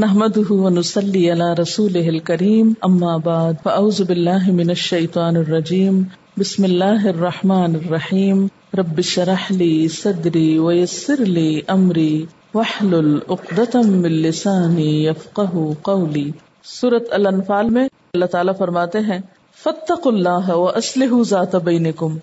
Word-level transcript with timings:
نحمده 0.00 0.50
ونصلي 0.50 1.30
على 1.30 1.52
رسوله 1.52 2.08
الكريم، 2.08 2.68
أما 2.84 3.16
بعد، 3.18 3.56
فأعوذ 3.64 4.04
بالله 4.04 4.52
من 4.52 4.70
الشيطان 4.70 5.36
الرجيم، 5.36 6.02
بسم 6.38 6.64
الله 6.64 7.08
الرحمن 7.08 7.74
الرحيم، 7.74 8.46
رب 8.78 8.98
اشرح 8.98 9.52
لي 9.52 9.88
صدري 9.88 10.58
ويسر 10.58 11.20
لي 11.20 11.62
أمري، 11.70 12.26
واحلل 12.54 13.18
عقدة 13.30 13.82
من 13.82 14.08
لساني 14.08 15.04
يفقهوا 15.04 15.74
قولي. 15.82 16.30
سورة 16.64 17.04
الانفال 17.10 17.70
میں 17.70 17.84
اللہ 18.14 18.24
تعالیٰ 18.24 18.56
فرماتے 18.58 18.98
ہیں 18.98 19.18
فتق 19.62 20.06
اللہ 20.06 20.50
و 20.50 20.68
اسلح 20.68 21.22
ذات 21.28 21.54
بینکم 21.54 22.18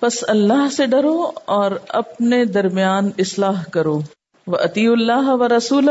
پس 0.00 0.24
اللہ 0.28 0.68
سے 0.72 0.86
ڈرو 0.86 1.30
اور 1.44 1.70
اپنے 1.88 2.44
درمیان 2.44 3.10
اصلاح 3.18 3.64
کرو 3.64 4.00
وہ 4.46 4.56
عطی 4.56 4.86
اللہ 4.86 5.34
و 5.34 5.48
رسول 5.56 5.88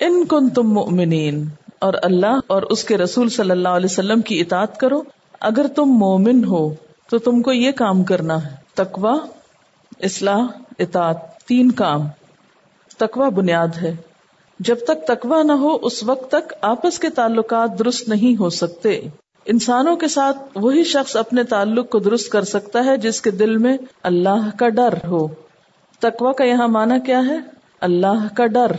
ان 0.00 0.24
کن 0.24 0.48
تم 0.48 0.62
مؤمنین، 0.62 1.44
اور 1.78 1.94
اللہ 2.02 2.40
اور 2.46 2.62
اس 2.62 2.84
کے 2.84 2.98
رسول 2.98 3.28
صلی 3.28 3.50
اللہ 3.50 3.68
علیہ 3.68 3.88
وسلم 3.90 4.20
کی 4.20 4.40
اطاعت 4.40 4.80
کرو۔ 4.80 5.02
اگر 5.40 5.66
تم 5.76 5.84
مومن 5.84 6.44
ہو، 6.44 6.74
تو 7.10 7.18
تم 7.18 7.42
کو 7.42 7.52
یہ 7.52 7.70
کام 7.70 8.04
کرنا 8.04 8.44
ہے 8.44 8.56
تقوا 8.74 9.18
اصلاح، 10.00 10.42
اطاعت، 10.78 11.36
تین 11.38 11.70
کام۔ 11.70 12.00
تقوا 12.98 13.28
بنیاد 13.28 13.68
ہے۔ 13.82 13.96
جب 14.60 14.76
تک 14.84 15.06
تقوا 15.06 15.42
نہ 15.42 15.52
ہو، 15.52 15.78
اس 15.82 16.04
وقت 16.04 16.30
تک 16.30 16.52
آپس 16.60 16.98
کے 16.98 17.10
تعلقات 17.10 17.78
درست 17.78 18.08
نہیں 18.08 18.40
ہو 18.40 18.50
سکتے۔ 18.50 19.00
انسانوں 19.44 19.96
کے 19.96 20.08
ساتھ 20.08 20.38
وہی 20.54 20.84
شخص 20.84 21.16
اپنے 21.16 21.42
تعلق 21.42 21.90
کو 21.90 21.98
درست 21.98 22.32
کر 22.32 22.44
سکتا 22.44 22.84
ہے، 22.84 22.96
جس 22.96 23.20
کے 23.20 23.30
دل 23.30 23.56
میں 23.56 23.78
اللہ 24.02 24.48
کا 24.58 24.68
ڈر 24.68 24.94
ہو۔ 25.06 25.28
تقوا 26.00 26.32
کا 26.32 26.44
یہاں 26.44 26.68
مانا 26.68 26.98
کیا 26.98 27.20
ہے؟ 27.26 27.38
اللہ 27.80 28.34
کا 28.34 28.46
ڈر۔ 28.46 28.72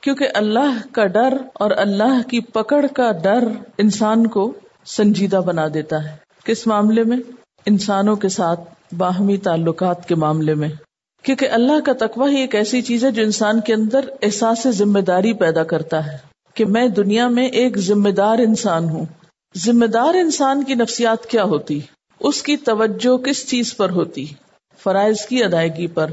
کیونکہ 0.00 0.28
اللہ 0.34 0.78
کا 0.92 1.06
ڈر 1.06 1.36
اور 1.54 1.70
اللہ 1.76 2.28
کی 2.30 2.40
پکڑ 2.40 2.86
کا 2.86 3.12
ڈر 3.12 3.48
انسان 3.78 4.26
کو 4.26 4.52
سنجیدہ 4.84 5.36
بنا 5.36 5.66
دیتا 5.74 6.04
ہے۔ 6.04 6.16
کس 6.44 6.66
معاملے 6.66 7.02
میں؟ 7.02 7.16
انسانوں 7.66 8.16
کے 8.16 8.28
ساتھ 8.28 8.60
باہمی 8.94 9.36
تعلقات 9.36 10.08
کے 10.08 10.14
معاملے 10.14 10.54
میں۔ 10.54 10.68
کیونکہ 11.22 11.48
اللہ 11.50 11.80
کا 11.80 11.92
تقوی 11.92 12.36
ہی 12.36 12.40
ایک 12.40 12.54
ایسی 12.54 12.82
چیز 12.82 13.04
ہے 13.04 13.10
جو 13.10 13.22
انسان 13.22 13.60
کے 13.60 13.74
اندر 13.74 14.00
احساس 14.22 14.66
ذمہ 14.68 14.98
داری 14.98 15.32
پیدا 15.32 15.64
کرتا 15.64 16.06
ہے 16.06 16.16
کہ 16.54 16.64
میں 16.64 16.88
دنیا 16.88 17.28
میں 17.28 17.46
ایک 17.46 17.78
ذمہ 17.78 18.08
دار 18.08 18.38
انسان 18.38 18.88
ہوں۔ 18.88 19.06
ذمہ 19.56 19.86
دار 19.86 20.14
انسان 20.14 20.64
کی 20.64 20.74
نفسیات 20.74 21.26
کیا 21.26 21.44
ہوتی؟ 21.44 21.80
اس 22.20 22.42
کی 22.42 22.56
توجہ 22.56 23.16
کس 23.16 23.48
چیز 23.48 23.76
پر 23.76 23.90
ہوتی؟ 23.90 24.26
فرائض 24.82 25.20
کی 25.20 25.44
ادائیگی 25.44 25.86
پر، 25.86 26.10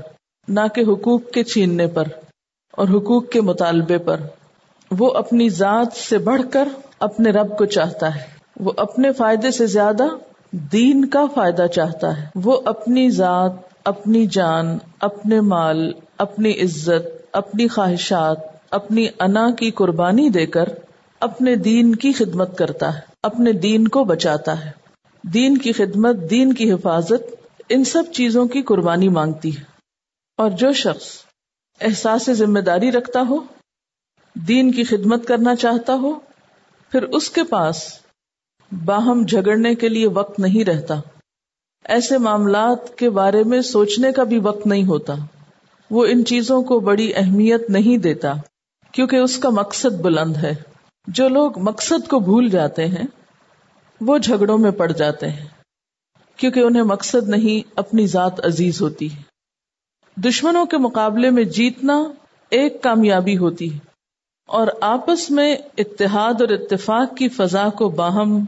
نہ 0.47 0.59
کہ 0.75 0.81
حقوق 0.81 1.31
کے 1.33 1.43
چھیننے 1.43 1.87
پر۔ 1.87 2.03
اور 2.73 2.87
حقوق 2.87 3.29
کے 3.29 3.41
مطالبے 3.41 3.97
پر۔ 3.97 4.17
وہ 4.91 5.13
اپنی 5.13 5.49
ذات 5.49 5.93
سے 5.93 6.17
بڑھ 6.17 6.41
کر 6.51 6.67
اپنے 6.99 7.31
رب 7.31 7.57
کو 7.57 7.65
چاہتا 7.65 8.15
ہے۔ 8.15 8.21
وہ 8.59 8.71
اپنے 8.77 9.11
فائدے 9.11 9.51
سے 9.51 9.65
زیادہ 9.65 10.03
دین 10.51 11.05
کا 11.05 11.25
فائدہ 11.35 11.67
چاہتا 11.67 12.21
ہے۔ 12.21 12.27
وہ 12.35 12.61
اپنی 12.65 13.09
ذات، 13.09 13.51
اپنی 13.85 14.25
جان، 14.25 14.77
اپنے 14.99 15.41
مال، 15.41 15.91
اپنی 16.17 16.51
عزت، 16.51 17.25
اپنی 17.31 17.67
خواہشات، 17.67 18.37
اپنی 18.71 19.07
انا 19.19 19.51
کی 19.51 19.71
قربانی 19.71 20.29
دے 20.29 20.45
کر 20.45 20.65
اپنے 21.19 21.55
دین 21.55 21.95
کی 21.95 22.13
خدمت 22.13 22.57
کرتا 22.57 22.95
ہے۔ 22.95 22.99
اپنے 23.23 23.51
دین 23.51 23.87
کو 23.87 24.03
بچاتا 24.03 24.65
ہے۔ 24.65 24.71
دین 25.23 25.57
کی 25.57 25.71
خدمت، 25.71 26.15
دین 26.29 26.53
کی 26.53 26.71
حفاظت، 26.71 27.35
ان 27.69 27.83
سب 27.83 28.03
چیزوں 28.13 28.45
کی 28.45 28.61
قربانی 28.61 29.09
مانگتی 29.09 29.57
ہے۔ 29.57 29.63
اور 30.37 30.49
جو 30.49 30.73
شخص 30.73 31.22
احساس 31.81 32.29
ذمہ 32.33 32.59
داری 32.59 32.91
رکھتا 32.91 33.19
ہو، 33.29 33.39
دین 34.35 34.71
کی 34.71 34.83
خدمت 34.83 35.27
کرنا 35.27 35.55
چاہتا 35.55 35.93
ہو، 35.93 36.19
پھر 36.91 37.03
اس 37.03 37.29
کے 37.29 37.43
پاس 37.43 37.99
باہم 38.85 39.25
جھگڑنے 39.27 39.75
کے 39.75 39.89
لیے 39.89 40.07
وقت 40.07 40.39
نہیں 40.39 40.63
رہتا۔ 40.63 40.95
ایسے 41.85 42.17
معاملات 42.17 42.97
کے 42.97 43.09
بارے 43.09 43.43
میں 43.43 43.61
سوچنے 43.61 44.11
کا 44.11 44.23
بھی 44.23 44.39
وقت 44.39 44.67
نہیں 44.67 44.83
ہوتا۔ 44.83 45.13
وہ 45.91 46.05
ان 46.05 46.25
چیزوں 46.25 46.63
کو 46.63 46.79
بڑی 46.79 47.13
اہمیت 47.15 47.69
نہیں 47.69 47.97
دیتا، 47.97 48.33
کیونکہ 48.91 49.15
اس 49.15 49.37
کا 49.37 49.49
مقصد 49.49 50.01
بلند 50.01 50.37
ہے۔ 50.37 50.55
جو 51.07 51.29
لوگ 51.29 51.59
مقصد 51.59 52.07
کو 52.07 52.19
بھول 52.19 52.49
جاتے 52.49 52.87
ہیں، 52.87 53.07
وہ 54.01 54.17
جھگڑوں 54.17 54.57
میں 54.57 54.71
پڑ 54.71 54.91
جاتے 54.91 55.29
ہیں، 55.29 55.45
کیونکہ 56.37 56.59
انہیں 56.59 56.83
مقصد 56.83 57.29
نہیں، 57.29 57.71
اپنی 57.75 58.07
ذات 58.07 58.45
عزیز 58.45 58.81
ہوتی 58.81 59.13
ہے۔ 59.13 59.32
دشمنوں 60.15 60.65
کے 60.65 60.77
مقابلے 60.77 61.29
میں 61.29 61.43
جیتنا 61.43 62.03
ایک 62.49 62.83
کامیابی 62.83 63.37
ہوتی 63.37 63.73
ہے 63.73 63.79
اور 64.47 64.67
آپس 64.81 65.31
میں 65.31 65.55
اتحاد 65.77 66.33
اور 66.41 66.49
اتفاق 66.49 67.17
کی 67.17 67.29
فضا 67.29 67.69
کو 67.69 67.89
باہم 67.89 68.45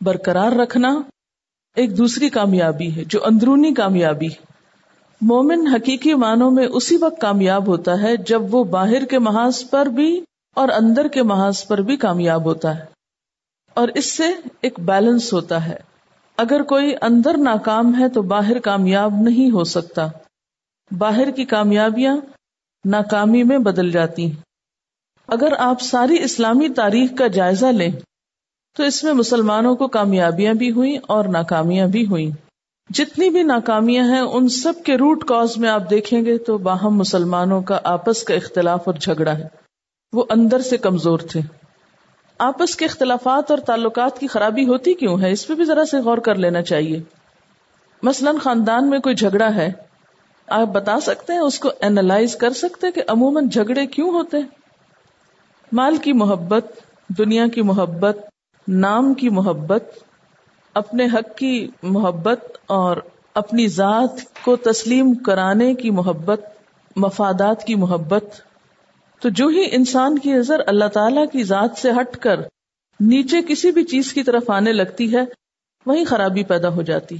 برقرار 0.00 0.52
رکھنا 0.52 1.00
ایک 1.76 1.98
دوسری 1.98 2.28
کامیابی 2.28 2.96
ہے، 2.96 3.04
جو 3.04 3.24
اندرونی 3.24 3.74
کامیابی 3.74 4.28
مومن 5.20 5.66
حقیقی 5.66 6.14
معنوں 6.14 6.50
میں 6.50 6.66
اسی 6.66 6.96
وقت 6.96 7.20
کامیاب 7.20 7.66
ہوتا 7.66 8.02
ہے 8.02 8.16
جب 8.16 8.54
وہ 8.54 8.64
باہر 8.64 9.04
کے 9.04 9.18
محاذ 9.18 9.70
پر 9.70 9.86
بھی 9.86 10.24
اور 10.54 10.68
اندر 10.68 11.08
کے 11.08 11.22
محاذ 11.22 11.66
پر 11.66 11.78
بھی 11.78 11.96
کامیاب 11.96 12.44
ہوتا 12.44 12.78
ہے۔ 12.78 12.84
اور 13.74 13.88
اس 13.88 14.16
سے 14.16 14.24
ایک 14.60 14.80
بیلنس 14.80 15.32
ہوتا 15.32 15.66
ہے۔ 15.66 15.76
اگر 16.36 16.62
کوئی 16.62 16.94
اندر 17.02 17.36
ناکام 17.36 17.98
ہے 17.98 18.08
تو 18.08 18.22
باہر 18.22 18.58
کامیاب 18.58 19.12
نہیں 19.20 19.50
ہو 19.50 19.64
سکتا۔ 19.64 20.08
باہر 20.98 21.30
کی 21.30 21.44
کامیابیاں 21.44 22.16
ناکامی 22.84 23.42
میں 23.42 23.58
بدل 23.58 23.90
جاتی 23.90 24.24
ہیں۔ 24.24 24.42
اگر 25.28 25.52
آپ 25.58 25.80
ساری 25.80 26.22
اسلامی 26.22 26.68
تاریخ 26.68 27.10
کا 27.18 27.26
جائزہ 27.26 27.66
لیں، 27.66 27.90
تو 28.76 28.82
اس 28.82 29.04
میں 29.04 29.12
مسلمانوں 29.12 29.76
کو 29.76 29.88
کامیابیاں 29.88 30.54
بھی 30.54 30.70
ہوئیں 30.70 30.98
اور 31.08 31.24
ناکامیاں 31.24 31.86
بھی 31.86 32.06
ہوئیں۔ 32.06 32.30
جتنی 32.90 33.30
بھی 33.30 33.42
ناکامیاں 33.42 34.04
ہیں، 34.04 34.20
ان 34.20 34.48
سب 34.48 34.72
کے 34.84 34.96
روٹ 34.96 35.24
کاز 35.24 35.56
میں 35.56 35.68
آپ 35.68 35.90
دیکھیں 35.90 36.24
گے 36.24 36.38
تو 36.38 36.58
باہم 36.58 36.96
مسلمانوں 36.96 37.62
کا 37.62 37.80
آپس 37.84 38.22
کا 38.22 38.34
اختلاف 38.34 38.82
اور 38.86 38.94
جھگڑا 38.94 39.38
ہے۔ 39.38 39.48
وہ 40.12 40.24
اندر 40.30 40.60
سے 40.60 40.76
کمزور 40.76 41.18
تھے۔ 41.18 41.40
آپس 42.38 42.76
کے 42.76 42.84
اختلافات 42.84 43.50
اور 43.50 43.58
تعلقات 43.58 44.18
کی 44.18 44.26
خرابی 44.26 44.66
ہوتی 44.66 44.94
کیوں 44.94 45.20
ہے؟ 45.20 45.30
اس 45.30 45.46
پہ 45.46 45.54
بھی 45.54 45.64
ذرا 45.64 45.84
سے 45.84 45.98
غور 45.98 46.18
کر 46.18 46.34
لینا 46.34 46.62
چاہیے۔ 46.62 47.02
مثلاً 48.02 48.38
خاندان 48.38 48.90
میں 48.90 48.98
کوئی 48.98 49.14
جھگڑا 49.14 49.54
ہے 49.54 49.72
آپ 50.52 50.68
بتا 50.68 51.00
سکتے 51.00 51.32
ہیں، 51.32 51.40
اس 51.40 51.58
کو 51.58 51.70
اینالائز 51.80 52.36
کر 52.36 52.52
سکتے 52.52 52.90
کہ 52.92 53.02
عموماً 53.08 53.48
جھگڑے 53.48 53.86
کیوں 53.86 54.10
ہوتے 54.10 54.36
مال 55.72 55.96
کی 55.96 56.12
محبت، 56.12 56.72
دنیا 57.18 57.46
کی 57.46 57.62
محبت، 57.62 58.18
نام 58.68 59.14
کی 59.14 59.28
محبت، 59.28 59.84
اپنے 60.74 61.06
حق 61.06 61.36
کی 61.36 61.68
محبت 61.82 62.44
اور 62.66 62.96
اپنی 63.34 63.66
ذات 63.68 64.20
کو 64.44 64.56
تسلیم 64.56 65.14
کرانے 65.14 65.74
کی 65.74 65.90
محبت، 65.90 66.40
مفادات 66.96 67.64
کی 67.64 67.74
محبت۔ 67.74 68.24
تو 69.22 69.28
جو 69.28 69.46
ہی 69.46 69.64
انسان 69.72 70.18
کی 70.18 70.32
نظر 70.32 70.60
اللہ 70.66 70.84
تعالی 70.84 71.20
کی 71.32 71.42
ذات 71.44 71.78
سے 71.78 71.90
ہٹ 71.90 72.16
کر 72.16 72.40
نیچے 73.00 73.36
کسی 73.48 73.70
بھی 73.70 73.84
چیز 73.84 74.12
کی 74.12 74.22
طرف 74.22 74.50
آنے 74.50 74.72
لگتی 74.72 75.12
ہے 75.14 75.24
وہی 75.86 76.04
خرابی 76.04 76.44
پیدا 76.44 76.68
ہو 76.68 76.82
جاتی 76.82 77.16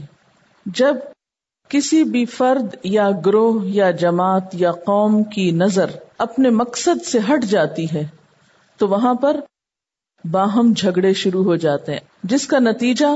جب 0.66 0.96
کسی 1.72 2.04
بھی 2.04 2.24
فرد 2.24 2.74
یا 2.84 3.10
گروہ 3.26 3.66
یا 3.66 3.90
جماعت 3.90 4.44
یا 4.52 4.72
قوم 4.72 5.22
کی 5.22 5.50
نظر 5.50 5.90
اپنے 6.18 6.50
مقصد 6.50 7.06
سے 7.06 7.18
ہٹ 7.30 7.44
جاتی 7.44 7.86
ہے، 7.94 8.08
تو 8.78 8.88
وہاں 8.88 9.14
پر 9.14 9.40
باہم 10.30 10.72
جھگڑے 10.76 11.12
شروع 11.12 11.44
ہو 11.44 11.56
جاتے 11.56 11.92
ہیں، 11.92 12.00
جس 12.24 12.46
کا 12.46 12.58
نتیجہ 12.58 13.06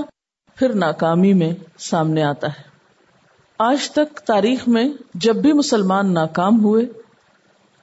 پھر 0.56 0.72
ناکامی 0.72 1.32
میں 1.32 1.52
سامنے 1.78 2.22
آتا 2.22 2.46
ہے۔ 2.46 2.62
آج 3.58 3.90
تک 3.90 4.18
تاریخ 4.18 4.68
میں 4.68 4.88
جب 5.14 5.36
بھی 5.36 5.52
مسلمان 5.52 6.14
ناکام 6.14 6.64
ہوئے، 6.64 6.84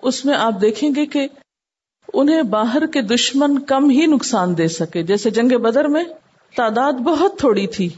اس 0.01 0.25
میں 0.25 0.33
آپ 0.33 0.53
دیکھیں 0.61 0.89
گے 0.95 1.05
کہ 1.05 1.27
انہیں 2.13 2.41
باہر 2.41 2.85
کے 2.85 3.01
دشمن 3.01 3.59
کم 3.59 3.89
ہی 3.89 4.05
نقصان 4.05 4.57
دے 4.57 4.67
سکے۔ 4.67 5.03
جیسے 5.03 5.29
جنگ 5.29 5.57
بدر 5.57 5.85
میں 5.85 6.03
تعداد 6.55 6.93
بہت 6.93 7.39
تھوڑی 7.39 7.67
تھی، 7.67 7.89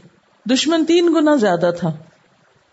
دشمن 0.50 0.84
تین 0.84 1.14
گنا 1.14 1.34
زیادہ 1.36 1.70
تھا۔ 1.80 1.92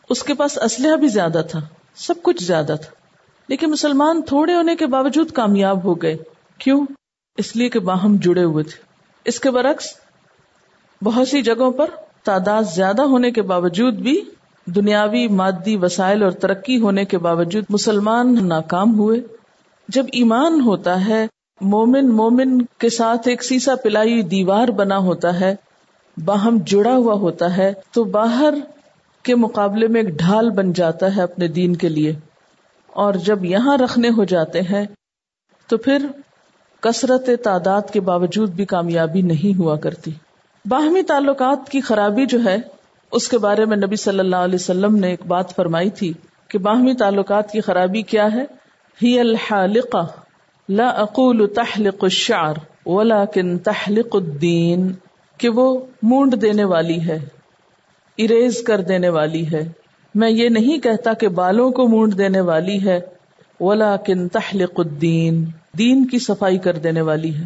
اس 0.10 0.24
کے 0.24 0.34
پاس 0.34 0.58
اسلحہ 0.58 0.96
بھی 0.96 1.08
زیادہ 1.08 1.42
تھا، 1.52 1.60
سب 1.96 2.14
کچھ 2.24 2.44
زیادہ 2.44 2.76
تھا۔ 2.82 3.04
لیکن 3.48 3.70
مسلمان 3.70 4.22
تھوڑے 4.22 4.56
ہونے 4.56 4.76
کے 4.76 4.88
باوجود 4.88 5.32
کامیاب 5.32 5.84
ہو 5.84 6.02
گئے۔ 6.02 6.18
کیوں؟ 6.58 6.86
اس 7.38 7.56
لیے 7.56 7.70
کہ 7.70 7.80
باہم 7.80 8.16
جڑے 8.16 8.44
ہوئے 8.44 8.64
تھے۔ 8.64 8.82
اس 9.26 9.40
کے 9.40 9.52
برعکس، 9.52 9.86
بہت 11.04 11.28
سی 11.28 11.42
جگہوں 11.42 11.72
پر 11.72 11.86
تعداد 12.24 12.64
زیادہ 12.64 13.02
ہونے 13.02 13.32
کے 13.32 13.42
باوجود 13.42 13.94
بھی 13.94 14.22
دنیاوی 14.66 15.28
مادی 15.28 15.78
وسائل 15.78 16.24
اور 16.24 16.32
ترقی 16.32 16.80
ہونے 16.80 17.06
کے 17.06 17.18
باوجود 17.18 17.64
مسلمان 17.70 18.48
ناکام 18.48 19.00
ہوئے۔ 19.00 19.20
جب 19.88 20.06
ایمان 20.12 20.62
ہوتا 20.62 21.08
ہے، 21.08 21.28
مومن 21.62 22.10
مومن 22.10 22.62
کے 22.62 22.90
ساتھ 22.90 23.28
ایک 23.28 23.44
سیسا 23.44 23.76
پلائی 23.76 24.22
دیوار 24.22 24.68
بنا 24.68 24.98
ہوتا 24.98 25.40
ہے، 25.40 25.56
باہم 26.26 26.58
جڑا 26.66 26.96
ہوا 26.96 27.14
ہوتا 27.14 27.58
ہے، 27.58 27.74
تو 27.92 28.04
باہر 28.04 28.54
کے 29.24 29.36
مقابلے 29.36 29.88
میں 29.88 30.02
ایک 30.02 30.10
ڈھال 30.10 30.50
بن 30.50 30.74
جاتا 30.74 31.16
ہے 31.16 31.22
اپنے 31.22 31.48
دین 31.48 31.76
کے 31.76 31.90
لیے۔ 31.90 32.14
اور 32.88 33.14
جب 33.14 33.46
یہاں 33.46 33.78
رکھنے 33.78 34.10
ہو 34.10 34.24
جاتے 34.24 34.62
ہیں، 34.62 34.86
تو 35.68 35.78
پھر 35.78 36.06
کثرت 36.80 37.30
تعداد 37.44 37.82
کے 37.94 38.02
باوجود 38.02 38.52
بھی 38.52 38.66
کامیابی 38.66 39.22
نہیں 39.22 39.60
ہوا 39.60 39.76
کرتی۔ 39.76 40.12
باہمی 40.66 41.04
تعلقات 41.04 41.70
کی 41.70 41.82
خرابی 41.82 42.26
جو 42.26 42.40
ہے، 42.46 42.58
اس 43.12 43.28
کے 43.28 43.38
بارے 43.38 43.66
میں 43.66 43.78
نبی 43.78 43.96
صلی 43.96 44.20
اللہ 44.20 44.36
علیہ 44.36 44.56
وسلم 44.56 44.96
نے 44.96 45.08
ایک 45.08 45.26
بات 45.28 45.56
فرمائی 45.56 45.90
تھی 45.90 46.14
کہ 46.48 46.60
باہمی 46.60 46.94
تعلقات 46.94 47.52
کی 47.52 47.62
خرابی 47.62 48.02
کیا 48.02 48.28
ہے۔ 48.34 48.44
ہی 49.04 49.20
الحالقہ، 49.20 50.08
لا 50.70 50.88
اقول 50.88 51.54
تحلق 51.54 52.04
الشعر 52.04 52.54
ولكن 52.86 53.58
تحلق 53.58 54.16
الدین، 54.16 54.94
کہ 55.38 55.50
وہ 55.50 55.86
مونڈ 56.04 56.42
دینے 56.42 56.64
والی 56.64 57.08
ہے۔ 57.08 57.20
اریز 58.18 58.62
کر 58.62 58.82
دینے 58.82 59.10
والی 59.10 59.52
ہے۔ 59.52 59.72
میں 60.16 60.30
یہ 60.30 60.50
نہیں 60.50 60.78
کہتا 60.78 61.14
کہ 61.14 61.28
بالوں 61.28 61.72
کو 61.72 61.88
مونڈ 61.88 62.18
دینے 62.18 62.42
والی 62.42 62.86
ہے۔ 62.86 63.00
ولیکن 63.60 64.28
تحلق 64.28 64.80
الدین 64.80 65.46
دین 65.78 66.06
کی 66.06 66.20
صفائی 66.20 66.58
کر 66.58 66.78
دینے 66.78 67.02
والی 67.02 67.36
ہے۔ 67.36 67.44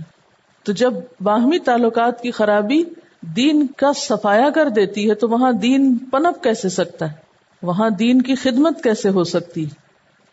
تو 0.63 0.71
جب 0.71 0.93
باہمی 1.21 1.59
تعلقات 1.59 2.21
کی 2.21 2.31
خرابی 2.31 2.83
دین 3.21 3.67
کا 3.77 3.93
صفایا 3.93 4.49
کر 4.49 4.69
دیتی 4.69 5.09
ہے، 5.09 5.15
تو 5.15 5.29
وہاں 5.29 5.51
دین 5.51 5.97
پنپ 5.97 6.43
کیسے 6.43 6.69
سکتا 6.69 7.09
ہے؟ 7.09 7.15
وہاں 7.61 7.89
دین 7.89 8.21
کی 8.21 8.35
خدمت 8.35 8.83
کیسے 8.83 9.09
ہو 9.09 9.23
سکتی؟ 9.23 9.65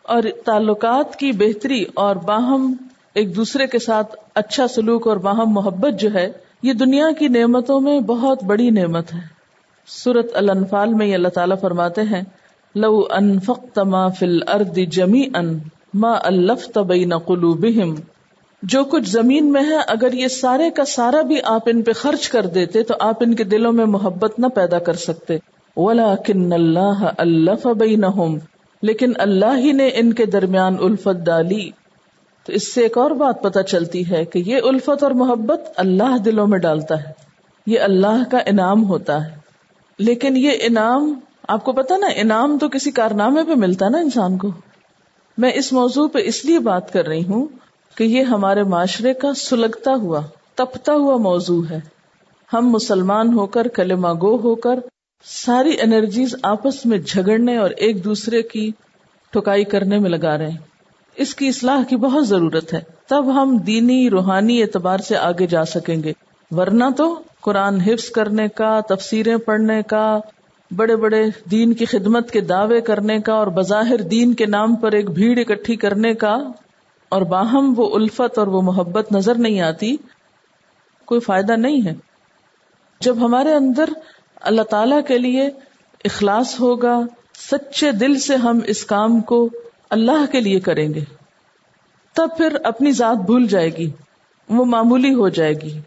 اور 0.01 0.23
تعلقات 0.45 1.15
کی 1.15 1.31
بہتری 1.31 1.85
اور 1.93 2.15
باہم 2.15 2.73
ایک 3.13 3.35
دوسرے 3.35 3.67
کے 3.67 3.79
ساتھ 3.79 4.15
اچھا 4.33 4.67
سلوک 4.67 5.07
اور 5.07 5.17
باہم 5.17 5.49
محبت 5.49 5.99
جو 5.99 6.13
ہے، 6.13 6.31
یہ 6.63 6.73
دنیا 6.73 7.11
کی 7.19 7.27
نعمتوں 7.27 7.79
میں 7.79 7.99
بہت 7.99 8.43
بڑی 8.43 8.69
نعمت 8.69 9.13
ہے۔ 9.13 9.34
سورت 9.87 10.25
الانفال 10.33 10.93
میں 10.93 11.13
اللہ 11.13 11.27
تعالیٰ 11.27 11.59
فرماتے 11.59 12.01
ہیں، 12.01 12.21
لو 12.75 13.03
انفقت 13.11 13.79
ما 13.79 14.07
فی 14.07 14.25
الارض 14.25 14.79
جمیعا 14.91 15.41
ما 15.93 16.13
الفت 16.23 16.77
بین 16.77 17.17
قلوبہم۔ 17.17 17.95
جو 18.63 18.83
کچھ 18.83 19.09
زمین 19.09 19.51
میں 19.51 19.61
ہے، 19.61 19.77
اگر 19.87 20.13
یہ 20.13 20.27
سارے 20.27 20.69
کا 20.69 20.85
سارا 20.85 21.21
بھی 21.21 21.35
آپ 21.43 21.61
ان 21.65 21.81
پہ 21.81 21.93
خرچ 21.93 22.29
کر 22.29 22.45
دیتے، 22.45 22.83
تو 22.83 22.93
آپ 22.99 23.15
ان 23.19 23.33
کے 23.33 23.43
دلوں 23.43 23.73
میں 23.73 23.85
محبت 23.85 24.39
نہ 24.39 24.47
پیدا 24.47 24.79
کر 24.79 24.93
سکتے۔ 24.93 25.37
ولیکن 25.77 26.53
اللہ 26.53 27.09
الف 27.17 27.67
بینہم 27.67 28.37
لیکن 28.81 29.11
اللہ 29.17 29.57
ہی 29.57 29.71
نے 29.71 29.89
ان 29.93 30.13
کے 30.13 30.25
درمیان 30.25 30.75
الفت 30.81 31.25
ڈالی۔ 31.25 31.69
تو 32.45 32.53
اس 32.53 32.73
سے 32.73 32.81
ایک 32.81 32.97
اور 32.97 33.11
بات 33.11 33.43
پتہ 33.43 33.59
چلتی 33.59 34.09
ہے 34.09 34.25
کہ 34.25 34.43
یہ 34.45 34.57
الفت 34.63 35.03
اور 35.03 35.11
محبت 35.11 35.61
اللہ 35.77 36.17
دلوں 36.17 36.47
میں 36.47 36.59
ڈالتا 36.59 37.03
ہے۔ 37.03 37.11
یہ 37.67 37.79
اللہ 37.79 38.23
کا 38.31 38.37
انعام 38.37 38.85
ہوتا 38.85 39.25
ہے۔ 39.25 39.44
لیکن 39.99 40.37
یہ 40.37 40.51
انعام، 40.61 41.19
آپ 41.47 41.65
کو 41.65 41.73
پتا 41.73 41.97
نا، 41.97 42.07
انعام 42.15 42.57
تو 42.57 42.69
کسی 42.69 42.91
کارنامے 42.91 43.43
پہ 43.43 43.51
ملتا 43.55 43.89
نا 43.89 43.97
انسان 43.97 44.37
کو۔ 44.37 44.47
میں 45.37 45.51
اس 45.55 45.73
موضوع 45.73 46.07
پہ 46.07 46.19
اس 46.23 46.45
لیے 46.45 46.59
بات 46.59 46.93
کر 46.93 47.07
رہی 47.07 47.25
ہوں 47.25 47.45
کہ 47.97 48.03
یہ 48.03 48.23
ہمارے 48.23 48.63
معاشرے 48.63 49.13
کا 49.13 49.33
سلگتا 49.33 49.91
ہوا، 49.91 50.21
تپتا 50.55 50.93
ہوا 50.93 51.17
موضوع 51.17 51.63
ہے۔ 51.69 51.79
ہم 52.53 52.69
مسلمان 52.69 53.33
ہو 53.33 53.45
کر، 53.45 53.67
کلمہ 53.67 54.07
گو 54.07 54.35
ہو 54.35 54.55
کر، 54.55 54.79
ساری 55.23 55.75
انرجیز 55.81 56.35
آپس 56.43 56.85
میں 56.85 56.97
جھگڑنے 56.97 57.57
اور 57.57 57.69
ایک 57.69 58.03
دوسرے 58.03 58.41
کی 58.41 58.71
ٹھکائی 59.31 59.63
کرنے 59.63 59.99
میں 59.99 60.09
لگا 60.09 60.37
رہے 60.37 60.49
ہیں۔ 60.49 60.57
اس 61.15 61.35
کی 61.35 61.47
اصلاح 61.47 61.83
کی 61.83 61.95
بہت 61.95 62.27
ضرورت 62.27 62.73
ہے۔ 62.73 62.81
تب 63.07 63.41
ہم 63.41 63.57
دینی، 63.57 64.09
روحانی 64.09 64.61
اعتبار 64.61 64.97
سے 64.97 65.17
آگے 65.17 65.47
جا 65.47 65.65
سکیں 65.65 66.03
گے۔ 66.03 66.13
ورنہ 66.51 66.83
تو 66.97 67.19
قرآن 67.45 67.79
حفظ 67.81 68.09
کرنے 68.09 68.47
کا، 68.47 68.79
تفسیریں 68.89 69.37
پڑھنے 69.37 69.81
کا، 69.83 70.05
بڑے 70.71 70.95
بڑے 70.95 71.23
دین 71.51 71.73
کی 71.73 71.85
خدمت 71.85 72.31
کے 72.31 72.41
دعوے 72.41 72.79
کرنے 72.81 73.19
کا 73.19 73.33
اور 73.33 73.47
بظاہر 73.47 74.01
دین 74.11 74.33
کے 74.33 74.45
نام 74.45 74.75
پر 74.75 74.91
ایک 74.91 75.09
بھیڑ 75.09 75.37
اکٹھی 75.39 75.75
کرنے 75.75 76.13
کا 76.13 76.35
اور 77.09 77.21
باہم 77.21 77.73
وہ 77.77 77.89
الفت 77.95 78.37
اور 78.39 78.47
وہ 78.47 78.61
محبت 78.61 79.11
نظر 79.11 79.35
نہیں 79.37 79.59
آتی، 79.61 79.95
کوئی 81.07 81.21
فائدہ 81.21 81.55
نہیں 81.57 81.85
ہے۔ 81.85 81.93
جب 83.01 83.25
ہمارے 83.25 83.53
اندر 83.53 83.89
اللہ 84.41 84.61
تعالی 84.61 84.95
کے 85.07 85.17
لیے 85.17 85.49
اخلاص 86.05 86.59
ہوگا، 86.59 86.99
سچے 87.39 87.91
دل 87.91 88.19
سے 88.19 88.35
ہم 88.35 88.59
اس 88.67 88.85
کام 88.85 89.19
کو 89.21 89.49
اللہ 89.89 90.25
کے 90.31 90.39
لیے 90.39 90.59
کریں 90.59 90.87
گے، 90.93 91.03
تب 92.15 92.37
پھر 92.37 92.57
اپنی 92.63 92.91
ذات 92.91 93.25
بھول 93.25 93.47
جائے 93.47 93.69
گی، 93.69 93.89
وہ 94.49 94.65
معمولی 94.65 95.13
ہو 95.13 95.29
جائے 95.29 95.53
گی۔ 95.53 95.79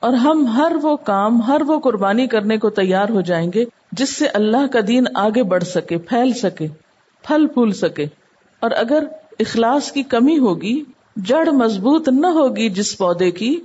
اور 0.00 0.12
ہم 0.12 0.46
ہر 0.46 0.72
وہ 0.82 0.96
کام، 0.96 1.42
ہر 1.42 1.62
وہ 1.66 1.78
قربانی 1.78 2.26
کرنے 2.26 2.58
کو 2.58 2.70
تیار 2.70 3.08
ہو 3.08 3.20
جائیں 3.20 3.50
گے 3.54 3.64
جس 3.92 4.16
سے 4.16 4.26
اللہ 4.26 4.66
کا 4.72 4.78
دین 4.86 5.04
آگے 5.14 5.42
بڑھ 5.42 5.64
سکے، 5.64 5.98
پھیل 5.98 6.32
سکے، 6.32 6.66
پھل 7.22 7.46
پھول 7.46 7.72
سکے۔ 7.72 8.06
اور 8.60 8.70
اگر 8.70 9.04
اخلاص 9.40 9.92
کی 9.92 10.02
کمی 10.02 10.38
ہوگی، 10.38 10.84
جڑ 11.16 11.48
مضبوط 11.48 12.08
نہ 12.08 12.26
ہوگی 12.26 12.68
جس 12.68 12.98
پودے 12.98 13.30
کی، 13.30 13.60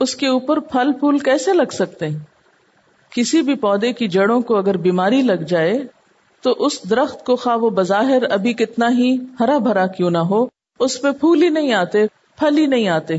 اس 0.00 0.14
کے 0.14 0.26
اوپر 0.28 0.58
پھل 0.58 0.92
پھول 0.92 1.18
کیسے 1.18 1.52
لگ 1.52 1.72
سکتے 1.72 2.08
ہیں؟ 2.08 2.18
کسی 3.10 3.42
بھی 3.42 3.54
پودے 3.54 3.92
کی 3.92 4.08
جڑوں 4.08 4.40
کو 4.40 4.56
اگر 4.56 4.76
بیماری 4.76 5.22
لگ 5.22 5.42
جائے، 5.48 5.78
تو 6.42 6.52
اس 6.58 6.90
درخت 6.90 7.26
کو 7.26 7.36
خواہ 7.36 7.56
وہ 7.56 7.70
بظاہر 7.70 8.22
ابھی 8.30 8.52
کتنا 8.52 8.90
ہی 8.90 9.16
ہرا 9.40 9.58
بھرا 9.58 9.86
کیوں 9.86 10.10
نہ 10.10 10.18
ہو، 10.18 10.46
اس 10.80 11.02
پہ 11.02 11.10
پھول 11.10 11.42
ہی 11.42 11.48
نہیں 11.48 11.72
آتے، 11.72 12.06
پھل 12.38 12.58
ہی 12.58 12.66
نہیں 12.66 12.88
آتے۔ 12.88 13.14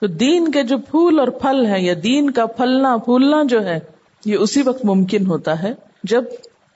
تو 0.00 0.06
دین 0.06 0.50
کے 0.50 0.62
جو 0.62 0.78
پھول 0.78 1.18
اور 1.20 1.28
پھل 1.28 1.66
ہیں 1.66 1.78
یا 1.78 1.94
دین 2.04 2.30
کا 2.30 2.46
پھلنا 2.46 2.96
پھولنا 2.96 3.42
جو 3.48 3.64
ہے، 3.64 3.78
یہ 4.24 4.36
اسی 4.36 4.62
وقت 4.62 4.84
ممکن 4.84 5.26
ہوتا 5.26 5.62
ہے 5.62 5.72
جب 6.04 6.24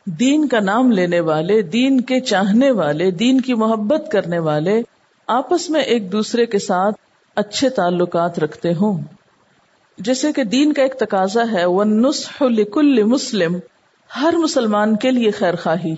دین 0.06 0.48
کا 0.48 0.60
نام 0.60 0.90
لینے 0.92 1.20
والے، 1.20 1.62
دین 1.62 2.00
کے 2.00 2.20
چاہنے 2.20 2.70
والے، 2.70 3.10
دین 3.10 3.40
کی 3.40 3.54
محبت 3.54 4.10
کرنے 4.12 4.38
والے 4.38 4.82
آپس 5.26 5.70
میں 5.70 5.80
ایک 5.80 6.12
دوسرے 6.12 6.46
کے 6.46 6.58
ساتھ 6.58 6.94
اچھے 7.36 7.68
تعلقات 7.68 8.38
رکھتے 8.38 8.74
ہوں۔ 8.74 9.02
جیسے 9.98 10.32
کہ 10.32 10.44
دین 10.44 10.72
کا 10.72 10.82
ایک 10.82 10.94
تقاضا 10.94 11.42
ہے 11.52 11.64
وہ 11.64 11.84
نسخ 11.84 12.42
لکل 12.42 13.02
مسلم، 13.02 13.58
ہر 14.10 14.34
مسلمان 14.36 14.96
کے 14.96 15.10
لیے 15.10 15.30
خیر 15.30 15.56
خواہی، 15.56 15.94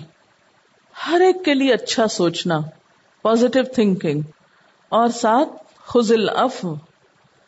ہر 0.95 1.21
ایک 1.21 1.45
کے 1.45 1.53
لیے 1.53 1.73
اچھا 1.73 2.07
سوچنا 2.07 2.59
پازیٹو 3.21 3.63
تھنکنگ 3.75 4.21
اور 4.89 5.07
ساتھ 5.07 5.49
خزل 5.85 6.29
اف 6.29 6.65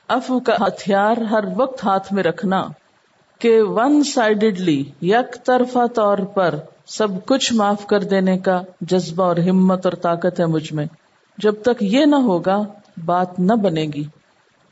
افو 0.09 0.39
کا 0.39 0.55
ہتھیار 0.67 1.17
ہر 1.17 1.43
وقت 1.55 1.85
ہاتھ 1.85 2.13
میں 2.13 2.23
رکھنا 2.23 2.67
کہ 3.39 3.61
ون 3.61 4.03
سائڈڈلی 4.03 4.83
یک 5.01 5.45
طرفہ 5.45 5.87
طور 5.95 6.17
پر 6.17 6.55
سب 6.87 7.07
کچھ 7.25 7.53
معاف 7.53 7.85
کر 7.87 7.99
دینے 7.99 8.37
کا 8.37 8.61
جذبہ 8.81 9.23
اور 9.23 9.37
ہمت 9.37 9.85
اور 9.85 9.93
طاقت 9.93 10.39
ہے 10.39 10.45
مجھ 10.45 10.73
میں۔ 10.73 10.85
جب 11.37 11.55
تک 11.61 11.83
یہ 11.83 12.05
نہ 12.05 12.15
ہوگا، 12.15 12.61
بات 13.05 13.39
نہ 13.39 13.53
بنے 13.53 13.85
گی۔ 13.93 14.03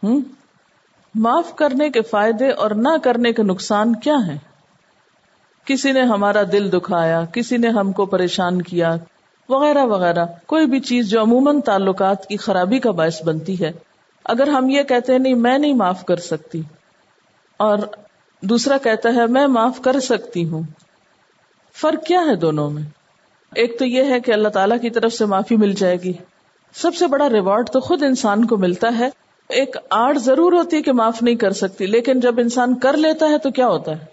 ہوں 0.04 0.22
معاف 1.16 1.56
کرنے 1.56 1.90
کے 1.90 2.02
فائدے 2.02 2.50
اور 2.50 2.72
نہ 2.72 2.90
کرنے 3.04 3.32
کے 3.32 3.44
نقصان 3.44 3.96
کیا 3.96 4.16
ہے 4.28 4.38
کسی 5.66 5.92
نے 5.92 6.02
ہمارا 6.02 6.42
دل 6.52 6.72
دکھایا، 6.72 7.26
کسی 7.26 7.58
نے 7.58 7.68
ہم 7.68 7.92
کو 7.92 8.06
پریشان 8.06 8.62
کیا، 8.62 8.96
وغیرہ 9.50 9.86
وغیرہ۔ 9.86 10.26
کوئی 10.46 10.66
بھی 10.66 10.80
چیز 10.80 11.10
جو 11.10 11.22
عموماً 11.22 11.62
تعلقات 11.62 12.26
کی 12.26 12.38
خرابی 12.38 12.80
کا 12.80 12.92
باعث 12.92 13.24
بنتی 13.24 13.64
ہے۔ 13.64 13.72
اگر 14.28 14.48
ہم 14.48 14.70
یہ 14.70 14.84
کہتے 14.84 15.12
ہیں 15.12 15.20
نہیں، 15.20 15.36
میں 15.36 15.58
نہیں 15.58 15.74
معاف 15.74 16.06
کر 16.06 16.18
سکتی، 16.22 16.62
اور 17.60 17.78
دوسرا 18.44 18.78
کہتا 18.78 19.14
ہے 19.16 19.26
میں 19.28 19.48
معاف 19.48 19.82
کر 19.82 20.00
سکتی 20.00 20.46
ہوں، 20.46 20.64
فرق 21.76 22.06
کیا 22.06 22.22
ہے 22.22 22.36
دونوں 22.36 22.70
میں؟ 22.70 22.84
ایک 23.56 23.78
تو 23.80 23.86
یہ 23.86 24.04
ہے 24.04 24.20
کہ 24.20 24.32
اللہ 24.32 24.48
تعالی 24.48 24.76
کی 24.80 24.90
طرف 24.90 25.14
سے 25.14 25.26
معافی 25.26 25.56
مل 25.56 25.72
جائے 25.72 25.98
گی۔ 26.04 26.14
سب 26.76 26.96
سے 26.96 27.08
بڑا 27.08 27.30
ریوارڈ 27.30 27.70
تو 27.70 27.80
خود 27.80 28.04
انسان 28.04 28.46
کو 28.46 28.58
ملتا 28.58 28.98
ہے۔ 29.00 29.10
ایک 29.50 29.76
آڑ 29.90 30.18
ضرور 30.18 30.54
ہوتی 30.54 30.78
ہے 30.78 30.82
کہ 30.82 30.92
معاف 30.92 31.22
نہیں 31.22 31.36
کر 31.36 31.52
سکتی، 31.52 31.86
لیکن 31.86 32.20
جب 32.20 32.40
انسان 32.40 32.76
کر 32.76 32.98
لیتا 32.98 33.30
ہے 33.30 33.38
تو 33.38 33.52
کیا 33.52 33.68
ہوتا 33.68 33.92
ہے؟ 33.92 34.06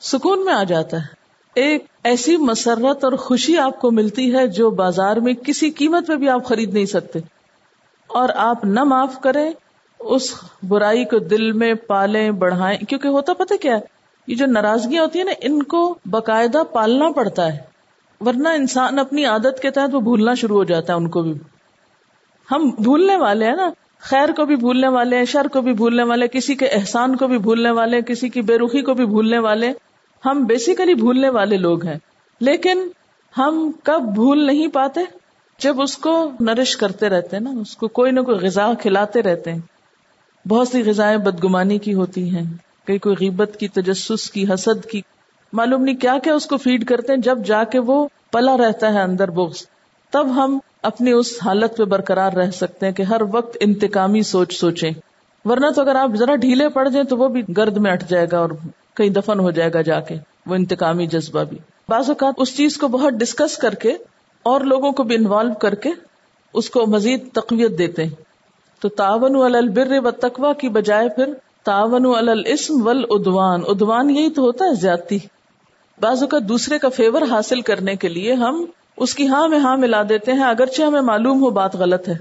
سکون 0.00 0.44
میں 0.44 0.52
آ 0.52 0.62
جاتا 0.62 0.96
ہے۔ 0.96 1.20
ایک 1.54 1.84
ایسی 2.04 2.36
مسرت 2.36 3.04
اور 3.04 3.12
خوشی 3.12 3.58
آپ 3.58 3.80
کو 3.80 3.90
ملتی 3.90 4.34
ہے 4.34 4.46
جو 4.46 4.70
بازار 4.70 5.16
میں 5.16 5.34
کسی 5.34 5.70
قیمت 5.70 6.06
پہ 6.06 6.16
بھی 6.16 6.28
آپ 6.28 6.44
خرید 6.44 6.74
نہیں 6.74 6.86
سکتے۔ 6.86 7.18
اور 8.12 8.28
آپ 8.34 8.64
نہ 8.64 8.84
معاف 8.84 9.20
کریں، 9.20 9.52
اس 9.98 10.34
برائی 10.68 11.04
کو 11.04 11.18
دل 11.18 11.52
میں 11.52 11.74
پالیں، 11.74 12.30
بڑھائیں۔ 12.30 12.78
کیونکہ 12.78 13.08
ہوتا 13.08 13.32
پتہ 13.32 13.54
کیا 13.60 13.78
یہ 14.26 14.36
جو 14.36 14.46
ناراضگیاں 14.46 15.02
ہوتی 15.02 15.18
ہیں 15.18 15.26
نا، 15.26 15.32
ان 15.40 15.62
کو 15.62 15.98
باقاعدہ 16.10 16.62
پالنا 16.72 17.10
پڑتا 17.10 17.52
ہے۔ 17.52 17.58
ورنہ 18.20 18.48
انسان 18.48 18.98
اپنی 18.98 19.24
عادت 19.24 19.62
کے 19.62 19.70
تحت 19.70 19.94
وہ 19.94 20.00
بھولنا 20.00 20.34
شروع 20.34 20.56
ہو 20.56 20.64
جاتا 20.64 20.92
ہے 20.92 20.98
ان 20.98 21.08
کو 21.08 21.22
بھی۔ 21.22 21.34
ہم 22.50 22.70
بھولنے 22.78 23.16
والے 23.16 23.44
ہیں 23.44 23.56
نا۔ 23.56 23.70
خیر 23.98 24.32
کو 24.32 24.44
بھی 24.44 24.56
بھولنے 24.56 24.88
والے 24.88 25.16
ہیں، 25.16 25.24
شر 25.24 25.46
کو 25.52 25.60
بھی 25.60 25.72
بھولنے 25.72 26.02
والے 26.02 26.28
کسی 26.28 26.54
کے 26.54 26.66
احسان 26.66 27.16
کو 27.16 27.26
بھی 27.26 27.38
بھولنے 27.38 27.70
والے 27.70 28.02
کسی 28.02 28.28
کی 28.28 28.42
بے 28.42 28.58
رخی 28.58 28.82
کو 28.82 28.94
بھی 28.94 29.06
بھولنے 29.06 29.38
والے 29.38 29.72
ہم 30.26 30.44
بیسیکلی 30.44 30.94
بھولنے 30.94 31.28
والے 31.28 31.56
لوگ 31.56 31.86
ہیں۔ 31.86 31.98
لیکن 32.40 32.88
ہم 33.38 33.70
کب 33.84 34.02
بھول 34.14 34.46
نہیں 34.46 34.68
پاتے؟ 34.68 35.00
جب 35.62 35.80
اس 35.80 35.98
کو 35.98 36.30
نرش 36.40 36.76
کرتے 36.76 37.08
رہتے 37.08 37.36
ہیں 37.36 37.44
نا، 37.44 37.60
اس 37.60 37.76
کو 37.76 37.88
کوئی 37.88 38.12
نہ 38.12 38.20
کوئی 38.20 38.38
غذا 38.38 38.74
کھلاتے 38.80 39.22
رہتے 39.22 39.52
ہیں۔ 39.52 39.60
بہت 40.48 40.68
سی 40.68 40.82
غذائیں 40.84 41.18
بدگمانی 41.18 41.78
کی 41.78 41.94
ہوتی 41.94 42.30
ہیں۔ 42.30 42.44
کئی 42.84 42.98
کوئی 42.98 43.16
غیبت 43.20 43.56
کی، 43.60 43.68
تجسس 43.68 44.30
کی، 44.30 44.44
حسد 44.54 44.86
کی۔ 44.86 45.00
معلوم 45.52 45.82
نہیں 45.82 45.96
کیا 45.96 46.18
کیا 46.24 46.34
اس 46.34 46.46
کو 46.46 46.56
فیڈ 46.56 46.86
کرتے 46.86 47.12
ہیں۔ 47.12 47.20
جب 47.20 47.38
جا 47.44 47.64
کے 47.64 47.78
وہ 47.78 48.08
پلا 48.32 48.56
رہتا 48.56 48.94
ہے 48.94 49.02
اندر 49.02 49.30
بغض، 49.30 49.56
تب 50.10 50.26
ہم 50.34 50.58
اپنی 50.82 51.12
اس 51.12 51.26
حالت 51.44 51.76
پہ 51.76 51.84
برقرار 51.84 52.32
رہ 52.32 52.50
سکتے 52.50 52.86
ہیں 52.86 52.92
کہ 52.92 53.02
ہر 53.02 53.20
وقت 53.32 53.56
انتقامی 53.60 54.22
سوچ 54.22 54.60
سوچیں۔ 54.60 54.90
ورنہ 55.44 55.66
تو 55.70 55.80
اگر 55.80 55.94
آپ 55.94 56.10
ذرا 56.14 56.34
ڈھیلے 56.34 56.68
پڑ 56.68 56.88
جائیں 56.88 57.06
تو 57.06 57.16
وہ 57.16 57.28
بھی 57.28 57.42
گرد 57.56 57.76
میں 57.76 57.92
اٹھ 57.92 58.04
جائے 58.08 58.26
گا 58.32 58.38
اور 58.38 58.50
کہیں 58.96 59.10
دفن 59.10 59.40
ہو 59.40 59.50
جائے 59.50 59.72
گا 59.72 59.82
جا 59.82 60.00
کے۔ 60.00 60.14
وہ 60.46 60.54
انتقامی 60.54 61.06
جذبہ 61.06 61.44
بھی۔ 61.44 61.58
بعض 61.88 62.08
اوقات 62.08 62.34
اس 62.36 62.56
چیز 62.56 62.76
کو 62.76 62.88
بہت 62.88 63.12
ڈسکس 63.12 63.56
کر 63.56 63.74
کے 63.74 63.92
اور 64.42 64.60
لوگوں 64.60 64.92
کو 64.92 65.02
بھی 65.02 65.16
انوالو 65.16 65.54
کر 65.54 65.74
کے 65.74 65.90
اس 66.54 66.70
کو 66.70 66.86
مزید 66.86 67.32
تقویت 67.32 67.78
دیتے 67.78 68.04
ہیں۔ 68.04 68.10
تو 68.80 68.88
تعاون 68.88 69.54
البر 69.54 69.92
و 70.04 70.10
تقوا 70.10 70.52
کی 70.52 70.68
بجائے 70.68 71.08
پھر 71.08 71.24
تعاون 71.64 72.28
الاسم 72.28 72.86
ول 72.86 73.04
ادوان 73.10 73.60
ادوان 73.66 74.10
یہی 74.10 74.30
تو 74.30 74.42
ہوتا 74.42 74.64
ہے 74.64 74.74
زیادتی۔ 74.74 75.18
بعض 76.00 76.22
اوقات 76.22 76.42
دوسرے 76.42 76.78
کا 76.78 76.88
فیور 76.88 77.22
حاصل 77.30 77.60
کرنے 77.60 77.96
کے 77.96 78.08
لیے 78.08 78.32
ہم 78.32 78.64
اس 78.96 79.14
کی 79.14 79.28
ہاں 79.28 79.48
میں 79.48 79.58
ہاں 79.58 79.76
ملا 79.76 80.02
دیتے 80.08 80.32
ہیں، 80.32 80.44
اگرچہ 80.44 80.82
ہمیں 80.82 81.00
معلوم 81.00 81.42
ہو 81.42 81.50
بات 81.50 81.76
غلط 81.76 82.08
ہے۔ 82.08 82.14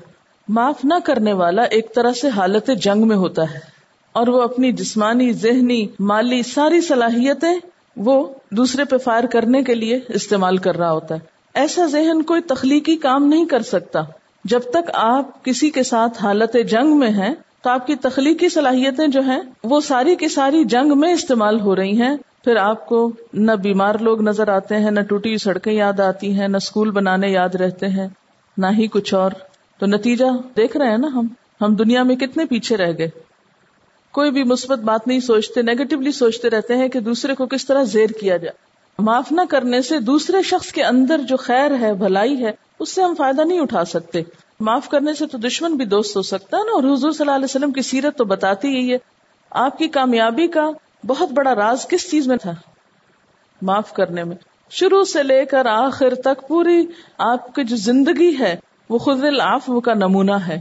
معاف 0.48 0.86
نہ 0.86 0.94
کرنے 1.04 1.34
والا 1.34 1.62
ایک 1.62 1.96
طرح 1.96 2.12
سے 2.12 2.30
حالت 2.30 2.70
جنگ 2.82 3.08
میں 3.08 3.16
ہوتا 3.16 3.54
ہے۔ 3.54 3.60
اور 4.12 4.28
وہ 4.28 4.42
اپنی 4.42 4.72
جسمانی، 4.72 5.34
ذہنی، 5.34 5.88
مالی 6.00 6.44
ساری 6.44 6.82
صلاحیتیں 6.82 7.60
وہ 7.98 8.28
دوسرے 8.51 8.86
پہ 8.86 8.98
فائر 8.98 9.24
کرنے 9.24 9.63
کے 9.63 9.75
لیے 9.75 10.00
استعمال 10.10 10.58
کر 10.58 10.78
رہا 10.78 10.92
ہوتا 10.92 11.16
ہے۔ 11.16 11.30
ایسا 11.53 11.86
ذہن 11.86 12.22
کوئی 12.22 12.41
تخلیقی 12.41 12.96
کام 12.96 13.27
نہیں 13.27 13.46
کر 13.46 13.62
سکتا۔ 13.62 14.00
جب 14.46 14.60
تک 14.60 14.89
آپ 14.93 15.46
کسی 15.46 15.70
کے 15.70 15.84
ساتھ 15.84 16.24
حالت 16.24 16.58
جنگ 16.70 17.00
میں 17.00 17.10
ہیں، 17.10 17.36
تو 17.63 17.70
آپ 17.70 17.88
کی 17.88 17.96
تخلیقی 17.96 18.50
صلاحیتیں 18.50 19.08
جو 19.08 19.22
ہیں، 19.22 19.39
وہ 19.63 19.81
ساری 19.81 20.15
کی 20.15 20.27
ساری 20.27 20.63
جنگ 20.63 21.00
میں 21.00 21.13
استعمال 21.13 21.62
ہو 21.62 21.75
رہی 21.75 22.01
ہیں۔ 22.01 22.17
پھر 22.43 22.55
آپ 22.55 22.86
کو 22.86 23.12
نہ 23.34 23.51
بیمار 23.51 23.96
لوگ 23.96 24.22
نظر 24.22 24.48
آتے 24.48 24.77
ہیں، 24.77 24.91
نہ 24.91 25.00
ٹوٹی 25.00 25.38
سڑکیں 25.38 25.74
یاد 25.74 26.00
آتی 26.00 26.34
ہیں، 26.34 26.48
نہ 26.48 26.58
اسکول 26.58 26.91
بنانے 26.91 27.29
یاد 27.29 27.55
رہتے 27.55 27.88
ہیں، 27.88 28.08
نہ 28.58 28.67
ہی 28.77 28.88
کچھ 28.88 29.13
اور۔ 29.13 29.31
تو 29.79 29.86
نتیجہ 29.86 30.25
دیکھ 30.58 30.77
رہے 30.77 30.89
ہیں 30.89 30.98
نا 30.98 31.08
ہم۔ 31.08 31.27
ہم 31.62 31.75
دنیا 31.75 32.03
میں 32.03 32.15
کتنے 32.15 32.46
پیچھے 32.46 32.77
رہ 32.77 32.91
گئے۔ 32.98 33.10
کوئی 34.12 34.31
بھی 34.31 34.43
مثبت 34.43 34.79
بات 34.79 35.08
نہیں، 35.08 35.20
سوچتے 35.20 35.62
نیگیٹولی 35.62 36.12
سوچتے 36.12 36.50
رہتے 36.50 36.75
ہیں 36.75 36.88
کہ 36.88 37.00
دوسرے 37.00 37.36
کو 37.36 37.46
کس 37.46 37.65
طرح 37.65 37.84
زیر 37.84 38.10
کیا 38.10 38.38
جائے۔ 38.38 38.71
معاف 39.01 39.31
نہ 39.31 39.41
کرنے 39.50 39.81
سے 39.81 40.00
دوسرے 40.00 40.41
شخص 40.41 40.72
کے 40.72 40.84
اندر 40.84 41.17
جو 41.17 41.38
خیر 41.38 41.72
ہے، 41.81 41.93
بھلائی 41.93 42.46
ہے، 42.46 42.51
اس 42.79 42.96
سے 42.96 43.01
ہم 43.01 43.13
فائدہ 43.17 43.41
نہیں 43.41 43.60
اٹھا 43.60 43.86
سکتے۔ 43.86 44.22
معاف 44.60 44.89
کرنے 44.89 45.13
سے 45.13 45.27
تو 45.27 45.38
دشمن 45.38 45.75
بھی 45.75 45.86
دوست 45.86 46.17
ہو 46.17 46.22
سکتا 46.22 46.58
ہے 46.58 46.63
نا؟ 46.63 46.72
اور 46.72 46.84
حضور 46.84 47.12
صلی 47.12 47.24
اللہ 47.24 47.36
علیہ 47.36 47.46
وسلم 47.46 47.72
کی 47.72 47.81
سیرت 47.81 48.17
تو 48.17 48.25
بتاتی 48.25 48.67
ہی 48.67 48.93
ہے۔ 48.93 48.98
آپ 49.50 49.77
کی 49.77 49.88
کامیابی 49.88 50.48
کا 50.48 50.70
بہت 51.08 51.31
بڑا 51.31 51.55
راز 51.55 51.88
کس 51.88 52.12
چیز 52.12 52.27
میں 52.27 52.38
تھا؟ 52.38 52.51
معاف 53.62 53.93
کرنے 53.93 54.24
میں۔ 54.24 54.36
شروع 54.70 55.03
سے 55.03 55.24
لے 55.24 55.46
کر 55.46 55.65
آخر 55.65 56.15
تک 56.15 56.48
پوری 56.48 56.86
آپ 57.17 57.55
کی 57.55 57.63
جو 57.63 57.75
زندگی 57.75 58.39
ہے، 58.39 58.55
وہ 58.89 58.98
خود 58.98 59.24
العفو 59.24 59.79
کا 59.79 59.93
نمونہ 59.93 60.36
ہے۔ 60.48 60.60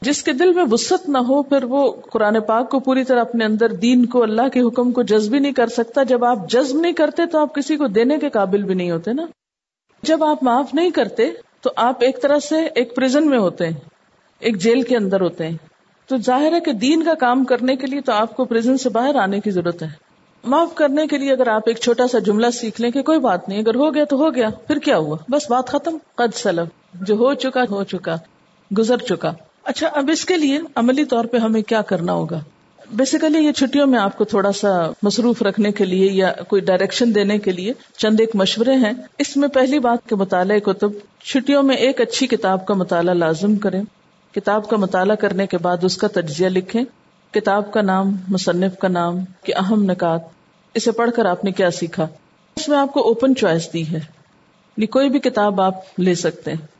جس 0.00 0.22
کے 0.22 0.32
دل 0.32 0.52
میں 0.52 0.64
وسط 0.70 1.08
نہ 1.08 1.18
ہو، 1.18 1.42
پھر 1.42 1.64
وہ 1.64 1.92
قرآن 1.92 2.40
پاک 2.40 2.70
کو 2.70 2.80
پوری 2.80 3.04
طرح 3.04 3.20
اپنے 3.20 3.44
اندر 3.44 3.68
دین 3.68 4.06
کو، 4.06 4.22
اللہ 4.22 4.48
کے 4.48 4.60
حکم 4.60 4.92
کو 4.92 5.02
جذب 5.02 5.34
نہیں 5.34 5.52
کر 5.52 5.66
سکتا۔ 5.66 6.02
جب 6.02 6.24
آپ 6.24 6.50
جذب 6.50 6.80
نہیں 6.80 6.92
کرتے 6.92 7.26
تو 7.26 7.38
آپ 7.38 7.54
کسی 7.54 7.76
کو 7.76 7.86
دینے 7.86 8.18
کے 8.18 8.28
قابل 8.28 8.62
بھی 8.62 8.74
نہیں 8.74 8.90
ہوتے 8.90 9.12
نا۔ 9.12 9.26
جب 10.02 10.24
آپ 10.24 10.42
معاف 10.42 10.74
نہیں 10.74 10.90
کرتے 10.90 11.30
تو 11.60 11.70
آپ 11.76 11.96
ایک 12.00 12.22
طرح 12.22 12.38
سے 12.38 12.64
ایک 12.74 12.96
پرزن 12.96 13.28
میں 13.28 13.38
ہوتے 13.38 13.66
ہیں، 13.66 13.76
ایک 14.38 14.56
جیل 14.56 14.82
کے 14.82 14.96
اندر 14.96 15.20
ہوتے 15.20 15.46
ہیں۔ 15.48 15.56
تو 16.06 16.16
ظاہر 16.16 16.52
ہے 16.52 16.60
کہ 16.60 16.72
دین 16.72 17.02
کا 17.02 17.14
کام 17.14 17.44
کرنے 17.44 17.76
کے 17.76 17.86
لیے 17.86 18.00
تو 18.00 18.12
آپ 18.12 18.36
کو 18.36 18.44
پرزن 18.44 18.78
سے 18.78 18.88
باہر 18.88 19.14
آنے 19.14 19.40
کی 19.40 19.50
ضرورت 19.50 19.82
ہے۔ 19.82 19.88
معاف 20.44 20.74
کرنے 20.74 21.06
کے 21.06 21.18
لیے 21.18 21.32
اگر 21.32 21.48
آپ 21.48 21.62
ایک 21.66 21.78
چھوٹا 21.78 22.08
سا 22.08 22.18
جملہ 22.18 22.50
سیکھ 22.50 22.80
لیں 22.80 22.90
کہ 22.90 23.02
کوئی 23.02 23.18
بات 23.18 23.48
نہیں، 23.48 23.58
اگر 23.58 23.74
ہو 23.74 23.94
گیا 23.94 24.04
تو 24.04 24.16
ہو 24.16 24.34
گیا، 24.34 24.48
پھر 24.66 24.78
کیا 24.78 24.98
ہوا؟ 24.98 25.16
بس 25.28 25.50
بات 25.50 25.68
ختم۔ 25.68 25.96
قد 26.14 26.34
سلب 26.34 26.66
جو 26.94 27.14
ہو 27.14 27.34
چکا 27.34 27.64
ہو 27.70 27.84
چکا، 27.84 28.16
گزر 28.78 28.96
چکا۔ 28.96 29.32
اچھا 29.70 29.86
اب 29.86 30.10
اس 30.12 30.24
کے 30.24 30.36
لیے 30.36 30.58
عملی 30.74 31.04
طور 31.04 31.24
پہ 31.24 31.36
ہمیں 31.36 31.62
کیا 31.62 31.82
کرنا 31.82 32.12
ہوگا؟ 32.12 32.40
بیسیکلی 32.92 33.38
یہ 33.38 33.52
چھٹیوں 33.52 33.86
میں 33.86 33.98
آپ 33.98 34.18
کو 34.18 34.24
تھوڑا 34.24 34.52
سا 34.52 34.90
مصروف 35.02 35.42
رکھنے 35.42 35.72
کے 35.72 35.84
لیے 35.84 36.10
یا 36.10 36.32
کوئی 36.32 36.62
ڈائریکشن 36.62 37.14
دینے 37.14 37.38
کے 37.38 37.52
لیے 37.52 37.72
چند 37.96 38.20
ایک 38.20 38.30
مشورے 38.34 38.72
ہیں۔ 38.72 38.92
اس 39.18 39.36
میں 39.36 39.48
پہلی 39.48 39.78
بات 39.78 40.08
کے 40.08 40.14
مطالعہ 40.14 40.58
کتب، 40.58 40.90
چھٹیوں 41.24 41.62
میں 41.62 41.76
ایک 41.76 42.00
اچھی 42.00 42.26
کتاب 42.26 42.66
کا 42.66 42.74
مطالعہ 42.74 43.14
لازم 43.14 43.56
کریں۔ 43.56 43.82
کتاب 44.34 44.68
کا 44.68 44.76
مطالعہ 44.76 45.16
کرنے 45.16 45.46
کے 45.46 45.58
بعد 45.58 45.76
اس 45.82 45.96
کا 45.96 46.08
تجزیہ 46.08 46.48
لکھیں۔ 46.48 46.84
کتاب 47.30 47.72
کا 47.72 47.82
نام، 47.82 48.16
مصنف 48.28 48.78
کا 48.78 48.88
نام 48.88 49.16
کہ 49.44 49.52
اہم 49.56 49.90
نکات۔ 49.90 50.20
اسے 50.74 50.92
پڑھ 50.92 51.10
کر 51.16 51.24
آپ 51.24 51.44
نے 51.44 51.52
کیا 51.52 51.70
سیکھا؟ 51.70 52.08
اس 52.56 52.68
میں 52.68 52.78
آپ 52.78 52.92
کو 52.92 53.00
اوپن 53.00 53.34
چوائس 53.34 53.72
دی 53.72 53.82
ہے۔ 53.82 53.96
یعنی 53.96 54.86
کوئی 54.86 55.08
بھی 55.08 55.18
کتاب 55.18 55.60
آپ 55.60 56.00
لے 56.00 56.14
سکتے 56.14 56.50
ہیں۔ 56.50 56.79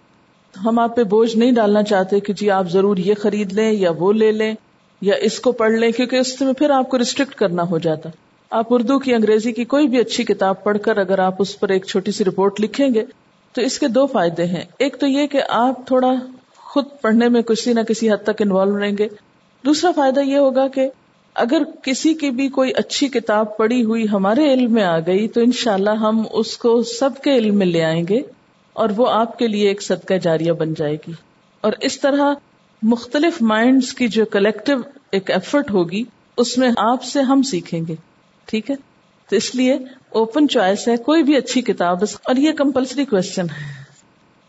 ہم 0.65 0.79
آپ 0.79 0.97
پہ 0.97 1.03
بوجھ 1.03 1.37
نہیں 1.37 1.53
ڈالنا 1.53 1.83
چاہتے 1.83 2.21
کہ 2.21 2.33
جی 2.33 2.51
آپ 2.51 2.71
ضرور 2.71 2.97
یہ 2.97 3.15
خرید 3.23 3.53
لیں 3.53 3.73
یا 3.73 3.91
وہ 3.99 4.13
لے 4.13 4.33
لیں 4.33 4.55
یا 5.01 5.15
اس 5.21 5.41
کو 5.41 5.53
پڑھ 5.53 5.73
لیں، 5.73 5.93
کیونکہ 5.93 6.17
اس 6.17 6.41
میں 6.41 6.53
پھر 6.53 6.71
آپ 6.71 6.91
کو 6.91 6.99
ریسٹرکٹ 6.99 7.35
کرنا 7.35 7.63
ہو 7.63 7.79
جاتا۔ 7.79 8.09
آپ 8.51 8.67
اردو 8.71 8.99
کی، 8.99 9.15
انگریزی 9.15 9.53
کی 9.53 9.65
کوئی 9.65 9.89
بھی 9.89 9.99
اچھی 9.99 10.25
کتاب 10.25 10.65
پڑھ 10.65 10.79
کر 10.79 10.97
اگر 10.97 11.19
آپ 11.19 11.35
اس 11.39 11.61
پر 11.61 11.69
ایک 11.69 11.85
چھوٹی 11.85 12.13
سی 12.13 12.25
رپورٹ 12.25 12.61
لکھیں 12.61 12.95
گے، 12.95 13.05
تو 13.53 13.63
اس 13.63 13.79
کے 13.79 13.89
دو 13.89 14.07
فائدے 14.07 14.45
ہیں۔ 14.45 14.65
ایک 14.79 14.97
تو 15.01 15.07
یہ 15.07 15.27
کہ 15.27 15.41
آپ 15.49 15.87
تھوڑا 15.87 16.15
خود 16.57 16.85
پڑھنے 17.03 17.29
میں 17.29 17.43
کسی 17.43 17.73
نہ 17.73 17.81
کسی 17.81 18.11
حد 18.11 18.25
تک 18.25 18.43
انوالو 18.43 18.79
رہیں 18.79 18.99
گے۔ 18.99 19.09
دوسرا 19.65 19.91
فائدہ 19.97 20.21
یہ 20.21 20.37
ہوگا 20.37 20.69
کہ 20.69 20.89
اگر 21.35 21.63
کسی 21.83 22.15
کی 22.15 22.31
بھی 22.31 22.49
کوئی 22.49 22.73
اچھی 22.77 23.09
کتاب 23.09 23.57
پڑھی 23.57 23.85
ہوئی 23.85 24.09
ہمارے 24.09 24.53
علم 24.53 24.73
میں 24.73 24.85
آ 24.85 24.99
گئی، 24.99 25.29
تو 25.29 25.41
انشاءاللہ 25.41 25.91
ہم 25.91 26.23
اس 26.33 26.57
کو 26.57 26.83
سب 26.83 27.11
کے 27.25 27.35
علم 27.35 27.55
میں 27.55 27.67
لے 27.67 27.85
آئیں 27.85 28.05
گے۔ 28.09 28.21
اور 28.81 28.91
وہ 28.97 29.11
آپ 29.11 29.39
کے 29.39 29.47
لیے 29.47 29.69
ایک 29.69 29.83
صدقہ 29.83 30.15
جاریہ 30.15 30.53
بن 30.53 30.75
جائے 30.75 30.95
گی۔ 30.95 31.13
اور 31.61 31.73
اس 31.81 32.01
طرح 32.01 32.35
مختلف 32.83 33.43
مائنڈس 33.43 33.95
کی 33.95 34.09
جو 34.09 34.25
کلیکٹو 34.25 34.73
ایک 35.13 35.31
ایفرٹ 35.31 35.71
ہوگی، 35.71 36.05
اس 36.37 36.59
میں 36.59 36.71
آپ 36.77 37.05
سے 37.05 37.21
ہم 37.21 37.43
سیکھیں 37.43 37.81
گے۔ 37.89 37.95
ٹھیک 38.45 38.71
ہے؟ 38.71 38.77
تو 39.31 39.37
اس 39.37 39.55
لیے 39.55 39.75
اوپن 40.09 40.49
چوائس 40.49 40.89
ہے، 40.89 40.97
کوئی 40.97 41.23
بھی 41.23 41.37
اچھی 41.37 41.63
کتاب 41.63 41.99
اور 42.03 42.37
یہ 42.37 42.53
کمپلسری 42.53 43.05
کوشچن 43.05 43.43
ہے۔ 43.43 43.83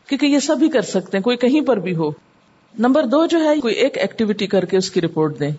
کیونکہ 0.07 0.25
یہ 0.25 0.39
سب 0.39 0.55
ہی 0.61 0.69
کر 0.69 0.81
سکتے 0.81 1.17
ہیں، 1.17 1.23
کوئی 1.23 1.37
کہیں 1.37 1.61
پر 1.61 1.77
بھی 1.77 1.95
ہو۔ 1.95 2.11
نمبر 2.79 3.05
دو 3.05 3.25
جو 3.25 3.43
ہے، 3.43 3.59
کوئی 3.59 3.75
ایک 3.75 3.97
ایکٹیویٹی 3.97 4.47
کر 4.47 4.65
کے 4.65 4.77
اس 4.77 4.91
کی 4.91 5.01
رپورٹ 5.01 5.39
دیں۔ 5.39 5.51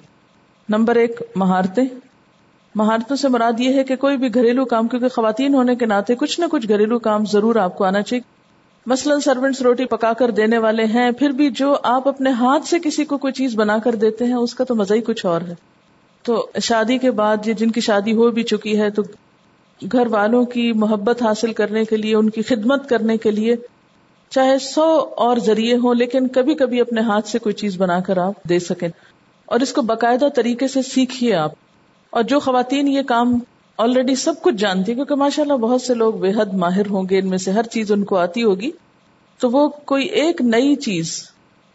نمبر 0.69 0.97
ایک، 0.97 1.23
مہارتیں۔ 1.37 1.85
مہارتوں 2.75 3.17
سے 3.17 3.29
مراد 3.29 3.61
یہ 3.61 3.75
ہے 3.75 3.85
کہ 3.85 3.97
کوئی 3.97 4.17
بھی 4.17 4.35
گھریلو 4.35 4.65
کام، 4.65 4.89
کیونکہ 4.89 5.09
خواتین 5.09 5.55
ہونے 5.55 5.77
کے 5.77 5.87
ناطے 5.87 6.15
کچھ 6.15 6.41
نہ 6.41 6.45
کچھ 6.51 6.69
گھریلو 6.69 6.99
کام 6.99 7.25
ضرور 7.25 7.57
آپ 7.57 7.79
کو 7.79 7.85
آنا 7.85 8.03
چاہیے۔ 8.03 8.42
مثلاً 8.87 9.21
سروینٹس 9.21 9.63
روٹی 9.63 9.85
پکا 9.85 10.13
کر 10.13 10.31
دینے 10.31 10.59
والے 10.59 10.85
ہیں، 10.85 11.11
پھر 11.11 11.29
بھی 11.31 11.51
جو 11.51 11.77
آپ 11.83 12.09
اپنے 12.09 12.31
ہاتھ 12.31 12.65
سے 12.67 12.79
کسی 12.79 13.05
کو 13.05 13.19
کوئی 13.19 13.33
چیز 13.33 13.55
بنا 13.55 13.79
کر 13.79 13.95
دیتے 13.95 14.25
ہیں، 14.25 14.35
اس 14.35 14.55
کا 14.55 14.65
تو 14.65 14.75
مزہ 14.75 14.95
ہی 14.95 15.01
کچھ 15.01 15.27
اور 15.27 15.41
ہے۔ 15.41 15.55
تو 16.23 16.47
شادی 16.63 16.99
کے 16.99 17.11
بعد 17.11 17.37
جن 17.45 17.71
کی 17.71 17.81
شادی 17.81 18.13
ہو 18.13 18.31
بھی 18.31 18.43
چکی 18.43 18.81
ہے، 18.81 18.91
تو 18.91 19.03
گھر 19.93 20.07
والوں 20.07 20.45
کی 20.45 20.73
محبت 20.73 21.23
حاصل 21.23 21.53
کرنے 21.53 21.85
کے 21.85 21.97
لیے، 21.97 22.17
ان 22.17 22.31
کی 22.31 22.43
خدمت 22.43 22.89
کرنے 22.89 23.17
کے 23.17 23.31
لیے 23.31 23.57
چاہے 24.31 24.59
سو 24.59 25.09
اور 25.17 25.37
ذریعے 25.37 25.77
ہوں، 25.77 25.95
لیکن 25.95 26.29
کبھی 26.29 26.55
کبھی 26.55 26.81
اپنے 26.81 27.01
ہاتھ 27.01 27.29
سے 27.29 27.39
کوئی 27.39 27.53
چیز 27.53 27.77
بنا 27.77 28.01
کر 28.01 28.17
آپ 28.17 28.45
دے 28.49 28.59
سکیں۔ 28.59 28.89
اور 29.47 29.61
اس 29.61 29.73
کو 29.73 29.83
باقاعدہ 29.83 30.29
طریقے 30.35 30.69
سے 30.69 30.83
سیکھیے 30.83 31.35
آپ۔ 31.35 31.53
اور 32.11 32.23
جو 32.23 32.41
خواتین 32.41 32.89
یہ 32.89 33.03
کام 33.03 33.39
آلریڈی 33.79 34.15
سب 34.15 34.43
کچھ 34.43 34.55
جانتی 34.55 34.95
کیونکہ 34.95 35.15
ماشاء 35.15 35.43
اللہ 35.43 35.55
بہت 35.55 35.83
سے 35.83 35.95
لوگ 35.95 36.15
بے 36.15 36.31
حد 36.31 36.55
ماہر 36.55 36.87
ہوں 36.87 37.05
گے، 37.11 37.19
ان 37.19 37.29
میں 37.29 37.39
سے 37.39 37.51
ہر 37.51 37.63
چیز 37.63 37.93
ان 37.93 38.05
کو 38.05 38.17
آتی 38.17 38.45
ہوگی۔ 38.45 38.71
تو 39.39 39.51
وہ 39.51 39.69
کوئی 39.69 40.07
ایک 40.07 40.41
نئی 40.41 40.77
چیز 40.77 41.23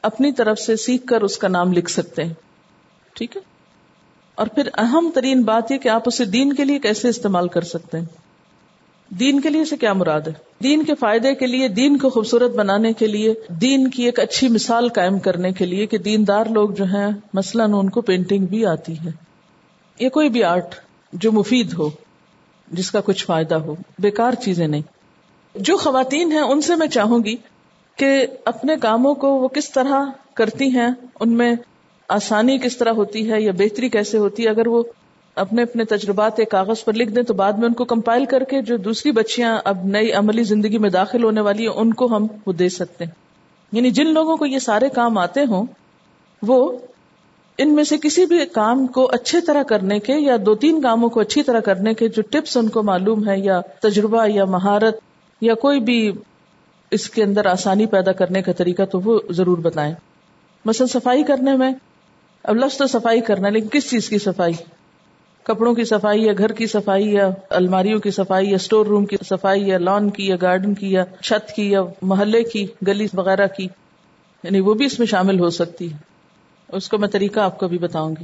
اپنی 0.02 0.32
طرف 0.32 0.60
سے 0.60 0.76
سیکھ 0.76 1.08
کر 1.08 1.22
اس 1.22 1.38
کا 1.38 1.48
نام 1.48 1.74
لکھ 1.74 1.92
سکتے 1.92 2.24
ہیں۔ 2.24 2.34
ٹھیک 3.14 3.38
ہے؟ 3.38 3.42
اور 4.36 4.48
پھر 4.48 4.70
اہم 4.78 5.10
ترین 5.14 5.42
بات 5.42 5.72
یہ 5.72 5.78
کہ 5.78 5.90
آپ 5.90 6.04
اسے 6.06 6.26
دین 6.26 6.54
کے 6.54 6.66
لیے 6.66 6.80
کیسے 6.80 7.10
استعمال 7.10 7.48
کر 7.48 7.62
سکتے 7.62 8.00
ہیں۔ 8.00 8.06
دین 9.10 9.40
کے 9.40 9.50
لیے 9.50 9.66
سے 9.66 9.78
کیا 9.78 9.94
مراد 9.94 10.22
ہے؟ 10.22 10.34
دین 10.64 10.84
کے 10.84 10.96
فائدے 10.96 11.36
کے 11.36 11.48
لیے، 11.48 11.68
دین 11.68 11.98
کو 11.98 12.10
خوبصورت 12.10 12.52
بنانے 12.52 12.94
کے 12.94 13.08
لیے، 13.08 13.34
دین 13.50 13.90
کی 13.90 14.04
ایک 14.04 14.20
اچھی 14.20 14.48
مثال 14.48 14.90
قائم 14.90 15.20
کرنے 15.20 15.52
کے 15.52 15.66
لیے 15.66 15.86
کہ 15.86 15.98
دیندار 15.98 16.46
لوگ 16.46 16.70
جو 16.70 16.84
ہیں، 16.84 17.12
مثلاً 17.34 17.74
ان 17.74 17.90
کو 17.90 18.02
پینٹنگ 18.02 18.46
بھی 18.46 18.66
آتی 18.66 19.00
ہے۔ 19.00 19.10
یا 20.00 20.10
کوئی 20.10 20.30
بھی 20.30 20.44
آرٹ 20.44 20.76
جو 21.14 21.32
مفید 21.32 21.74
ہو، 21.74 21.90
جس 22.72 22.92
کا 22.92 23.02
کچھ 23.02 23.26
فائدہ 23.26 23.56
ہو، 23.56 23.76
بیکار 24.00 24.34
چیزیں 24.34 24.68
نہیں۔ 24.68 24.82
جو 25.56 25.78
خواتین 25.78 26.32
ہیں، 26.32 26.40
ان 26.40 26.62
سے 26.62 26.76
میں 26.76 26.88
چاہوں 26.88 27.24
گی 27.24 27.36
کہ 27.96 28.28
اپنے 28.46 28.76
کاموں 28.82 29.16
کو 29.16 29.28
وہ 29.28 29.48
کس 29.48 29.72
طرح 29.72 30.06
کرتی 30.34 30.70
ہیں، 30.70 30.88
ان 31.20 31.30
میں 31.30 31.56
آسانی 32.10 32.58
کس 32.58 32.78
طرح 32.78 32.92
ہوتی 32.92 33.32
ہے 33.32 33.42
یا 33.42 33.52
بہتری 33.52 33.90
کیسے 33.90 34.18
ہوتی 34.18 34.44
ہے، 34.44 34.50
اگر 34.50 34.68
وہ 34.68 34.84
اپنے 35.36 35.64
اپنے 35.64 35.84
تجربات 35.84 36.40
ایک 36.40 36.52
کاغذ 36.52 36.84
پر 36.84 36.94
لکھ 36.94 37.10
دیں 37.10 37.24
تو 37.24 37.34
بعد 37.34 37.54
میں 37.54 37.68
ان 37.68 37.74
کو 37.74 37.86
کمپائل 37.86 38.26
کر 38.26 38.44
کے 38.44 38.62
جو 38.62 38.78
دوسری 38.78 39.12
بچیاں 39.12 39.60
اب 39.64 39.86
نئی 39.86 40.12
عملی 40.12 40.44
زندگی 40.44 40.78
میں 40.78 40.90
داخل 40.90 41.24
ہونے 41.24 41.42
والی 41.42 41.68
ہیں، 41.68 41.74
ان 41.74 41.94
کو 41.94 42.06
ہم 42.06 42.28
وہ 42.46 42.54
دے 42.54 42.70
سکتے 42.70 43.04
ہیں۔ 43.04 43.12
یعنی 43.72 43.92
جن 43.92 44.08
لوگوں 44.14 44.38
کو 44.38 44.46
یہ 44.46 44.60
سارے 44.60 44.90
کام 44.90 45.18
آتے 45.18 45.42
ہوں، 45.42 45.66
وہ 46.42 46.78
ان 47.58 47.76
میں 47.76 47.84
سے 47.84 47.98
کسی 47.98 48.26
بھی 48.26 48.46
کام 48.46 48.88
کو 48.88 49.10
اچھے 49.12 49.42
طرح 49.42 49.64
کرنے 49.64 50.00
کے 50.00 50.14
یا 50.14 50.38
دو 50.46 50.56
تین 50.56 50.82
کاموں 50.82 51.10
کو 51.10 51.20
اچھی 51.20 51.44
طرح 51.44 51.60
کرنے 51.60 51.94
کے 51.94 52.08
جو 52.08 52.22
ٹپس 52.22 52.58
ان 52.58 52.70
کو 52.70 52.84
معلوم 52.84 53.30
ہے 53.30 53.40
یا 53.40 53.62
تجربہ 53.80 54.28
یا 54.28 54.46
مہارت 54.46 54.96
یا 55.42 55.54
کوئی 55.54 55.80
بھی 55.80 56.12
اس 56.92 57.10
کے 57.10 57.24
اندر 57.24 57.46
آسانی 57.46 57.86
پیدا 57.86 58.12
کرنے 58.12 58.42
کا 58.42 58.52
طریقہ 58.52 58.84
تو 58.84 59.00
وہ 59.00 59.20
ضرور 59.30 59.58
بتائیں۔ 59.58 59.94
مثلا 60.66 60.88
صفائی 60.88 61.24
کرنے 61.24 61.58
میں، 61.58 61.72
اب 62.44 62.56
لفظ 62.56 62.78
تو 62.78 62.88
صفائی 62.88 63.22
کرنا 63.22 63.50
لیکن 63.50 63.68
کس 63.68 63.90
چیز 63.90 64.10
کی 64.10 64.18
صفائی؟ 64.18 64.54
کپڑوں 65.44 65.74
کی 65.74 65.84
صفائی 65.84 66.24
یا 66.24 66.34
گھر 66.38 66.52
کی 66.52 66.68
صفائی 66.68 67.14
یا 67.14 67.30
الماریوں 67.50 68.00
کی 68.00 68.12
صفائی 68.12 68.50
یا 68.50 68.56
اسٹور 68.56 68.86
روم 68.86 69.06
کی 69.06 69.18
صفائی 69.26 69.68
یا 69.68 69.78
لان 69.78 70.10
کی 70.10 70.28
یا 70.28 70.36
گارڈن 70.42 70.74
کی 70.74 70.92
یا 70.92 71.04
چھت 71.24 71.52
کی 71.56 71.72
یا 71.72 71.82
محلے 72.02 72.44
کی، 72.44 72.66
گلی 72.88 73.08
وغیرہ 73.14 73.48
کی 73.48 73.68
یعنی 74.44 74.60
وہ 74.60 74.74
بھی 74.74 74.86
اس 74.86 75.00
میں 75.00 75.08
شامل 75.08 75.40
ہو 75.40 75.50
سکتی 75.50 75.92
ہے۔ 75.92 76.17
اس 76.70 76.90
کو 76.90 76.98
میں 76.98 77.08
طریقہ 77.08 77.40
آپ 77.40 77.60
کو 77.60 77.68
بھی 77.68 77.78
بتاؤں 77.78 78.16
گی، 78.20 78.24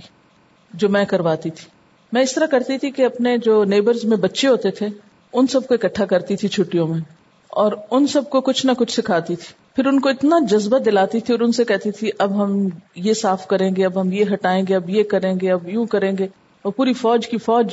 جو 0.73 0.89
میں 0.89 1.05
کرواتی 1.05 1.49
تھی۔ 1.49 1.65
میں 2.11 2.21
اس 2.21 2.35
طرح 2.35 2.45
کرتی 2.45 2.77
تھی 2.77 2.91
کہ 2.91 3.05
اپنے 3.05 3.37
جو 3.37 3.63
نیبرز 3.63 4.05
میں 4.05 4.17
بچے 4.17 4.47
ہوتے 4.47 4.71
تھے، 4.71 4.87
ان 5.33 5.47
سب 5.47 5.67
کو 5.67 5.73
اکٹھا 5.73 6.05
کرتی 6.05 6.35
تھی 6.35 6.47
چھٹیوں 6.47 6.87
میں۔ 6.87 6.99
اور 7.47 7.71
ان 7.91 8.07
سب 8.07 8.29
کو 8.29 8.41
کچھ 8.41 8.65
نہ 8.65 8.71
کچھ 8.77 8.91
سکھاتی 8.91 9.35
تھی۔ 9.35 9.53
پھر 9.75 9.85
ان 9.85 9.99
کو 9.99 10.09
اتنا 10.09 10.39
جذبہ 10.49 10.77
دلاتی 10.77 11.19
تھی 11.19 11.33
اور 11.33 11.39
ان 11.39 11.51
سے 11.51 11.63
کہتی 11.63 11.91
تھی، 11.91 12.09
اب 12.19 12.43
ہم 12.43 12.67
یہ 12.95 13.13
صاف 13.13 13.47
کریں 13.47 13.75
گے، 13.75 13.85
اب 13.85 14.01
ہم 14.01 14.11
یہ 14.11 14.25
ہٹائیں 14.33 14.65
گے، 14.69 14.75
اب 14.75 14.89
یہ 14.89 15.03
کریں 15.03 15.35
گے، 15.41 15.51
اب 15.51 15.69
یوں 15.69 15.85
کریں 15.85 16.11
گے۔ 16.19 16.27
اور 16.61 16.73
پوری 16.73 16.93
فوج 16.93 17.27
کی 17.27 17.37
فوج 17.37 17.65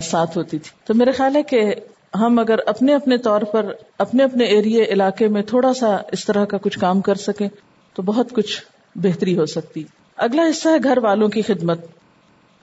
ساتھ 0.00 0.38
ہوتی 0.38 0.58
تھی۔ 0.58 0.70
تو 0.84 0.94
میرا 0.94 1.10
خیال 1.16 1.36
ہے 1.36 1.42
کہ 1.42 1.74
ہم 2.14 2.38
اگر 2.38 2.58
اپنے 2.66 2.94
اپنے 2.94 3.18
طور 3.18 3.42
پر 3.42 3.72
اپنے 3.98 4.24
اپنے 4.24 4.44
ایریے 4.44 4.84
علاقے 4.84 5.28
میں 5.28 5.42
تھوڑا 5.42 5.74
سا 5.74 5.96
اس 6.12 6.24
طرح 6.24 6.44
کا 6.44 6.58
کچھ 6.58 6.78
کام 6.78 7.00
کر 7.00 7.14
سکیں، 7.14 7.48
تو 7.94 8.02
بہت 8.02 8.32
کچھ 8.32 8.62
بہتری 8.94 9.38
ہو 9.38 9.46
سکتی۔ 9.46 9.84
اگلا 10.16 10.42
حصہ 10.50 10.68
ہے 10.68 10.76
گھر 10.84 10.98
والوں 10.98 11.28
کی 11.28 11.42
خدمت۔ 11.42 11.86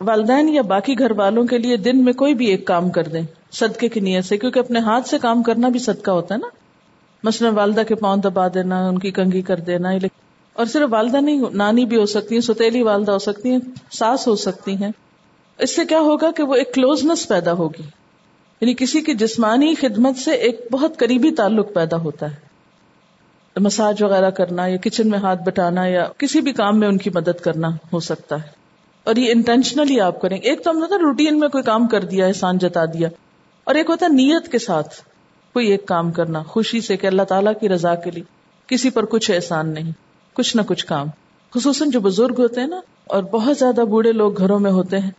والدین 0.02 0.50
یا 0.50 0.62
باقی 0.62 1.00
گھر 1.00 1.12
والوں 1.12 1.44
کے 1.44 1.58
لیے 1.58 1.78
دن 1.78 2.04
میں 2.04 2.14
کوئی 2.14 2.34
بھی 2.34 2.46
ایک 2.46 2.66
کام 2.66 2.90
کر 2.90 3.04
دیں، 3.04 3.22
صدقے 3.52 3.90
کی 3.90 4.00
نیت 4.00 4.26
سے، 4.26 4.38
کیونکہ 4.38 4.60
اپنے 4.60 4.80
ہاتھ 4.80 5.08
سے 5.08 5.20
کام 5.20 5.44
کرنا 5.44 5.70
بھی 5.70 5.80
صدقہ 5.80 6.12
ہوتا 6.12 6.36
ہے 6.36 6.40
نا۔ 6.40 6.48
مثلا 7.24 7.50
والدہ 7.50 7.82
کے 7.88 7.96
پاؤں 7.96 8.18
دبا 8.18 8.48
دینا، 8.48 8.88
ان 8.88 9.00
کی 9.00 9.12
کنگھی 9.12 9.42
کر 9.42 9.56
دینا 9.56 9.90
اور 10.54 10.66
صرف 10.66 10.90
والدہ 10.92 11.18
نہیں، 11.18 11.42
نانی 11.54 11.86
بھی 11.86 11.98
ہو 11.98 12.06
سکتی 12.06 12.36
ہیں 12.36 12.42
ستیلی 12.42 12.82
والدہ 12.82 13.12
ہو 13.12 13.20
سکتی 13.20 13.50
ہیں، 13.50 13.60
ساس 13.92 14.28
ہو 14.28 14.36
سکتی 14.36 14.76
ہیں۔ 14.76 14.92
اس 15.58 15.76
سے 15.76 15.86
کیا 15.86 16.00
ہوگا 16.00 16.32
کہ 16.32 16.44
وہ 16.44 16.56
ایک 16.56 16.74
کلوزنس 16.74 17.28
پیدا 17.28 17.54
ہوگی۔ 17.54 17.84
یعنی 18.62 18.74
کسی 18.74 19.02
کی 19.02 19.14
جسمانی 19.14 19.76
خدمت 19.76 20.18
سے 20.18 20.32
ایک 20.32 20.62
بہت 20.72 20.98
قریبی 20.98 21.32
تعلق 21.32 21.74
پیدا 21.74 21.98
ہوتا 21.98 22.32
ہے۔ 22.32 22.53
مساج 23.58 24.04
وغیرہ 24.04 24.30
کرنا 24.30 24.68
یا 24.68 24.78
کچن 24.78 25.10
میں 25.10 25.20
ہاتھ 25.20 25.44
بٹانا 25.44 25.86
یا 25.86 26.08
کسی 26.18 26.42
بھی 26.42 26.52
کام 26.52 26.80
میں 26.80 26.88
ان 26.88 26.98
کی 26.98 27.10
مدد 27.16 27.40
کرنا 27.42 27.68
ہو 27.94 28.00
سکتا 28.00 28.36
ہے۔ 28.36 28.48
اور 29.04 29.16
یہ 29.16 29.32
انٹینشنلی 29.32 30.00
آپ 30.00 30.22
کریں۔ 30.22 30.38
ایک 30.38 30.64
تو 30.64 30.70
ہم 30.70 30.78
نے 30.78 30.86
روٹین 30.86 31.40
میں 31.40 31.50
کوئی 31.50 31.64
کام 31.64 31.88
کر 31.88 32.04
دیا، 32.04 32.26
احسان 32.26 32.58
جتا 32.58 32.86
دیا۔ 32.86 33.08
اور 33.64 33.76
ایک 33.76 33.90
ہوتا 33.90 34.06
ہے 34.06 34.14
نیت 34.14 34.52
کے 34.52 34.60
ساتھ 34.60 35.02
کوئی 35.54 35.68
ایک 35.68 35.86
کام 35.86 36.12
کرنا، 36.12 36.44
خوشی 36.44 36.82
سے 36.82 36.98
کہ 36.98 37.08
اللہ 37.08 37.22
تعالیٰ 37.22 37.54
کی 37.62 37.70
رضا 37.70 37.96
کے 37.96 38.12
لیے۔ 38.12 38.24
کسی 38.68 38.90
پر 38.90 39.06
کچھ 39.06 39.32
احسان 39.32 39.74
نہیں، 39.74 39.92
کچھ 40.34 40.58
نہ 40.58 40.62
کچھ 40.62 40.86
کام۔ 40.86 41.08
خصوصاً 41.56 41.90
جو 41.90 42.00
بزرگ 42.00 42.36
ہوتے 42.40 42.62
ہیں 42.62 42.68
نا، 42.68 42.80
اور 43.06 43.24
بہت 43.24 43.58
زیادہ 43.58 43.82
بوڑھے 43.82 44.12
لوگ 44.12 44.38
گھروں 44.38 44.60
میں 44.60 44.72
ہوتے 44.72 45.00
ہیں، 45.00 45.12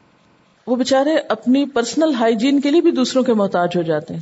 وہ 0.66 0.76
بےچارے 0.76 1.14
اپنی 1.28 1.66
پرسنل 1.66 2.14
ہائیجین 2.14 2.60
کے 2.60 2.70
لیے 2.70 2.80
بھی 2.80 2.90
دوسروں 2.90 3.22
کے 3.22 3.34
محتاج 3.34 3.68
ہو 3.76 3.82
جاتے 3.82 4.14
ہیں۔ 4.14 4.20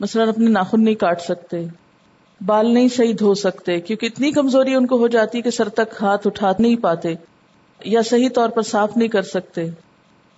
مثلاً 0.00 0.28
اپنے 0.28 0.50
ناخن 0.50 0.84
نہیں 0.84 0.94
کاٹ 0.94 1.20
سکتے 1.20 1.66
بال 2.46 2.74
نہیں 2.74 2.88
صحیح 2.88 3.12
دھو 3.18 3.34
سکتے، 3.34 3.80
کیونکہ 3.80 4.06
اتنی 4.06 4.32
کمزوری 4.32 4.74
ان 4.74 4.86
کو 4.86 4.96
ہو 4.96 5.08
جاتی 5.08 5.42
کہ 5.42 5.50
سر 5.50 5.68
تک 5.68 5.94
ہاتھ 6.00 6.26
اٹھا 6.26 6.52
نہیں 6.58 6.76
پاتے 6.76 7.14
یا 7.84 8.02
صحیح 8.02 8.28
طور 8.28 8.48
پر 8.48 8.62
صاف 8.62 8.96
نہیں 8.96 9.08
کر 9.08 9.22
سکتے، 9.22 9.66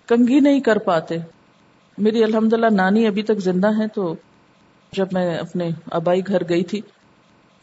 کنگھی 0.06 0.40
نہیں 0.40 0.60
کر 0.60 0.78
پاتے۔ 0.78 1.16
میری 1.98 2.25
الحمد 2.25 2.52
للہ 2.52 2.66
نانی 2.70 3.06
ابھی 3.06 3.22
تک 3.22 3.38
زندہ 3.38 3.68
ہے 3.78 3.88
تو 3.94 4.14
جب 4.92 5.06
میں 5.12 5.38
اپنے 5.38 5.68
ابائی 5.90 6.20
گھر 6.26 6.42
گئی 6.48 6.64
تھی، 6.64 6.80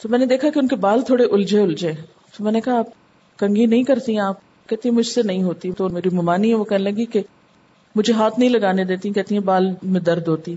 تو 0.02 0.10
میں 0.10 0.20
نے 0.20 0.26
دیکھا 0.26 0.50
کہ 0.50 0.60
ان 0.60 0.68
کے 0.68 0.76
بال 0.76 1.02
تھوڑے 1.02 1.26
الجھے 1.26 1.62
الجھے۔ 1.62 1.94
تو 2.38 2.44
میں 2.44 2.52
نے 2.52 2.62
کہا، 2.62 2.80
آپ 2.80 2.88
کنگھی 3.40 3.66
نہیں 3.66 3.84
کرتی، 3.84 4.20
آپ 4.20 4.68
کہتی 4.70 4.90
مجھ 4.90 5.08
سے 5.08 5.24
نہیں 5.24 5.44
ہوتی۔ 5.44 5.72
تو 5.72 5.90
میری 5.90 6.10
ممانی 6.10 6.50
ہے، 6.50 6.56
وہ 6.56 6.64
کہنے 6.64 6.84
لگی 6.84 7.06
کہ 7.06 7.22
مجھے 7.96 8.14
ہاتھ 8.14 8.40
نہیں 8.40 8.50
لگانے 8.50 8.84
دیتی، 8.84 9.10
کہتی 9.10 9.36
ہیں 9.36 9.44
بال 9.44 9.68
میں 9.84 10.02
درد 10.02 10.28
ہوتی۔ 10.28 10.56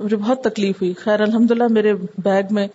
مجھے 0.00 0.16
بہت 0.16 0.44
تکلیف 0.44 0.82
ہوئی۔ 0.82 0.94
خیر 0.94 1.20
الحمد 1.20 1.50
للہ 1.50 1.64
میرے 1.70 1.94
بیگ 2.18 2.42
میں 2.50 2.68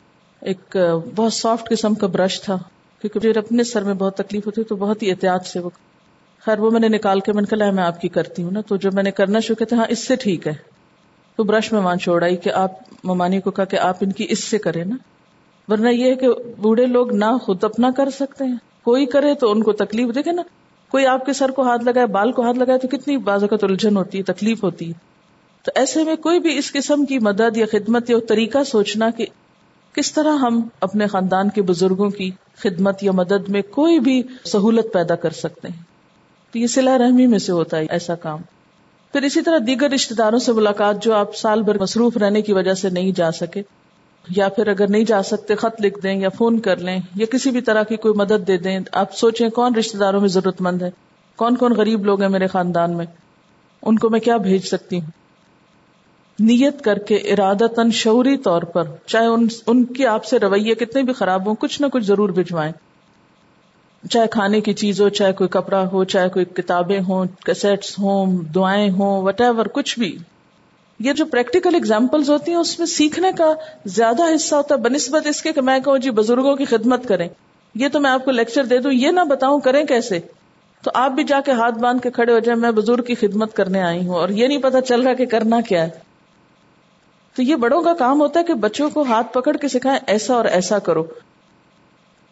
ایک 0.43 0.77
بہت 1.15 1.33
سافٹ 1.33 1.69
قسم 1.69 1.93
کا 1.93 2.07
برش 2.07 2.41
تھا، 2.41 2.57
کیونکہ 3.01 3.29
مجھے 3.29 3.39
اپنے 3.39 3.63
سر 3.63 3.83
میں 3.83 3.93
بہت 3.93 4.15
تکلیف 4.17 4.45
ہوتی، 4.45 4.63
تو 4.63 4.75
بہت 4.75 5.03
ہی 5.03 5.09
احتیاط 5.09 5.45
سے 5.45 5.59
وہ، 5.59 5.69
خیر 6.45 6.59
وہ 6.59 6.71
میں 6.71 6.79
نے 6.79 6.87
نکال 6.87 7.19
کے 7.19 7.33
میں 7.33 7.43
نے 7.51 7.57
کہا 7.57 7.71
میں 7.71 7.83
آپ 7.83 8.01
کی 8.01 8.07
کرتی 8.07 8.43
ہوں 8.43 8.51
نا۔ 8.51 8.61
تو 8.61 8.75
جب 8.75 8.93
میں 8.93 9.03
نے 9.03 9.11
کرنا 9.11 9.39
شروع 9.39 9.55
کیا 9.55 9.67
تھا 9.67 9.77
ہاں 9.77 9.85
اس 9.89 10.07
سے 10.07 10.15
ٹھیک 10.15 10.47
ہے۔ 10.47 10.53
تو 11.35 11.43
برش 11.43 11.71
میں 11.71 11.81
وہاں 11.81 11.95
چھوڑ 11.95 12.23
آئی 12.23 12.37
کہ 12.37 12.49
آپ، 12.49 12.71
ممانی 13.03 13.41
کو 13.41 13.51
کہا 13.51 13.65
کہ 13.65 13.79
آپ 13.79 13.97
ان 14.01 14.11
کی 14.11 14.25
اس 14.29 14.43
سے 14.43 14.57
کریں 14.57 14.85
نا۔ 14.85 14.95
ورنہ 15.67 15.89
یہ 15.89 16.09
ہے 16.09 16.15
کہ 16.15 16.27
بوڑھے 16.57 16.85
لوگ 16.85 17.13
نہ 17.13 17.37
خود 17.41 17.63
اپنا 17.63 17.91
کر 17.97 18.09
سکتے 18.09 18.43
ہیں۔ 18.43 18.57
کوئی 18.83 19.05
کرے 19.05 19.33
تو 19.35 19.51
ان 19.51 19.63
کو 19.63 19.71
تکلیف 19.71 20.15
دیکھے 20.15 20.31
نا، 20.31 20.41
کوئی 20.91 21.05
آپ 21.05 21.25
کے 21.25 21.33
سر 21.33 21.49
کو 21.49 21.61
ہاتھ 21.61 21.83
لگائے، 21.83 22.05
بال 22.07 22.31
کو 22.31 22.41
ہاتھ 22.41 22.57
لگائے، 22.57 22.79
تو 22.79 22.87
کتنی 22.87 23.17
بازوقت 23.17 23.63
الجھن 23.63 23.97
ہوتی 23.97 24.17
ہے 24.17 24.23
تکلیف 24.23 24.63
ہوتی۔ 24.63 24.87
ہے 24.87 24.93
تو 25.63 25.71
ایسے 25.75 26.03
میں 26.03 26.15
کوئی 26.15 26.39
بھی 26.39 26.57
اس 26.57 26.71
قسم 26.71 27.05
کی 27.05 27.19
مدد 27.19 27.57
یا 27.57 27.65
خدمت 27.71 28.09
یا 28.09 28.17
طریقہ 28.29 28.63
سوچنا 28.63 29.09
کہ 29.09 29.25
کس 29.93 30.13
طرح 30.13 30.37
ہم 30.37 30.67
اپنے 30.81 31.07
خاندان 31.07 31.49
کے 31.49 31.61
بزرگوں 31.61 32.09
کی 32.09 32.31
خدمت 32.57 33.03
یا 33.03 33.11
مدد 33.11 33.49
میں 33.49 33.61
کوئی 33.61 33.99
بھی 33.99 34.23
سہولت 34.45 34.93
پیدا 34.93 35.15
کر 35.15 35.29
سکتے 35.29 35.67
ہیں؟ 35.67 35.83
تو 36.51 36.59
یہ 36.59 36.67
سلا 36.67 36.97
رحمی 36.97 37.27
میں 37.27 37.39
سے 37.39 37.51
ہوتا 37.51 37.77
ہے 37.77 37.85
ایسا 37.89 38.15
کام۔ 38.15 38.39
پھر 39.11 39.21
اسی 39.21 39.41
طرح 39.41 39.57
دیگر 39.67 39.89
رشتے 39.89 40.15
داروں 40.15 40.39
سے 40.39 40.53
ملاقات 40.53 41.03
جو 41.03 41.13
آپ 41.13 41.35
سال 41.35 41.61
بھر 41.61 41.77
مصروف 41.77 42.17
رہنے 42.17 42.41
کی 42.41 42.53
وجہ 42.53 42.73
سے 42.73 42.89
نہیں 42.89 43.11
جا 43.11 43.31
سکے، 43.31 43.61
یا 44.29 44.49
پھر 44.49 44.67
اگر 44.67 44.87
نہیں 44.87 45.03
جا 45.03 45.23
سکتے 45.23 45.55
خط 45.55 45.81
لکھ 45.81 45.99
دیں 46.03 46.19
یا 46.19 46.29
فون 46.29 46.59
کر 46.59 46.77
لیں 46.77 46.99
یا 47.15 47.25
کسی 47.25 47.51
بھی 47.51 47.61
طرح 47.61 47.83
کی 47.83 47.95
کوئی 47.95 48.13
مدد 48.13 48.47
دے 48.47 48.57
دیں، 48.57 48.79
آپ 48.91 49.13
سوچیں 49.13 49.49
کون 49.49 49.75
رشتے 49.75 49.97
داروں 49.97 50.21
میں 50.21 50.29
ضرورت 50.29 50.61
مند 50.61 50.81
ہے؟ 50.81 50.91
کون 51.35 51.55
کون 51.55 51.71
غریب 51.71 52.05
لوگ 52.05 52.21
ہیں 52.21 52.29
میرے 52.29 52.47
خاندان 52.47 52.97
میں؟ 52.97 53.05
ان 53.81 53.99
کو 53.99 54.09
میں 54.09 54.19
کیا 54.19 54.37
بھیج 54.37 54.65
سکتی 54.65 54.99
ہوں؟ 54.99 55.22
نیت 56.39 56.81
کر 56.81 56.97
کے 56.97 57.15
ارادتن 57.15 57.91
شعوری 57.91 58.37
طور 58.37 58.61
پر، 58.61 58.83
چاہے 59.05 59.25
ان 59.25 59.47
ان 59.67 59.85
کے 59.85 60.07
آپ 60.07 60.25
سے 60.25 60.39
رویے 60.39 60.75
کتنے 60.75 61.03
بھی 61.03 61.13
خراب 61.13 61.47
ہوں، 61.47 61.55
کچھ 61.55 61.81
نہ 61.81 61.87
کچھ 61.87 62.03
ضرور 62.03 62.29
بھجوائیں۔ 62.29 62.73
چاہے 64.09 64.27
کھانے 64.27 64.61
کی 64.61 64.73
چیز 64.73 65.01
ہو، 65.01 65.09
چاہے 65.09 65.33
کوئی 65.33 65.47
کپڑا 65.47 65.87
ہو، 65.91 66.03
چاہے 66.03 66.29
کوئی 66.29 66.45
کتابیں 66.45 66.99
ہوں، 66.99 67.25
کیسٹس 67.45 67.99
ہوں، 67.99 68.43
دعائیں 68.43 68.89
ہوں 68.89 69.23
وٹ 69.23 69.41
ایور 69.41 69.65
کچھ 69.65 69.99
بھی۔ 69.99 70.17
یہ 70.99 71.13
جو 71.13 71.25
پریکٹیکل 71.25 71.75
اگزامپل 71.75 72.21
ہوتی 72.27 72.51
ہیں، 72.51 72.59
اس 72.59 72.79
میں 72.79 72.87
سیکھنے 72.87 73.31
کا 73.37 73.53
زیادہ 73.85 74.35
حصہ 74.35 74.55
ہوتا 74.55 74.75
ہے، 74.75 74.79
بنسبت 74.79 75.27
اس 75.27 75.41
کے 75.41 75.51
کہ 75.51 75.61
میں 75.61 75.79
کہوں 75.79 75.97
جی 75.97 76.11
بزرگوں 76.11 76.55
کی 76.55 76.65
خدمت 76.65 77.07
کریں۔ 77.07 77.29
یہ 77.75 77.87
تو 77.87 77.99
میں 77.99 78.11
آپ 78.11 78.25
کو 78.25 78.31
لیکچر 78.31 78.65
دے 78.65 78.77
دوں، 78.77 78.91
یہ 78.91 79.11
نہ 79.11 79.21
بتاؤں 79.29 79.59
کریں 79.59 79.83
کیسے؟ 79.83 80.19
تو 80.81 80.91
آپ 80.93 81.11
بھی 81.11 81.23
جا 81.23 81.41
کے 81.45 81.51
ہاتھ 81.51 81.79
باندھ 81.79 82.01
کے 82.01 82.11
کھڑے 82.11 82.33
ہو 82.33 82.39
جائیں، 82.39 82.59
میں 82.59 82.71
بزرگ 82.71 83.03
کی 83.03 83.15
خدمت 83.15 83.53
کرنے 83.53 83.81
آئی 83.81 84.07
ہوں 84.07 84.15
اور 84.15 84.29
یہ 84.29 84.47
نہیں 84.47 84.57
پتا 84.57 84.81
چل 84.81 85.01
رہا 85.01 85.13
کہ 85.13 85.25
کرنا 85.25 85.61
کیا 85.61 85.83
ہے۔ 85.83 86.12
تو 87.35 87.41
یہ 87.41 87.55
بڑوں 87.55 87.81
کا 87.81 87.93
کام 87.93 88.21
ہوتا 88.21 88.39
ہے 88.39 88.45
کہ 88.45 88.53
بچوں 88.53 88.89
کو 88.89 89.01
ہاتھ 89.01 89.33
پکڑ 89.33 89.57
کے 89.57 89.67
سکھائیں، 89.67 89.99
ایسا 90.07 90.33
اور 90.33 90.45
ایسا 90.45 90.79
کرو۔ 90.79 91.03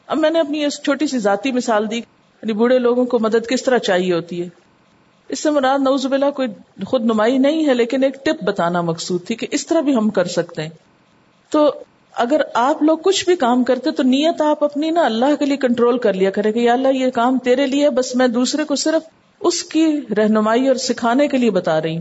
اب 0.08 0.18
میں 0.18 0.30
نے 0.30 0.40
اپنی 0.40 0.66
اس 0.66 0.82
چھوٹی 0.84 1.08
سی 1.08 1.20
ذاتی 1.20 1.52
مثال 1.52 1.92
دی 1.92 1.98
یعنی 1.98 2.54
بوڑھے 2.54 2.80
لوگوں 2.80 3.06
کو 3.06 3.20
مدد 3.20 3.48
کس 3.50 3.64
طرح 3.64 3.78
چاہیے 3.78 4.14
ہوتی 4.14 4.44
ہے۔ 4.44 4.50
اس 5.30 5.44
سے 5.44 5.50
مراد 5.50 5.80
نوز 5.80 6.06
بلا 6.06 6.30
کوئی 6.30 6.48
خود 6.86 7.06
نمائی 7.06 7.38
نہیں 7.38 7.68
ہے، 7.68 7.74
لیکن 7.74 8.04
ایک 8.04 8.26
ٹپ 8.26 8.44
بتانا 8.44 8.82
مقصود 8.82 9.26
تھی 9.26 9.36
کہ 9.36 9.48
اس 9.52 9.68
طرح 9.68 9.82
بھی 9.82 9.96
ہم 9.96 10.10
کر 10.10 10.26
سکتے 10.26 10.62
ہیں۔ 10.62 10.70
تو 11.50 11.74
اگر 12.14 12.42
آپ 12.54 12.84
لوگ 12.84 12.98
کچھ 12.98 13.26
بھی 13.26 13.36
کام 13.36 13.64
کرتے 13.64 13.92
تو 13.92 14.04
نیت 14.04 14.42
آپ 14.42 14.64
اپنی 14.64 14.92
نا 14.92 15.02
اللہ 15.02 15.36
کے 15.40 15.46
لیے 15.46 15.58
کنٹرول 15.58 15.98
کر 15.98 16.14
لیا 16.14 16.30
کرے 16.30 16.52
کہ 16.52 16.60
یا 16.60 16.74
اللہ 16.74 16.88
یہ 16.88 17.10
کام 17.10 17.38
تیرے 17.38 17.68
لیے 17.68 17.90
بس 17.90 18.16
میں 18.16 18.28
دوسرے 18.28 18.64
کو 18.64 18.76
صرف 18.76 19.10
اس 19.40 19.64
کی 19.64 20.02
رہنمائی 20.18 20.68
اور 20.68 20.76
سکھانے 20.76 21.28
کے 21.28 21.38
لیے 21.38 21.52
بتا 21.52 21.82
رہی 21.82 22.00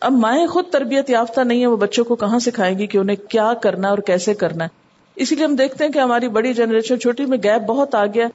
اب 0.00 0.12
مائیں 0.12 0.46
خود 0.46 0.64
تربیت 0.70 1.10
یافتہ 1.10 1.40
نہیں 1.40 1.60
ہے 1.60 1.66
وہ 1.66 1.76
بچوں 1.76 2.04
کو 2.04 2.16
کہاں 2.16 2.38
سکھائیں 2.38 2.78
گی 2.78 2.86
کہ 2.86 2.98
انہیں 2.98 3.30
کیا 3.30 3.52
کرنا 3.62 3.88
اور 3.88 3.98
کیسے 3.98 4.34
کرنا 4.34 4.64
ہے؟ 4.64 4.68
اسی 5.16 5.34
لیے 5.34 5.44
ہم 5.44 5.56
دیکھتے 5.56 5.84
ہیں 5.84 5.92
کہ 5.92 5.98
ہماری 5.98 6.28
بڑی 6.28 6.54
جنریشن 6.54 7.00
چھوٹی 7.00 7.26
میں 7.26 7.38
گیپ 7.44 7.62
بہت 7.68 7.94
آ 7.94 8.06
گیا 8.06 8.26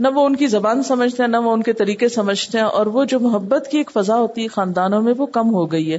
نہ 0.00 0.08
وہ 0.14 0.26
ان 0.26 0.36
کی 0.36 0.46
زبان 0.46 0.82
سمجھتے 0.82 1.22
ہیں، 1.22 1.30
نہ 1.30 1.36
وہ 1.36 1.52
ان 1.52 1.62
کے 1.62 1.72
طریقے 1.72 2.08
سمجھتے 2.08 2.58
ہیں۔ 2.58 2.64
اور 2.64 2.86
وہ 2.86 3.04
جو 3.04 3.20
محبت 3.20 3.68
کی 3.70 3.78
ایک 3.78 3.90
فضا 3.94 4.16
ہوتی 4.16 4.42
ہے 4.42 4.48
خاندانوں 4.48 5.02
میں، 5.02 5.14
وہ 5.16 5.26
کم 5.26 5.54
ہو 5.54 5.72
گئی 5.72 5.92
ہے۔ 5.92 5.98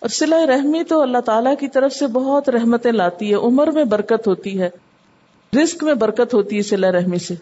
اور 0.00 0.08
سلا 0.08 0.46
رحمی 0.46 0.84
تو 0.84 1.00
اللہ 1.00 1.18
تعالیٰ 1.18 1.54
کی 1.60 1.68
طرف 1.68 1.92
سے 1.92 2.06
بہت 2.06 2.48
رحمتیں 2.48 2.92
لاتی 2.92 3.30
ہے۔ 3.30 3.34
عمر 3.34 3.70
میں 3.70 3.84
برکت 3.84 4.26
ہوتی 4.26 4.60
ہے۔ 4.60 4.70
رسک 5.62 5.84
میں 5.84 5.94
برکت 5.94 6.34
ہوتی 6.34 6.56
ہے 6.56 6.62
سلا 6.62 6.92
رحمی 6.92 7.18
سے۔ 7.18 7.34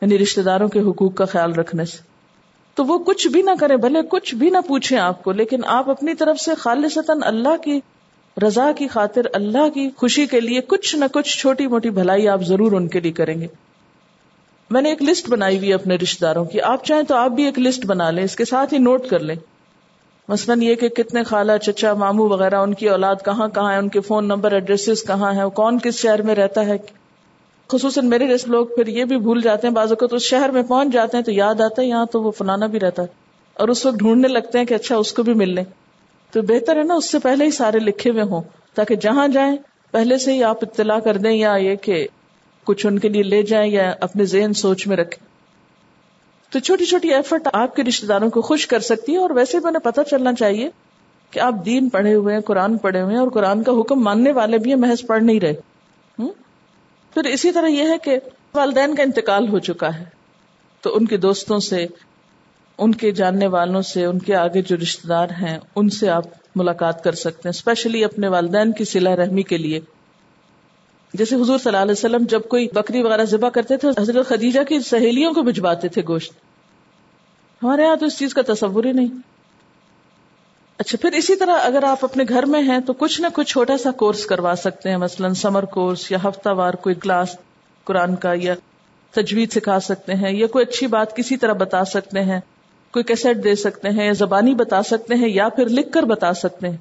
یعنی 0.00 0.18
رشتے 0.18 0.42
داروں 0.42 0.68
کے 0.68 0.80
حقوق 0.80 1.14
کا 1.14 1.24
خیال 1.24 1.52
رکھنے 1.52 1.84
سے۔ 1.84 2.09
تو 2.80 2.86
وہ 2.86 2.98
کچھ 2.98 3.28
بھی 3.28 3.42
نہ 3.42 3.50
کرے، 3.60 3.76
بھلے 3.76 3.98
کچھ 4.10 4.34
بھی 4.34 4.50
نہ 4.50 4.58
پوچھیں 4.68 4.98
آپ 4.98 5.24
کو، 5.24 5.32
لیکن 5.32 5.60
آپ 5.66 5.90
اپنی 5.90 6.14
طرف 6.14 6.38
سے 6.38 6.54
خالصتاً 6.54 7.18
اللہ 7.22 7.56
کی 7.64 7.80
رضا 8.42 8.72
کی 8.76 8.88
خاطر، 8.88 9.20
اللہ 9.32 9.68
کی 9.68 9.90
خوشی 9.96 10.26
کے 10.26 10.40
لیے 10.40 10.60
کچھ 10.60 10.96
نہ 10.96 11.04
کچھ 11.12 11.38
چھوٹی 11.38 11.66
موٹی 11.66 11.90
بھلائی 11.90 12.28
آپ 12.28 12.42
ضرور 12.42 12.72
ان 12.72 12.88
کے 12.88 13.00
لیے 13.00 13.12
کریں 13.12 13.40
گے۔ 13.40 13.46
میں 14.70 14.82
نے 14.82 14.88
ایک 14.88 15.02
لسٹ 15.02 15.28
بنائی 15.28 15.58
ہوئی 15.58 15.72
اپنے 15.72 15.94
رشتے 15.94 16.26
داروں 16.26 16.44
کی۔ 16.44 16.60
آپ 16.60 16.84
چاہیں 16.84 17.02
تو 17.02 17.14
آپ 17.14 17.30
بھی 17.30 17.44
ایک 17.44 17.58
لسٹ 17.58 17.86
بنا 17.86 18.10
لیں، 18.10 18.24
اس 18.24 18.36
کے 18.36 18.44
ساتھ 18.44 18.74
ہی 18.74 18.78
نوٹ 18.78 19.06
کر 19.06 19.18
لیں۔ 19.18 19.36
مثلاً 20.28 20.62
یہ 20.62 20.74
کہ 20.74 20.88
کتنے 20.88 21.22
خالہ، 21.22 21.52
چچا 21.62 21.94
مامو 21.94 22.28
وغیرہ، 22.28 22.54
ان 22.54 22.74
کی 22.74 22.88
اولاد 22.88 23.16
کہاں 23.24 23.48
کہاں 23.48 23.72
ہے، 23.72 23.78
ان 23.78 23.88
کے 23.88 24.00
فون 24.00 24.24
نمبر 24.24 24.52
ایڈریس 24.52 25.02
کہاں 25.06 25.34
ہے 25.34 25.42
کون 25.54 25.78
کس 25.78 25.94
شہر 25.94 26.22
میں 26.22 26.34
رہتا 26.34 26.66
ہے 26.66 26.78
خصوصاً 27.70 28.08
میرے 28.08 28.26
جیسے 28.26 28.50
لوگ 28.50 28.66
پھر 28.66 28.86
یہ 28.86 29.04
بھی 29.04 29.18
بھول 29.18 29.40
جاتے 29.40 29.66
ہیں، 29.66 29.74
بعض 29.74 29.92
اوقات 29.92 30.12
اس 30.12 30.22
شہر 30.22 30.50
میں 30.50 30.62
پہنچ 30.62 30.92
جاتے 30.92 31.16
ہیں 31.16 31.24
تو 31.24 31.32
یاد 31.32 31.60
آتا 31.60 31.82
ہے، 31.82 31.86
یہاں 31.86 32.06
تو 32.06 32.22
وہ 32.22 32.30
فنانا 32.30 32.66
بھی 32.66 32.80
رہتا 32.80 33.02
ہے۔ 33.02 33.06
اور 33.54 33.68
اس 33.68 33.86
وقت 33.86 33.98
ڈھونڈنے 33.98 34.28
لگتے 34.28 34.58
ہیں 34.58 34.64
کہ 34.64 34.74
اچھا 34.74 34.96
اس 34.96 35.12
کو 35.12 35.22
بھی 35.22 35.34
مل 35.34 35.48
لیں۔ 35.48 35.64
تو 36.30 36.42
بہتر 36.42 36.76
ہے 36.76 36.82
نا، 36.82 36.94
اس 36.94 37.10
سے 37.10 37.18
پہلے 37.18 37.44
ہی 37.44 37.50
سارے 37.50 37.78
لکھے 37.78 38.10
ہوئے 38.10 38.22
ہوں، 38.22 38.42
تاکہ 38.74 38.94
جہاں 38.94 39.28
جائیں، 39.28 39.56
پہلے 39.90 40.18
سے 40.18 40.32
ہی 40.32 40.44
آپ 40.44 40.56
اطلاع 40.62 40.98
کر 40.98 41.16
دیں 41.16 41.32
یا 41.32 41.54
یہ 41.54 41.76
کہ 41.76 42.06
کچھ 42.64 42.86
ان 42.86 42.98
کے 42.98 43.08
لیے 43.08 43.22
لے 43.22 43.42
جائیں 43.42 43.72
یا 43.72 43.92
اپنے 44.00 44.24
ذہن 44.24 44.52
سوچ 44.52 44.86
میں 44.86 44.96
رکھیں۔ 44.96 45.28
تو 46.52 46.58
چھوٹی 46.58 46.84
چھوٹی 46.84 47.14
ایفرٹ 47.14 47.48
آپ 47.52 47.76
کے 47.76 47.82
رشتے 47.82 48.06
داروں 48.06 48.30
کو 48.30 48.42
خوش 48.42 48.66
کر 48.66 48.80
سکتی 48.80 49.12
ہے، 49.12 49.18
اور 49.18 49.30
ویسے 49.30 49.58
بھی 49.58 49.68
انہیں 49.68 49.84
پتہ 49.84 50.00
چلنا 50.10 50.32
چاہیے 50.32 50.68
کہ 51.30 51.40
آپ 51.40 51.54
دین 51.64 51.88
پڑھے 51.88 52.14
ہوئے 52.14 52.34
ہیں، 52.34 52.40
قرآن 52.40 52.76
پڑھے 52.78 53.02
ہوئے 53.02 53.14
ہیں، 53.14 53.20
اور 53.20 53.30
قرآن 53.30 53.62
کا 53.62 53.72
حکم 53.72 54.00
ماننے 54.00 54.32
والے 54.32 54.58
بھی 54.58 54.72
ہیں، 54.72 54.78
محض 54.78 55.06
پڑھ 55.06 55.22
نہیں 55.22 55.40
رہے۔ 55.40 55.54
پھر 57.14 57.24
اسی 57.24 57.52
طرح 57.52 57.66
یہ 57.66 57.82
ہے 57.82 57.98
کہ 57.98 58.18
والدین 58.54 58.94
کا 58.94 59.02
انتقال 59.02 59.48
ہو 59.48 59.58
چکا 59.58 59.98
ہے۔ 59.98 60.04
تو 60.80 60.96
ان 60.96 61.06
کے 61.06 61.16
دوستوں 61.16 61.58
سے، 61.58 61.86
ان 62.78 62.94
کے 62.94 63.10
جاننے 63.10 63.46
والوں 63.46 63.82
سے، 63.82 64.04
ان 64.04 64.18
کے 64.18 64.36
آگے 64.36 64.62
جو 64.62 64.76
رشتے 64.76 65.08
دار 65.08 65.28
ہیں، 65.42 65.58
ان 65.76 65.88
سے 65.88 66.08
آپ 66.08 66.24
ملاقات 66.54 67.04
کر 67.04 67.12
سکتے 67.12 67.48
ہیں 67.48 67.50
اسپیشلی 67.50 68.04
اپنے 68.04 68.28
والدین 68.28 68.72
کی 68.72 68.84
سلا 68.84 69.16
رحمی 69.16 69.42
کے 69.42 69.58
لیے۔ 69.58 69.80
جیسے 71.14 71.34
حضور 71.34 71.58
صلی 71.58 71.60
اللہ 71.64 71.76
علیہ 71.76 71.92
وسلم 71.92 72.24
جب 72.28 72.40
کوئی 72.48 72.68
بکری 72.74 73.02
وغیرہ 73.02 73.24
ذبح 73.24 73.48
کرتے 73.48 73.76
تھے، 73.76 73.88
حضرت 73.98 74.26
خدیجہ 74.26 74.60
کی 74.68 74.80
سہیلیوں 74.80 75.32
کو 75.32 75.42
بھجواتے 75.42 75.88
تھے 75.88 76.02
گوشت۔ 76.08 76.32
ہمارے 77.62 77.82
یہاں 77.82 77.96
تو 77.96 78.06
اس 78.06 78.18
چیز 78.18 78.34
کا 78.34 78.42
تصور 78.46 78.84
ہی 78.84 78.92
نہیں۔ 78.92 79.29
اچھا 80.80 80.98
پھر 81.02 81.12
اسی 81.12 81.36
طرح 81.36 81.58
اگر 81.62 81.84
آپ 81.84 82.04
اپنے 82.04 82.24
گھر 82.28 82.44
میں 82.46 82.62
ہیں 82.62 82.78
تو 82.80 82.92
کچھ 82.92 83.20
نہ 83.20 83.26
کچھ 83.34 83.48
چھوٹا 83.48 83.76
سا 83.78 83.90
کورس 83.90 84.24
کروا 84.26 84.54
سکتے 84.58 84.90
ہیں، 84.90 84.96
مثلاً 84.96 85.34
سمر 85.34 85.64
کورس 85.64 86.10
یا 86.12 86.18
ہفتہ 86.24 86.48
وار 86.48 86.74
کوئی 86.74 86.94
کلاس 86.94 87.36
قرآن 87.84 88.16
کا 88.16 88.32
یا 88.36 88.54
تجوید 89.14 89.52
سکھا 89.52 89.80
سکتے 89.80 90.14
ہیں 90.14 90.30
یا 90.32 90.46
کوئی 90.46 90.64
اچھی 90.68 90.86
بات 90.86 91.16
کسی 91.16 91.36
طرح 91.36 91.52
بتا 91.52 91.84
سکتے 91.84 92.22
ہیں، 92.22 92.40
کوئی 92.90 93.04
کیسٹ 93.04 93.44
دے 93.44 93.54
سکتے 93.54 93.88
ہیں 93.88 94.06
یا 94.06 94.12
زبانی 94.12 94.54
بتا 94.54 94.82
سکتے 94.82 95.14
ہیں 95.14 95.28
یا 95.28 95.48
پھر 95.48 95.68
لکھ 95.68 95.92
کر 95.92 96.02
بتا 96.02 96.32
سکتے 96.34 96.68
ہیں۔ 96.68 96.76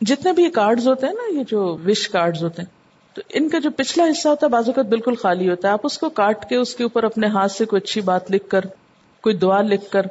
جتنے 0.00 0.32
بھی 0.32 0.50
کارڈ 0.50 0.86
ہوتے 0.86 1.06
ہیں 1.06 1.14
نا، 1.14 1.38
یہ 1.38 1.44
جو 1.48 1.76
وش 1.86 2.08
کارڈ 2.08 2.42
ہوتے 2.42 2.62
ہیں، 2.62 2.68
تو 3.14 3.22
ان 3.30 3.48
کا 3.48 3.58
جو 3.58 3.70
پچھلا 3.70 4.04
حصہ 4.04 4.28
ہوتا 4.28 4.46
ہے 4.46 4.50
بازو 4.50 4.72
کا 4.72 4.82
بالکل 4.82 5.14
خالی 5.14 5.48
ہوتا 5.50 5.68
ہے۔ 5.68 5.72
آپ 5.72 5.80
اس 5.84 5.98
کو 5.98 6.10
کاٹ 6.10 6.48
کے 6.48 6.56
اس 6.56 6.74
کے 6.74 6.82
اوپر 6.82 7.02
اپنے 7.02 7.26
ہاتھ 7.26 7.52
سے 7.52 7.64
کوئی 7.64 7.82
اچھی 7.84 8.00
بات 8.00 8.30
لکھ 8.30 8.48
کر، 8.48 8.60
کوئی 9.24 9.36
دعا 9.36 9.62
لکھ 9.62 9.90
کر 9.90 10.06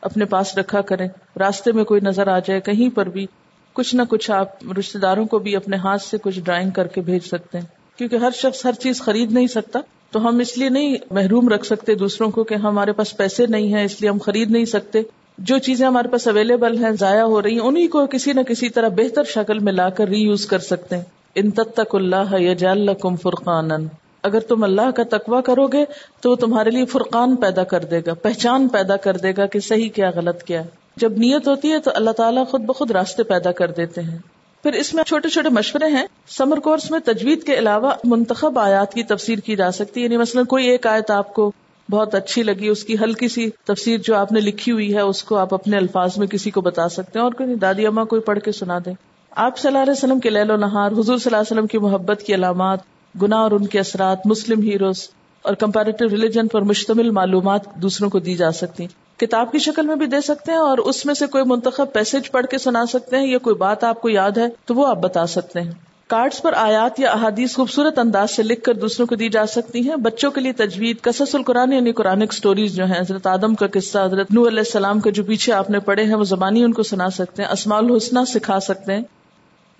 اپنے 0.00 0.24
پاس 0.24 0.58
رکھا 0.58 0.80
کریں۔ 0.80 1.08
راستے 1.38 1.72
میں 1.72 1.84
کوئی 1.84 2.00
نظر 2.00 2.26
آ 2.26 2.38
جائے، 2.38 2.60
کہیں 2.60 2.96
پر 2.96 3.06
بھی 3.08 3.26
کچھ 3.72 3.94
نہ 3.94 4.02
کچھ 4.08 4.30
آپ 4.30 4.48
رشتے 4.78 4.98
داروں 4.98 5.26
کو 5.26 5.38
بھی 5.38 5.56
اپنے 5.56 5.76
ہاتھ 5.76 6.02
سے 6.02 6.18
کچھ 6.18 6.40
ڈرائنگ 6.40 6.70
کر 6.70 6.86
کے 6.86 7.00
بھیج 7.00 7.22
سکتے 7.22 7.58
ہیں۔ 7.58 7.66
کیونکہ 7.98 8.16
ہر 8.16 8.30
شخص 8.34 8.66
ہر 8.66 8.72
چیز 8.72 9.00
خرید 9.00 9.32
نہیں 9.32 9.46
سکتا، 9.46 9.78
تو 10.10 10.28
ہم 10.28 10.38
اس 10.38 10.58
لیے 10.58 10.68
نہیں 10.68 10.96
محروم 11.10 11.48
رکھ 11.48 11.66
سکتے 11.66 11.94
دوسروں 11.94 12.30
کو 12.30 12.44
کہ 12.44 12.54
ہمارے 12.54 12.92
پاس 12.92 13.16
پیسے 13.16 13.46
نہیں 13.46 13.74
ہیں، 13.74 13.84
اس 13.84 14.00
لیے 14.00 14.10
ہم 14.10 14.18
خرید 14.18 14.50
نہیں 14.50 14.64
سکتے۔ 14.64 15.02
جو 15.38 15.58
چیزیں 15.58 15.86
ہمارے 15.86 16.08
پاس 16.08 16.28
اویلیبل 16.28 16.84
ہیں، 16.84 16.90
ضائع 16.90 17.22
ہو 17.22 17.42
رہی 17.42 17.52
ہیں 17.52 17.66
انہیں 17.66 17.88
کو 17.88 18.06
کسی 18.06 18.32
نہ 18.32 18.40
کسی 18.40 18.68
طرح 18.68 18.88
بہتر 18.88 19.24
شکل 19.24 19.58
میں 19.58 19.72
لا 19.72 19.90
کر 19.90 20.08
ری 20.08 20.18
یوز 20.18 20.46
کر 20.46 20.58
سکتے 20.58 20.96
ہیں۔ 20.96 21.04
ان 21.34 21.50
تک 21.50 21.94
اللہ 21.94 22.40
یجال 22.40 22.88
کم 23.00 23.16
فرقان 23.16 23.86
اگر 24.28 24.40
تم 24.40 24.64
اللہ 24.64 24.90
کا 24.90 25.02
تقوا 25.10 25.40
کرو 25.40 25.66
گے 25.66 25.84
تو 26.20 26.30
وہ 26.30 26.36
تمہارے 26.36 26.70
لیے 26.70 26.84
فرقان 26.84 27.36
پیدا 27.36 27.64
کر 27.64 27.84
دے 27.84 28.00
گا، 28.06 28.14
پہچان 28.14 28.68
پیدا 28.68 28.96
کر 28.96 29.16
دے 29.16 29.32
گا 29.36 29.46
کہ 29.46 29.60
صحیح 29.60 29.88
کیا، 29.88 30.10
غلط 30.14 30.42
کیا۔ 30.42 30.62
جب 30.96 31.12
نیت 31.12 31.48
ہوتی 31.48 31.72
ہے 31.72 31.78
تو 31.78 31.90
اللہ 31.94 32.10
تعالیٰ 32.10 32.46
خود 32.46 32.60
بخود 32.60 32.90
راستے 32.90 33.22
پیدا 33.22 33.52
کر 33.52 33.70
دیتے 33.70 34.02
ہیں۔ 34.02 34.18
پھر 34.62 34.72
اس 34.72 34.94
میں 34.94 35.04
چھوٹے 35.04 35.28
چھوٹے 35.28 35.48
مشورے 35.48 35.86
ہیں۔ 35.86 36.06
سمر 36.28 36.60
کورس 36.60 36.90
میں 36.90 36.98
تجوید 37.04 37.42
کے 37.42 37.58
علاوہ 37.58 37.92
منتخب 38.04 38.58
آیات 38.58 38.94
کی 38.94 39.02
تفسیر 39.02 39.38
کی 39.38 39.56
جا 39.56 39.70
سکتی 39.70 40.00
ہے۔ 40.00 40.04
یعنی 40.04 40.16
مثلاً 40.16 40.44
کوئی 40.44 40.66
ایک 40.66 40.86
آیت 40.86 41.10
آپ 41.10 41.34
کو 41.34 41.52
بہت 41.90 42.14
اچھی 42.14 42.42
لگی، 42.42 42.68
اس 42.68 42.84
کی 42.84 42.96
ہلکی 42.98 43.28
سی 43.28 43.50
تفسیر 43.64 44.00
جو 44.00 44.16
آپ 44.16 44.32
نے 44.32 44.40
لکھی 44.40 44.72
ہوئی 44.72 44.94
ہے، 44.94 45.00
اس 45.00 45.24
کو 45.24 45.36
آپ 45.36 45.54
اپنے 45.54 45.76
الفاظ 45.76 46.18
میں 46.18 46.26
کسی 46.26 46.50
کو 46.50 46.60
بتا 46.60 46.88
سکتے 46.88 47.18
ہیں۔ 47.18 47.24
اور 47.24 47.32
کوئی 47.32 47.54
دادی 47.54 47.86
اما 47.86 48.04
کوئی 48.04 48.22
پڑھ 48.22 48.38
کے 48.38 48.52
سنا 48.52 48.78
دیں۔ 48.86 48.94
آپ 49.30 49.58
صلی 49.58 49.68
اللہ 49.68 49.78
علیہ 49.78 49.92
وسلم 49.92 50.20
کے 50.20 50.30
لہل 50.30 50.50
و 50.50 50.56
نہار، 50.56 50.92
حضور 50.92 51.04
صلی 51.04 51.22
اللہ 51.24 51.36
علیہ 51.36 51.52
وسلم 51.52 51.66
کی 51.66 51.78
محبت 51.78 52.22
کی 52.22 52.34
علامات 52.34 52.78
گناہ 53.22 53.38
اور 53.38 53.50
ان 53.50 53.66
کے 53.66 53.78
اثرات 53.78 54.18
مسلم 54.24 54.62
ہیروز 54.62 55.08
اور 55.42 55.54
کمپیریٹو 55.54 56.08
ریلیجن 56.08 56.48
پر 56.48 56.60
مشتمل 56.60 57.10
معلومات 57.10 57.74
دوسروں 57.74 58.10
کو 58.10 58.18
دی 58.18 58.34
جا 58.34 58.52
سکتی 58.52 58.86
کتاب 59.16 59.52
کی 59.52 59.58
شکل 59.58 59.86
میں 59.86 59.96
بھی 59.96 60.06
دے 60.06 60.20
سکتے 60.20 60.52
ہیں 60.52 60.58
اور 60.58 60.78
اس 60.78 61.06
میں 61.06 61.14
سے 61.14 61.26
کوئی 61.26 61.44
منتخب 61.46 61.92
پیسج 61.92 62.30
پڑھ 62.30 62.46
کے 62.46 62.58
سنا 62.58 62.86
سکتے 62.86 63.16
ہیں 63.16 63.26
یا 63.26 63.38
کوئی 63.38 63.56
بات 63.56 63.84
آپ 63.84 64.00
کو 64.00 64.08
یاد 64.08 64.38
ہے 64.38 64.46
تو 64.64 64.74
وہ 64.74 64.86
آپ 64.86 64.96
بتا 64.96 65.26
سکتے 65.26 65.60
ہیں۔ 65.60 65.70
کارڈز 66.06 66.42
پر 66.42 66.52
آیات 66.56 67.00
یا 67.00 67.10
احادیث 67.10 67.56
خوبصورت 67.56 67.98
انداز 67.98 68.30
سے 68.30 68.42
لکھ 68.42 68.62
کر 68.62 68.74
دوسروں 68.74 69.06
کو 69.06 69.14
دی 69.14 69.28
جا 69.28 69.46
سکتی 69.46 69.88
ہیں۔ 69.88 69.96
بچوں 69.96 70.30
کے 70.30 70.40
لیے 70.40 70.52
تجوید، 70.52 71.00
قصص 71.00 71.34
القرآن 71.34 71.72
یعنی 71.72 71.92
قرآن 71.92 72.22
اسٹوریز 72.22 72.74
جو 72.74 72.84
ہیں، 72.84 73.00
حضرت 73.00 73.26
آدم 73.26 73.54
کا 73.54 73.66
قصہ، 73.66 73.98
حضرت 73.98 74.30
نور 74.30 74.46
علیہ 74.48 74.58
السلام 74.58 75.00
کا 75.00 75.10
جو 75.10 75.24
پیچھے 75.24 75.52
آپ 75.52 75.70
نے 75.70 75.78
پڑھے 75.78 76.04
ہیں، 76.04 76.14
وہ 76.14 76.24
زبانی 76.24 76.64
ان 76.64 76.72
کو 76.72 76.82
سنا 76.82 77.10
سکتے 77.10 77.42
ہیں، 77.42 77.50
اسماء 77.50 77.76
الحسنہ 77.76 78.18
سکھا 78.28 78.60
سکتے 78.60 78.92
ہیں۔ 78.92 79.02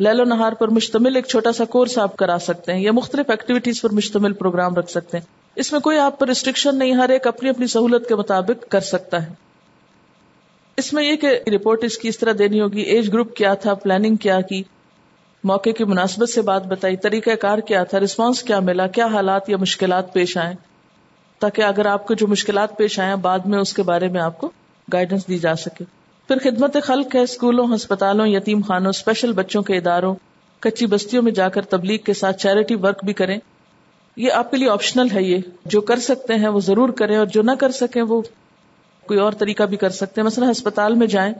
لہل 0.00 0.20
و 0.20 0.24
نہار 0.24 0.52
پر 0.52 0.68
مشتمل 0.68 1.16
ایک 1.16 1.26
چھوٹا 1.26 1.52
سا 1.52 1.64
کورس 1.64 1.98
آپ 1.98 2.16
کرا 2.16 2.38
سکتے 2.38 2.72
ہیں 2.72 2.80
یا 2.80 2.92
مختلف 2.92 3.30
ایکٹیویٹیز 3.30 3.82
پر 3.82 3.90
مشتمل 3.90 4.32
پروگرام 4.32 4.74
رکھ 4.74 4.90
سکتے 4.90 5.18
ہیں۔ 5.18 5.24
اس 5.56 5.72
میں 5.72 5.80
کوئی 5.80 5.98
آپ 5.98 6.18
پر 6.18 6.28
ریسٹرکشن 6.28 6.78
نہیں، 6.78 6.92
ہر 6.92 7.08
ایک 7.08 7.26
اپنی 7.26 7.48
اپنی 7.48 7.66
سہولت 7.66 8.08
کے 8.08 8.14
مطابق 8.14 8.68
کر 8.68 8.80
سکتا 8.80 9.26
ہے۔ 9.26 9.32
اس 10.76 10.92
میں 10.92 11.04
یہ 11.04 11.16
کہ 11.16 11.40
رپورٹ 11.46 11.84
اس 11.84 11.98
کی 11.98 12.08
اس 12.08 12.18
طرح 12.18 12.32
دینی 12.38 12.60
ہوگی 12.60 12.80
ایج 12.80 13.12
گروپ 13.12 13.36
کیا 13.36 13.54
تھا 13.54 13.74
پلاننگ 13.74 14.16
کیا 14.16 14.40
کی، 14.40 14.62
موقع 15.44 15.70
کی 15.70 15.84
مناسبت 15.84 16.28
سے 16.28 16.42
بات 16.42 16.66
بتائی، 16.66 16.96
طریقہ 16.96 17.30
کار 17.30 17.58
کیا 17.58 17.84
تھا 17.84 18.00
رسپانس 18.00 18.42
کیا 18.42 18.60
ملا، 18.60 18.86
کیا 18.86 19.06
حالات 19.06 19.48
یا 19.48 19.56
مشکلات 19.56 20.12
پیش 20.12 20.36
آئے۔ 20.36 20.54
تاکہ 21.38 21.62
اگر 21.62 21.86
آپ 21.86 22.06
کو 22.06 22.14
جو 22.14 22.26
مشکلات 22.26 22.76
پیش 22.76 23.00
آئے 23.00 23.16
بعد 23.16 23.38
میں 23.38 23.58
اس 23.58 23.72
کے 23.72 23.82
بارے 23.82 24.08
میں 24.08 24.20
آپ 24.20 24.38
کو 24.38 24.50
گائیڈنس 24.92 25.28
دی 25.28 25.38
جا 25.38 25.54
سکے۔ 25.54 25.97
پھر 26.28 26.38
خدمت 26.38 26.76
خلق 26.82 27.14
ہے 27.14 27.20
اسکولوں 27.20 27.74
ہسپتالوں، 27.74 28.26
یتیم 28.26 28.62
خانوں 28.62 28.90
اسپیشل 28.90 29.32
بچوں 29.32 29.62
کے 29.62 29.76
اداروں، 29.76 30.14
کچی 30.60 30.86
بستیوں 30.86 31.22
میں 31.22 31.32
جا 31.32 31.48
کر 31.48 31.62
تبلیغ 31.62 31.98
کے 31.98 32.12
ساتھ 32.12 32.36
چیریٹی 32.36 32.74
ورک 32.74 33.04
بھی 33.04 33.12
کریں۔ 33.12 33.38
یہ 34.16 34.32
آپ 34.32 34.50
کے 34.50 34.56
لیے 34.56 34.70
آپشنل 34.70 35.06
ہے 35.14 35.22
یہ۔ 35.22 35.38
جو 35.64 35.80
کر 35.80 35.96
سکتے 35.96 36.34
ہیں 36.34 36.48
وہ 36.48 36.60
ضرور 36.60 36.88
کریں 36.88 37.16
اور 37.16 37.26
جو 37.26 37.42
نہ 37.42 37.50
کر 37.60 37.70
سکیں 37.70 38.02
وہ 38.02 38.22
کوئی 39.06 39.20
اور 39.20 39.32
طریقہ 39.32 39.62
بھی 39.62 39.76
کر 39.76 39.90
سکتے 39.90 40.20
ہیں۔ 40.20 40.26
مثلا 40.26 40.50
ہسپتال 40.50 40.94
میں 40.94 41.06
جائیں 41.06 41.34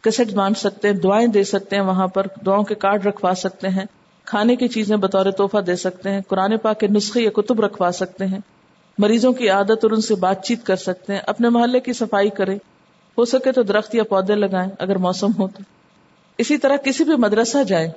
کسٹ 0.00 0.34
باندھ 0.34 0.58
سکتے 0.58 0.88
ہیں، 0.88 0.94
دعائیں 0.94 1.26
دے 1.26 1.44
سکتے 1.44 1.76
ہیں 1.76 1.82
وہاں 1.82 2.06
پر، 2.06 2.26
دعاؤں 2.46 2.64
کے 2.64 2.74
کارڈ 2.74 3.06
رکھوا 3.06 3.32
سکتے 3.36 3.68
ہیں۔ 3.68 3.84
کھانے 4.24 4.56
کی 4.56 4.68
چیزیں 4.68 4.96
بطور 4.96 5.30
تحفہ 5.30 5.58
دے 5.58 5.76
سکتے 5.76 6.10
ہیں، 6.10 6.20
قرآن 6.28 6.56
پاک 6.56 6.80
کے 6.80 6.86
نسخے 6.86 7.20
یا 7.20 7.30
کتب 7.30 7.60
رکھوا 7.60 7.90
سکتے 7.92 8.26
ہیں۔ 8.26 8.40
مریضوں 8.98 9.32
کی 9.32 9.48
عادت 9.48 9.70
اور 9.70 9.90
ان 9.90 10.00
سے 10.00 10.14
بات 10.14 10.44
چیت 10.44 10.66
کر 10.66 10.76
سکتے 10.76 11.12
ہیں، 11.12 11.20
اپنے 11.26 11.48
محلے 11.48 11.80
کی 11.80 11.92
صفائی 11.92 12.30
کریں۔ 12.30 12.58
ہو 13.18 13.24
سکے 13.24 13.52
تو 13.52 13.62
درخت 13.62 13.94
یا 13.94 14.04
پودے 14.04 14.34
لگائیں، 14.34 14.70
اگر 14.78 14.98
موسم 14.98 15.30
ہو 15.38 15.48
تو۔ 15.48 15.62
اسی 16.38 16.58
طرح 16.58 16.76
کسی 16.76 17.04
بھی 17.04 17.12
مدرسہ 17.16 17.62
جائیں 17.62 17.90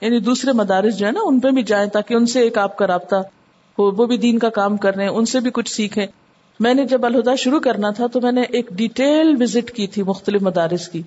یعنی 0.00 0.18
دوسرے 0.18 0.52
مدارس 0.52 0.98
جو 0.98 1.06
ہے 1.06 1.12
نا، 1.12 1.20
ان 1.22 1.40
پہ 1.40 1.48
بھی 1.48 1.62
جائیں 1.62 1.88
تاکہ 1.88 2.14
ان 2.14 2.26
سے 2.26 2.40
ایک 2.40 2.58
آپ 2.58 2.76
کا 2.76 2.86
رابطہ 2.86 3.16
ہو، 3.78 3.90
وہ 3.90 4.06
بھی 4.06 4.16
دین 4.16 4.38
کا 4.38 4.48
کام 4.48 4.76
کر 4.76 4.96
رہے 4.96 5.04
ہیں، 5.04 5.10
ان 5.10 5.24
سے 5.24 5.40
بھی 5.40 5.50
کچھ 5.50 5.72
سیکھیں۔ 5.72 6.06
میں 6.60 6.74
نے 6.74 6.84
جب 6.84 7.06
الہدا 7.06 7.34
شروع 7.34 7.60
کرنا 7.60 7.90
تھا 7.90 8.06
تو 8.06 8.20
میں 8.20 8.32
نے 8.32 8.42
ایک 8.42 8.70
ڈیٹیل 8.70 9.36
وزٹ 9.40 9.70
کی 9.70 9.86
تھی 9.86 10.02
مختلف 10.02 10.42
مدارس 10.42 10.88
کی۔ 10.88 11.02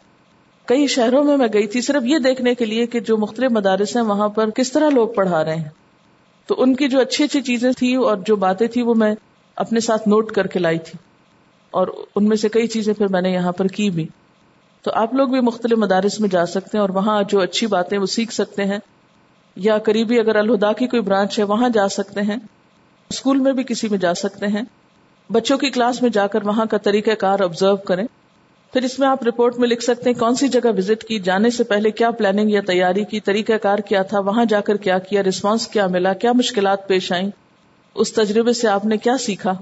کئی 0.65 0.87
شہروں 0.87 1.23
میں 1.23 1.37
میں 1.37 1.47
گئی 1.53 1.67
تھی 1.67 1.81
صرف 1.81 2.05
یہ 2.05 2.17
دیکھنے 2.17 2.55
کے 2.55 2.65
لیے 2.65 2.85
کہ 2.85 2.99
جو 2.99 3.17
مختلف 3.17 3.51
مدارس 3.51 3.95
ہیں، 3.95 4.03
وہاں 4.03 4.29
پر 4.29 4.49
کس 4.49 4.71
طرح 4.71 4.89
لوگ 4.89 5.07
پڑھا 5.07 5.45
رہے 5.45 5.55
ہیں۔ 5.55 5.69
تو 6.47 6.55
ان 6.57 6.75
کی 6.75 6.87
جو 6.87 6.99
اچھی 6.99 7.23
اچھی 7.23 7.41
چیزیں 7.41 7.71
تھی 7.71 7.95
اور 7.95 8.17
جو 8.25 8.35
باتیں 8.35 8.67
تھی 8.67 8.81
وہ 8.81 8.93
میں 8.93 9.15
اپنے 9.55 9.79
ساتھ 9.79 10.07
نوٹ 10.07 10.31
کر 10.31 10.47
کے 10.47 10.59
لائی 10.59 10.79
تھی۔ 10.79 10.99
اور 11.75 11.87
ان 12.15 12.25
میں 12.25 12.37
سے 12.37 12.49
کئی 12.49 12.67
چیزیں 12.67 12.93
پھر 12.93 13.07
میں 13.07 13.21
نے 13.21 13.29
یہاں 13.29 13.51
پر 13.51 13.67
کی 13.67 13.89
بھی۔ 13.89 14.07
تو 14.83 14.91
آپ 14.93 15.13
لوگ 15.13 15.27
بھی 15.27 15.41
مختلف 15.41 15.77
مدارس 15.77 16.19
میں 16.19 16.29
جا 16.29 16.45
سکتے 16.45 16.69
ہیں 16.73 16.81
اور 16.81 16.89
وہاں 16.89 17.23
جو 17.23 17.39
اچھی 17.39 17.67
باتیں 17.67 17.97
وہ 17.97 18.05
سیکھ 18.05 18.33
سکتے 18.33 18.63
ہیں۔ 18.63 18.77
یا 19.55 19.77
قریبی 19.77 20.19
اگر 20.19 20.35
الہدا 20.35 20.73
کی 20.73 20.87
کوئی 20.87 21.01
برانچ 21.01 21.39
ہے، 21.39 21.43
وہاں 21.43 21.69
جا 21.69 21.87
سکتے 21.87 22.21
ہیں۔ 22.21 22.37
اسکول 23.09 23.37
میں 23.37 23.53
بھی 23.53 23.63
کسی 23.63 23.89
میں 23.89 23.97
جا 23.97 24.13
سکتے 24.13 24.47
ہیں۔ 24.47 24.61
بچوں 25.29 25.57
کی 25.57 25.69
کلاس 25.69 26.01
میں 26.01 26.09
جا 26.09 26.27
کر 26.27 26.43
وہاں 26.43 26.65
کا 26.65 26.77
طریقہ 26.77 27.11
کار 27.11 27.39
آبزرو 27.39 27.75
کریں۔ 27.75 28.07
پھر 28.73 28.83
اس 28.83 28.99
میں 28.99 29.07
آپ 29.07 29.23
رپورٹ 29.23 29.57
میں 29.57 29.67
لکھ 29.67 29.83
سکتے 29.83 30.09
ہیں 30.09 30.19
کون 30.19 30.35
سی 30.35 30.47
جگہ 30.47 30.69
وزٹ 30.77 31.03
کی، 31.03 31.19
جانے 31.19 31.49
سے 31.49 31.63
پہلے 31.63 31.91
کیا 31.91 32.11
پلاننگ 32.11 32.49
یا 32.49 32.61
تیاری 32.67 33.03
کی، 33.03 33.19
طریقہ 33.19 33.53
کار 33.53 33.77
کیا 33.77 34.01
تھا، 34.01 34.19
وہاں 34.19 34.45
جا 34.45 34.61
کر 34.61 34.77
کیا 34.77 34.99
کیا 34.99 35.23
رسپانس 35.23 35.67
کیا 35.67 35.87
ملا، 35.87 36.13
کیا 36.13 36.31
مشکلات 36.31 36.87
پیش 36.87 37.11
آئیں۔ 37.11 37.29
اس 37.95 38.13
تجربے 38.13 38.53
سے 38.53 38.67
آپ 38.67 38.85
نے 38.85 38.97
کیا 38.97 39.17
سیکھا؟ 39.17 39.53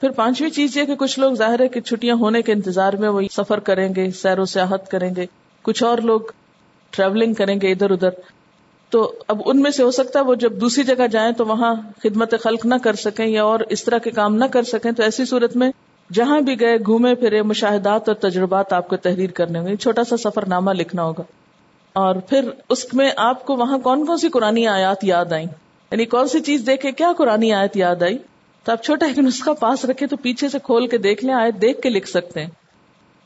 پھر 0.00 0.10
پانچویں 0.10 0.50
چیز 0.50 0.76
یہ 0.76 0.84
کہ 0.84 0.94
کچھ 0.94 1.18
لوگ 1.18 1.32
ظاہر 1.32 1.60
ہے 1.60 1.68
کہ 1.68 1.80
چھٹیاں 1.80 2.16
ہونے 2.16 2.42
کے 2.42 2.52
انتظار 2.52 2.92
میں 2.92 3.08
وہ 3.08 3.20
سفر 3.32 3.60
کریں 3.60 3.94
گے، 3.96 4.10
سیر 4.10 4.38
و 4.38 4.44
سیاحت 4.44 4.90
کریں 4.90 5.14
گے، 5.16 5.26
کچھ 5.62 5.82
اور 5.82 5.98
لوگ 5.98 6.20
ٹریولنگ 6.90 7.34
کریں 7.34 7.60
گے 7.60 7.70
ادھر 7.70 7.90
ادھر۔ 7.90 8.08
تو 8.90 9.12
اب 9.28 9.42
ان 9.46 9.60
میں 9.60 9.70
سے 9.70 9.82
ہو 9.82 9.90
سکتا 9.90 10.20
ہے 10.20 10.24
وہ 10.24 10.34
جب 10.34 10.52
دوسری 10.52 10.84
جگہ 10.84 11.06
جائیں 11.06 11.32
تو 11.32 11.46
وہاں 11.46 11.74
خدمت 12.02 12.34
خلق 12.42 12.66
نہ 12.66 12.74
کر 12.82 12.94
سکیں 12.94 13.26
یا 13.26 13.44
اور 13.44 13.60
اس 13.60 13.84
طرح 13.84 13.98
کے 13.98 14.10
کام 14.10 14.36
نہ 14.36 14.44
کر 14.44 14.62
سکیں، 14.62 14.92
تو 14.92 15.02
ایسی 15.02 15.24
صورت 15.24 15.56
میں 15.56 15.70
جہاں 16.12 16.40
بھی 16.40 16.60
گئے، 16.60 16.76
گھومے، 16.76 17.14
پھرے، 17.14 17.42
مشاہدات 17.42 18.08
اور 18.08 18.16
تجربات 18.16 18.72
آپ 18.72 18.88
کو 18.88 18.96
تحریر 18.96 19.30
کرنے 19.30 19.58
ہوں 19.58 19.66
گے۔ 19.66 19.76
چھوٹا 19.76 20.04
سا 20.04 20.16
سفر 20.16 20.46
نامہ 20.46 20.70
لکھنا 20.70 21.02
ہوگا۔ 21.02 21.22
اور 21.92 22.16
پھر 22.16 22.50
اس 22.68 22.94
میں 22.94 23.10
آپ 23.16 23.46
کو 23.46 23.56
وہاں 23.56 23.78
کون 23.78 24.06
کون 24.06 24.16
سی 24.16 24.28
قرآن 24.28 24.66
آیات 24.68 25.04
یاد 25.04 25.32
آئیں؟ 25.32 25.46
یعنی 25.90 26.04
کون 26.04 26.28
سی 26.28 26.40
چیز 26.40 26.62
دیکھے 26.66 26.92
کیا 26.92 27.12
قرآن 27.18 27.52
آیت 27.52 27.76
یاد 27.76 28.02
آئی؟ 28.02 28.18
تو 28.64 28.72
آپ 28.72 28.82
چھوٹا 28.82 29.06
ایک 29.06 29.18
نسخہ 29.18 29.50
پاس 29.50 29.84
رکھے 29.84 30.06
تو 30.06 30.16
پیچھے 30.16 30.48
سے 30.48 30.58
کھول 30.62 30.86
کے 30.86 30.98
دیکھ 30.98 31.24
لیں، 31.24 31.34
آیت 31.34 31.62
دیکھ 31.62 31.80
کے 31.80 31.88
لکھ 31.88 32.08
سکتے 32.08 32.40
ہیں۔ 32.40 32.50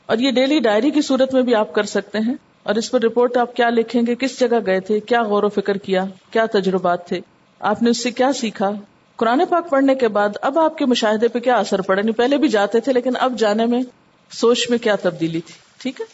اور 0.05 0.17
یہ 0.17 0.31
ڈیلی 0.31 0.59
ڈائری 0.59 0.91
کی 0.91 1.01
صورت 1.01 1.33
میں 1.33 1.41
بھی 1.41 1.55
آپ 1.55 1.73
کر 1.73 1.83
سکتے 1.83 2.17
ہیں۔ 2.17 2.33
اور 2.63 2.75
اس 2.75 2.91
پر 2.91 3.01
رپورٹ 3.01 3.37
آپ 3.37 3.55
کیا 3.55 3.69
لکھیں 3.69 4.01
گے، 4.07 4.15
کس 4.15 4.39
جگہ 4.39 4.59
گئے 4.65 4.79
تھے، 4.79 4.99
کیا 4.99 5.23
غور 5.23 5.43
و 5.43 5.49
فکر 5.49 5.77
کیا 5.77 6.05
کیا 6.31 6.45
تجربات 6.45 7.07
تھے، 7.07 7.19
آپ 7.59 7.81
نے 7.81 7.89
اس 7.89 8.03
سے 8.03 8.11
کیا 8.11 8.33
سیکھا؟ 8.33 8.71
قرآن 9.15 9.41
پاک 9.49 9.69
پڑھنے 9.69 9.95
کے 9.95 10.07
بعد 10.07 10.29
اب 10.41 10.59
آپ 10.59 10.77
کے 10.77 10.85
مشاہدے 10.85 11.27
پہ 11.27 11.39
کیا 11.39 11.55
اثر 11.55 11.81
پڑا؟ 11.81 12.01
نہیں 12.01 12.13
پہلے 12.13 12.37
بھی 12.37 12.47
جاتے 12.47 12.79
تھے 12.79 12.93
لیکن 12.93 13.11
اب 13.19 13.39
جانے 13.39 13.65
میں 13.65 13.81
سوچ 14.31 14.69
میں 14.69 14.77
کیا 14.77 14.95
تبدیلی 14.95 15.41
تھی؟ 15.41 15.53
ٹھیک 15.77 16.01
ہے؟ 16.01 16.05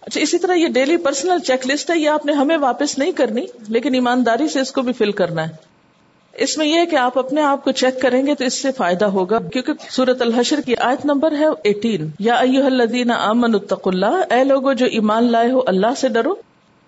اچھا 0.00 0.20
اسی 0.20 0.38
طرح 0.38 0.54
یہ 0.54 0.68
ڈیلی 0.68 0.96
پرسنل 0.96 1.38
چیک 1.38 1.66
لسٹ 1.66 1.90
ہے، 1.90 1.98
یہ 1.98 2.08
آپ 2.08 2.26
نے 2.26 2.32
ہمیں 2.32 2.56
واپس 2.56 2.98
نہیں 2.98 3.12
کرنی، 3.12 3.46
لیکن 3.68 3.94
ایمانداری 3.94 4.48
سے 4.48 4.60
اس 4.60 4.72
کو 4.72 4.82
بھی 4.82 4.92
فل 4.92 5.12
کرنا 5.12 5.48
ہے۔ 5.48 5.73
اس 6.34 6.58
میں 6.58 6.66
یہ 6.66 6.84
کہ 6.84 6.96
آپ 6.96 7.18
اپنے 7.18 7.42
آپ 7.42 7.64
کو 7.64 7.72
چیک 7.72 8.02
کریں 8.02 8.26
گے 8.26 8.34
تو 8.34 8.44
اس 8.44 8.62
سے 8.62 8.72
فائدہ 8.72 9.04
ہوگا، 9.04 9.38
کیونکہ 9.38 9.72
سورت 9.90 10.22
الحشر 10.22 10.60
کی 10.66 10.76
آیت 10.76 11.06
نمبر 11.06 11.32
ہے 11.32 11.44
ایٹین 11.64 12.10
یا 12.18 12.36
الذین 12.38 13.10
آمنوا 13.10 13.60
اتقوا 13.62 13.92
اللہ، 13.92 14.34
اے 14.34 14.44
لوگو 14.44 14.72
جو 14.72 14.86
ایمان 14.86 15.32
لائے 15.32 15.50
ہو 15.50 15.60
اللہ 15.66 15.86
سے 15.96 16.08
ڈرو۔ 16.08 16.34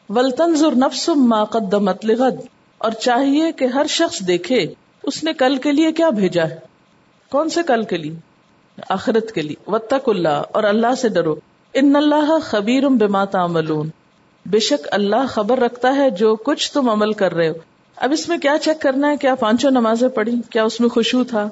ولتنظر 0.08 0.72
نفس 0.72 1.08
ما 1.08 1.44
قدمت 1.44 2.04
لغد۔ 2.04 2.34
اور 2.78 2.90
چاہیے 2.90 3.52
کہ 3.52 3.64
ہر 3.64 3.86
شخص 3.88 4.26
دیکھے، 4.26 4.66
اس 5.02 5.24
نے 5.24 5.32
کل 5.32 5.56
کے 5.56 5.72
لیے 5.72 5.92
کیا 5.92 6.10
بھیجا 6.10 6.48
ہے؟ 6.48 6.58
کون 7.30 7.48
سے 7.48 7.60
کل 7.66 7.82
کے 7.82 7.96
لیے؟ 7.96 8.14
آخرت 8.88 9.32
کے 9.32 9.42
لیے۔ 9.42 9.70
وطق 9.70 10.08
اللہ، 10.08 10.42
اور 10.52 10.64
اللہ 10.64 10.94
سے 11.00 11.08
ڈرو۔ 11.08 11.34
ان 11.74 11.96
اللہ 11.96 12.38
خبیر 12.42 12.88
بما 12.88 13.24
تعملون۔ 13.24 13.88
بے 14.46 14.58
شک 14.58 14.88
اللہ 14.90 15.26
خبر 15.28 15.58
رکھتا 15.58 15.96
ہے 15.96 16.10
جو 16.10 16.36
کچھ 16.36 16.72
تم 16.72 16.90
عمل 16.90 17.12
کر 17.12 17.34
رہے 17.34 17.48
ہو۔ 17.48 17.75
اب 17.96 18.12
اس 18.12 18.28
میں 18.28 18.38
کیا 18.38 18.56
چیک 18.62 18.82
کرنا 18.82 19.10
ہے؟ 19.10 19.16
کیا 19.16 19.34
پانچوں 19.34 19.70
نمازیں 19.70 20.08
پڑھی؟ 20.08 20.32
کیا 20.50 20.64
اس 20.64 20.80
میں 20.80 20.88
خوشبو 20.88 21.24
تھا؟ 21.24 21.48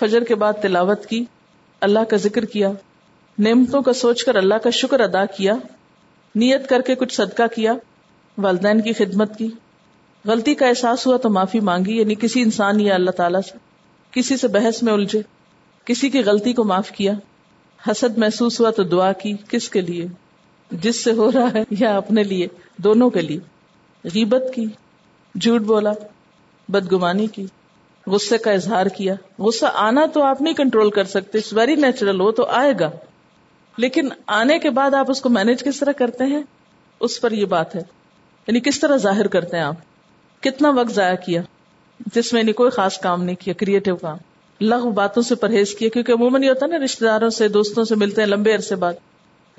فجر 0.00 0.24
کے 0.24 0.34
بعد 0.34 0.52
تلاوت 0.62 1.06
کی، 1.06 1.24
اللہ 1.80 1.98
کا 1.98 2.16
ذکر 2.16 2.44
کیا، 2.44 2.70
نعمتوں 3.38 3.82
کا 3.82 3.92
سوچ 3.92 4.24
کر 4.24 4.34
اللہ 4.34 4.54
کا 4.54 4.70
شکر 4.70 5.00
ادا 5.00 5.24
کیا، 5.24 5.54
نیت 6.34 6.68
کر 6.68 6.80
کے 6.80 6.94
کچھ 6.94 7.14
صدقہ 7.14 7.42
کیا، 7.54 7.72
والدین 8.38 8.80
کی 8.80 8.92
خدمت 8.92 9.38
کی۔ 9.38 9.48
غلطی 10.24 10.54
کا 10.54 10.66
احساس 10.66 11.06
ہوا 11.06 11.16
تو 11.16 11.30
معافی 11.30 11.60
مانگی 11.60 11.96
یعنی 11.96 12.14
کسی 12.14 12.42
انسان 12.42 12.80
یا 12.80 12.94
اللہ 12.94 13.10
تعالیٰ 13.10 13.40
سے، 13.40 13.58
کسی 14.10 14.36
سے 14.36 14.48
بحث 14.48 14.82
میں 14.82 14.92
الجھے، 14.92 15.22
کسی 15.84 16.10
کی 16.10 16.24
غلطی 16.24 16.52
کو 16.52 16.64
معاف 16.64 16.90
کیا۔ 16.90 17.12
حسد 17.90 18.18
محسوس 18.18 18.60
ہوا 18.60 18.70
تو 18.70 18.82
دعا 18.82 19.12
کی، 19.12 19.34
کس 19.48 19.68
کے 19.68 19.80
لیے؟ 19.80 20.06
جس 20.70 21.04
سے 21.04 21.12
ہو 21.12 21.32
رہا 21.32 21.52
ہے 21.52 21.62
یا 21.70 21.96
اپنے 21.96 22.22
لیے، 22.22 22.46
دونوں 22.76 23.10
کے 23.10 23.22
لیے۔ 23.22 23.38
غیبت 24.04 24.42
کی۔ 24.54 24.66
جھوٹ 25.40 25.60
بولا، 25.60 25.92
بدگمانی 26.68 27.26
کی، 27.26 27.46
غصے 28.06 28.38
کا 28.38 28.50
اظہار 28.50 28.86
کیا۔ 28.86 29.14
غصہ 29.38 29.66
آنا 29.74 30.06
تو 30.14 30.22
آپ 30.22 30.42
نہیں 30.42 30.54
کنٹرول 30.54 30.90
کر 30.90 31.04
سکتے 31.04 31.38
اٹس 31.38 31.52
ویری 31.52 31.74
نیچرل 31.74 32.20
وہ 32.20 32.30
تو 32.30 32.44
آئے 32.44 32.72
گا۔ 32.80 32.90
لیکن 33.76 34.08
آنے 34.26 34.58
کے 34.58 34.70
بعد 34.70 34.94
آپ 34.94 35.10
اس 35.10 35.20
کو 35.20 35.28
مینج 35.28 35.64
کس 35.64 35.80
طرح 35.80 35.92
کرتے 35.92 36.24
ہیں؟ 36.24 36.42
اس 37.00 37.20
پر 37.20 37.32
یہ 37.32 37.44
بات 37.44 37.76
ہے۔ 37.76 37.82
یعنی 38.46 38.60
کس 38.60 38.80
طرح 38.80 38.96
ظاہر 38.96 39.26
کرتے 39.26 39.56
ہیں 39.56 39.64
آپ؟ 39.64 39.74
کتنا 40.42 40.70
وقت 40.70 40.90
ضائع 40.90 41.16
کیا؟ 41.16 41.42
جس 42.14 42.32
میں 42.32 42.40
یعنی 42.40 42.52
کوئی 42.52 42.70
خاص 42.70 42.98
کام 42.98 43.24
نہیں 43.24 43.36
کیا 43.36 43.54
کریٹو 43.54 43.96
کام۔ 43.96 44.16
لغ 44.60 44.90
باتوں 44.90 45.22
سے 45.22 45.34
پرہیز 45.34 45.74
کیا، 45.74 45.88
کیونکہ 45.88 46.12
عموماً 46.12 46.42
یہ 46.42 46.48
ہوتا 46.48 46.66
ہے 46.66 46.78
نا 46.78 46.84
رشتے 46.84 47.04
داروں 47.04 47.30
سے، 47.30 47.48
دوستوں 47.48 47.84
سے 47.84 47.94
ملتے 47.94 48.20
ہیں 48.20 48.28
لمبے 48.28 48.54
عرصے 48.54 48.76
بعد۔ 48.76 48.92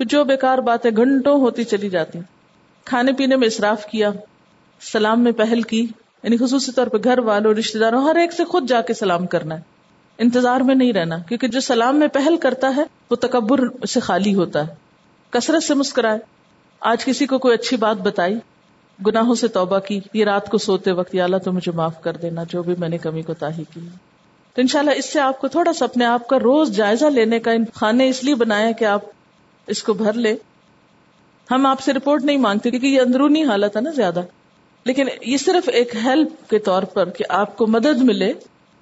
جو 0.00 0.24
بیکار 0.24 0.58
باتیں 0.58 0.90
گھنٹوں 0.96 1.40
ہوتی 1.40 1.64
چلی 1.64 1.90
جاتی۔ 1.90 2.18
کھانے 2.84 3.12
پینے 3.12 3.36
میں 3.36 3.46
اصراف 3.46 3.86
کیا 3.86 4.10
سلام 4.80 5.24
میں 5.24 5.32
پہل 5.32 5.62
کی 5.62 5.86
یعنی 6.22 6.36
خصوصی 6.36 6.72
طور 6.72 6.86
پہ 6.86 6.96
گھر 7.04 7.18
والوں 7.18 7.54
رشتے 7.54 7.78
داروں، 7.78 8.02
ہر 8.02 8.16
ایک 8.16 8.32
سے 8.32 8.44
خود 8.44 8.68
جا 8.68 8.80
کے 8.80 8.94
سلام 8.94 9.26
کرنا 9.26 9.54
ہے۔ 9.54 9.60
انتظار 10.18 10.60
میں 10.60 10.74
نہیں 10.74 10.92
رہنا، 10.92 11.18
کیونکہ 11.18 11.48
جو 11.48 11.60
سلام 11.60 11.96
میں 11.96 12.08
پہل 12.08 12.36
کرتا 12.36 12.72
ہے، 12.76 12.82
وہ 13.10 13.16
تکبر 13.16 13.86
سے 13.86 14.00
خالی 14.00 14.34
ہوتا 14.34 14.66
ہے۔ 14.66 14.74
کثرت 15.30 15.62
سے 15.62 15.74
مسکرائے۔ 15.74 16.18
آج 16.80 17.04
کسی 17.04 17.26
کو 17.26 17.38
کوئی 17.38 17.54
اچھی 17.54 17.76
بات 17.76 17.96
بتائی، 17.96 18.34
گناہوں 19.06 19.34
سے 19.34 19.48
توبہ 19.48 19.78
کی، 19.78 20.00
یہ 20.14 20.24
رات 20.24 20.50
کو 20.50 20.58
سوتے 20.58 20.92
وقت، 20.92 21.14
یا 21.14 21.24
اللہ 21.24 21.36
تو 21.36 21.52
مجھے 21.52 21.72
معاف 21.72 22.02
کر 22.02 22.12
دینا، 22.12 22.42
جو 22.48 22.62
بھی 22.62 22.74
میں 22.78 22.88
نے 22.88 22.98
کمی 22.98 23.22
کو 23.22 23.34
تاہی 23.34 23.64
کی۔ 23.74 23.80
تو 24.54 24.60
انشاءاللہ 24.60 24.90
اس 24.90 25.12
سے 25.12 25.20
آپ 25.20 25.40
کو 25.40 25.48
تھوڑا 25.48 25.72
سا 25.72 25.84
اپنے 25.84 26.04
آپ 26.04 26.28
کا 26.28 26.38
روز 26.38 26.76
جائزہ 26.76 27.06
لینے 27.06 27.38
کا 27.38 27.50
خانے 27.74 28.08
اس 28.08 28.24
لیے 28.24 28.34
بنایا 28.34 28.70
کہ 28.70 28.84
آپ 28.84 29.00
اس 29.66 29.82
کو 29.82 29.92
بھر 29.92 30.12
لے۔ 30.12 30.36
ہم 31.50 31.66
آپ 31.66 31.80
سے 31.80 31.92
رپورٹ 31.92 32.24
نہیں 32.24 32.38
مانگتے، 32.38 32.70
کیونکہ 32.70 32.86
یہ 32.86 33.00
اندرونی 33.00 33.44
حالت 33.44 33.76
ہے 33.76 33.80
نا 33.80 33.90
زیادہ۔ 33.90 34.20
لیکن 34.84 35.08
یہ 35.22 35.36
صرف 35.36 35.68
ایک 35.72 35.94
ہیلپ 36.04 36.50
کے 36.50 36.58
طور 36.58 36.82
پر 36.82 37.10
کہ 37.10 37.24
آپ 37.28 37.56
کو 37.56 37.66
مدد 37.66 38.02
ملے۔ 38.02 38.32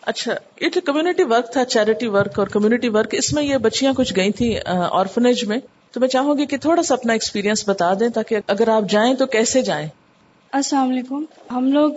اچھا 0.02 0.32
یہ 0.60 0.68
تو 0.74 0.80
کمیونٹی 0.80 1.22
ورک 1.22 1.52
تھا 1.52 1.64
چیریٹی 1.64 2.06
ورک 2.06 2.38
اور 2.38 2.46
کمیونٹی 2.46 2.88
ورک 2.88 3.14
اس 3.18 3.32
میں 3.32 3.42
یہ 3.42 3.56
بچیاں 3.56 3.92
کچھ 3.92 4.12
گئی 4.16 4.32
تھی 4.32 4.54
آرفنیج 4.92 5.44
میں۔ 5.44 5.58
تو 5.92 6.00
میں 6.00 6.08
چاہوں 6.08 6.36
گی 6.38 6.46
کہ 6.46 6.56
تھوڑا 6.56 6.82
سا 6.82 6.94
اپنا 6.94 7.12
ایکسپیرینس 7.12 7.68
بتا 7.68 7.92
دیں 8.00 8.08
تاکہ 8.08 8.38
اگر 8.48 8.68
آپ 8.68 8.90
جائیں 8.90 9.14
تو 9.14 9.26
کیسے 9.26 9.62
جائیں؟ 9.62 9.86
السلام 10.52 10.90
علیکم۔ 10.90 11.24
ہم 11.50 11.72
لوگ 11.72 11.90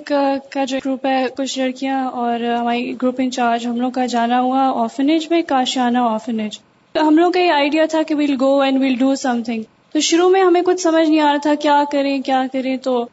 کا 0.50 0.64
جو 0.66 0.78
گروپ 0.86 1.06
ہے، 1.06 1.26
کچھ 1.38 1.58
لڑکیاں 1.60 2.04
اور 2.12 2.40
ہماری 2.40 2.94
گروپ 3.02 3.16
انچارج 3.18 3.66
ہم 3.68 3.80
لوگ 3.82 3.92
کا 3.92 4.06
جانا 4.06 4.40
ہوا 4.42 4.72
آرفنیج 4.76 5.28
میں 5.30 5.42
کاشانہ 5.42 5.98
آرفنیج 5.98 6.60
ہم 6.96 7.18
لوگ 7.18 7.32
کا 7.32 7.40
یہ 7.40 7.52
آئیڈیا 7.52 7.86
تھا 7.90 8.02
کہ 8.04 8.16
we'll 8.16 8.36
go 8.40 8.60
and 8.62 8.82
we'll 8.82 8.96
do 8.96 9.16
something 9.46 9.64
تو 9.94 10.00
شروع 10.00 10.30
میں 10.30 10.42
ہمیں 10.42 10.62
کچھ 10.62 10.82
سمجھ 10.82 11.10
نہیں 11.10 11.20
آ 11.20 11.32
رہا 11.32 11.38
تھا، 11.38 11.56
کیا 11.56 11.84
کریں 11.92 12.22
کیا 12.22 12.42
کریں۔ 12.54 12.78
تو 12.78 13.06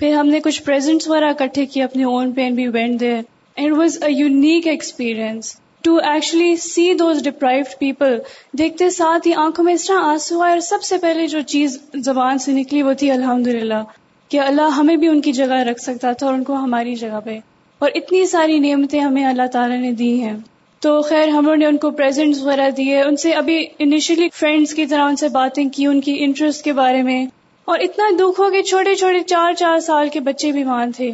پھر 0.00 0.14
ہم 0.14 0.26
نے 0.26 0.40
کچھ 0.40 0.62
پرزینٹس 0.62 1.08
وغیرہ 1.08 1.24
اکٹھے 1.24 1.66
کیے 1.66 1.82
اپنے 1.82 2.04
اون 2.04 2.32
پین 2.32 2.54
بھی 2.54 2.68
went 2.68 3.00
there 3.00 3.14
and 3.56 3.76
was 3.76 3.98
a 4.02 4.12
unique 4.12 4.66
experience 4.66 5.56
to 5.82 5.96
actually 5.96 6.56
see 6.56 6.94
those 6.94 7.22
deprived 7.22 7.78
people 7.78 8.18
دیکھتے 8.58 8.90
ساتھ 8.90 9.28
ہی 9.28 9.34
آنکھوں 9.34 9.64
میں 9.64 9.74
اس 9.74 9.86
طرح 9.86 9.96
آنسو 9.96 10.42
آئے 10.42 10.52
اور 10.52 10.60
سب 10.60 10.82
سے 10.82 10.98
پہلے 10.98 11.26
جو 11.26 11.40
چیز 11.40 11.78
زبان 11.94 12.38
سے 12.38 12.52
نکلی 12.52 12.82
وہ 12.82 12.92
تھی 12.92 13.10
الحمد 13.10 13.46
للہ 13.46 13.82
کہ 14.28 14.40
اللہ 14.40 14.62
ہمیں 14.62 14.96
بھی 14.96 15.08
ان 15.08 15.20
کی 15.20 15.32
جگہ 15.32 15.52
رکھ 15.52 15.80
سکتا 15.80 16.12
تھا 16.12 16.26
اور 16.26 16.34
ان 16.34 16.44
کو 16.44 16.54
ہماری 16.54 16.94
جگہ 16.94 17.20
پہ. 17.24 17.38
اور 17.78 17.90
اتنی 17.94 18.26
ساری 18.26 18.58
نعمتیں 18.58 19.00
ہمیں 19.00 19.24
اللہ 19.24 19.46
تعالیٰ 19.52 19.78
نے 19.78 19.92
دی 19.92 20.22
ہیں. 20.22 20.36
تو 20.82 21.02
خیر 21.02 21.28
ہم 21.28 21.54
نے 21.54 21.66
ان 21.66 21.76
کو 21.76 21.90
پریزنٹس 21.90 22.42
وغیرہ 22.42 22.70
دیے. 22.70 23.00
ان 23.02 23.16
سے 23.16 23.32
ابھی 23.32 23.66
انیشلی 23.78 24.28
فرینڈس 24.34 24.74
کی 24.74 24.86
طرح 24.86 25.02
ان 25.02 25.16
سے 25.16 25.28
باتیں 25.28 25.64
کی، 25.68 25.86
ان 25.86 26.00
کی 26.00 26.16
انٹرسٹ 26.18 26.64
کے 26.64 26.72
بارے 26.72 27.02
میں. 27.02 27.26
اور 27.70 27.78
اتنا 27.78 28.04
دکھ 28.18 28.40
ہوا 28.40 28.50
کہ 28.50 28.62
چھوٹے 28.62 28.94
چھوٹے 28.94 29.20
چار 29.20 29.52
چار 29.52 29.78
سال 29.78 30.08
کے 30.08 30.20
بچے 30.20 30.52
بھی 30.52 30.64
وہاں 30.64 30.86
تھے۔ 30.96 31.10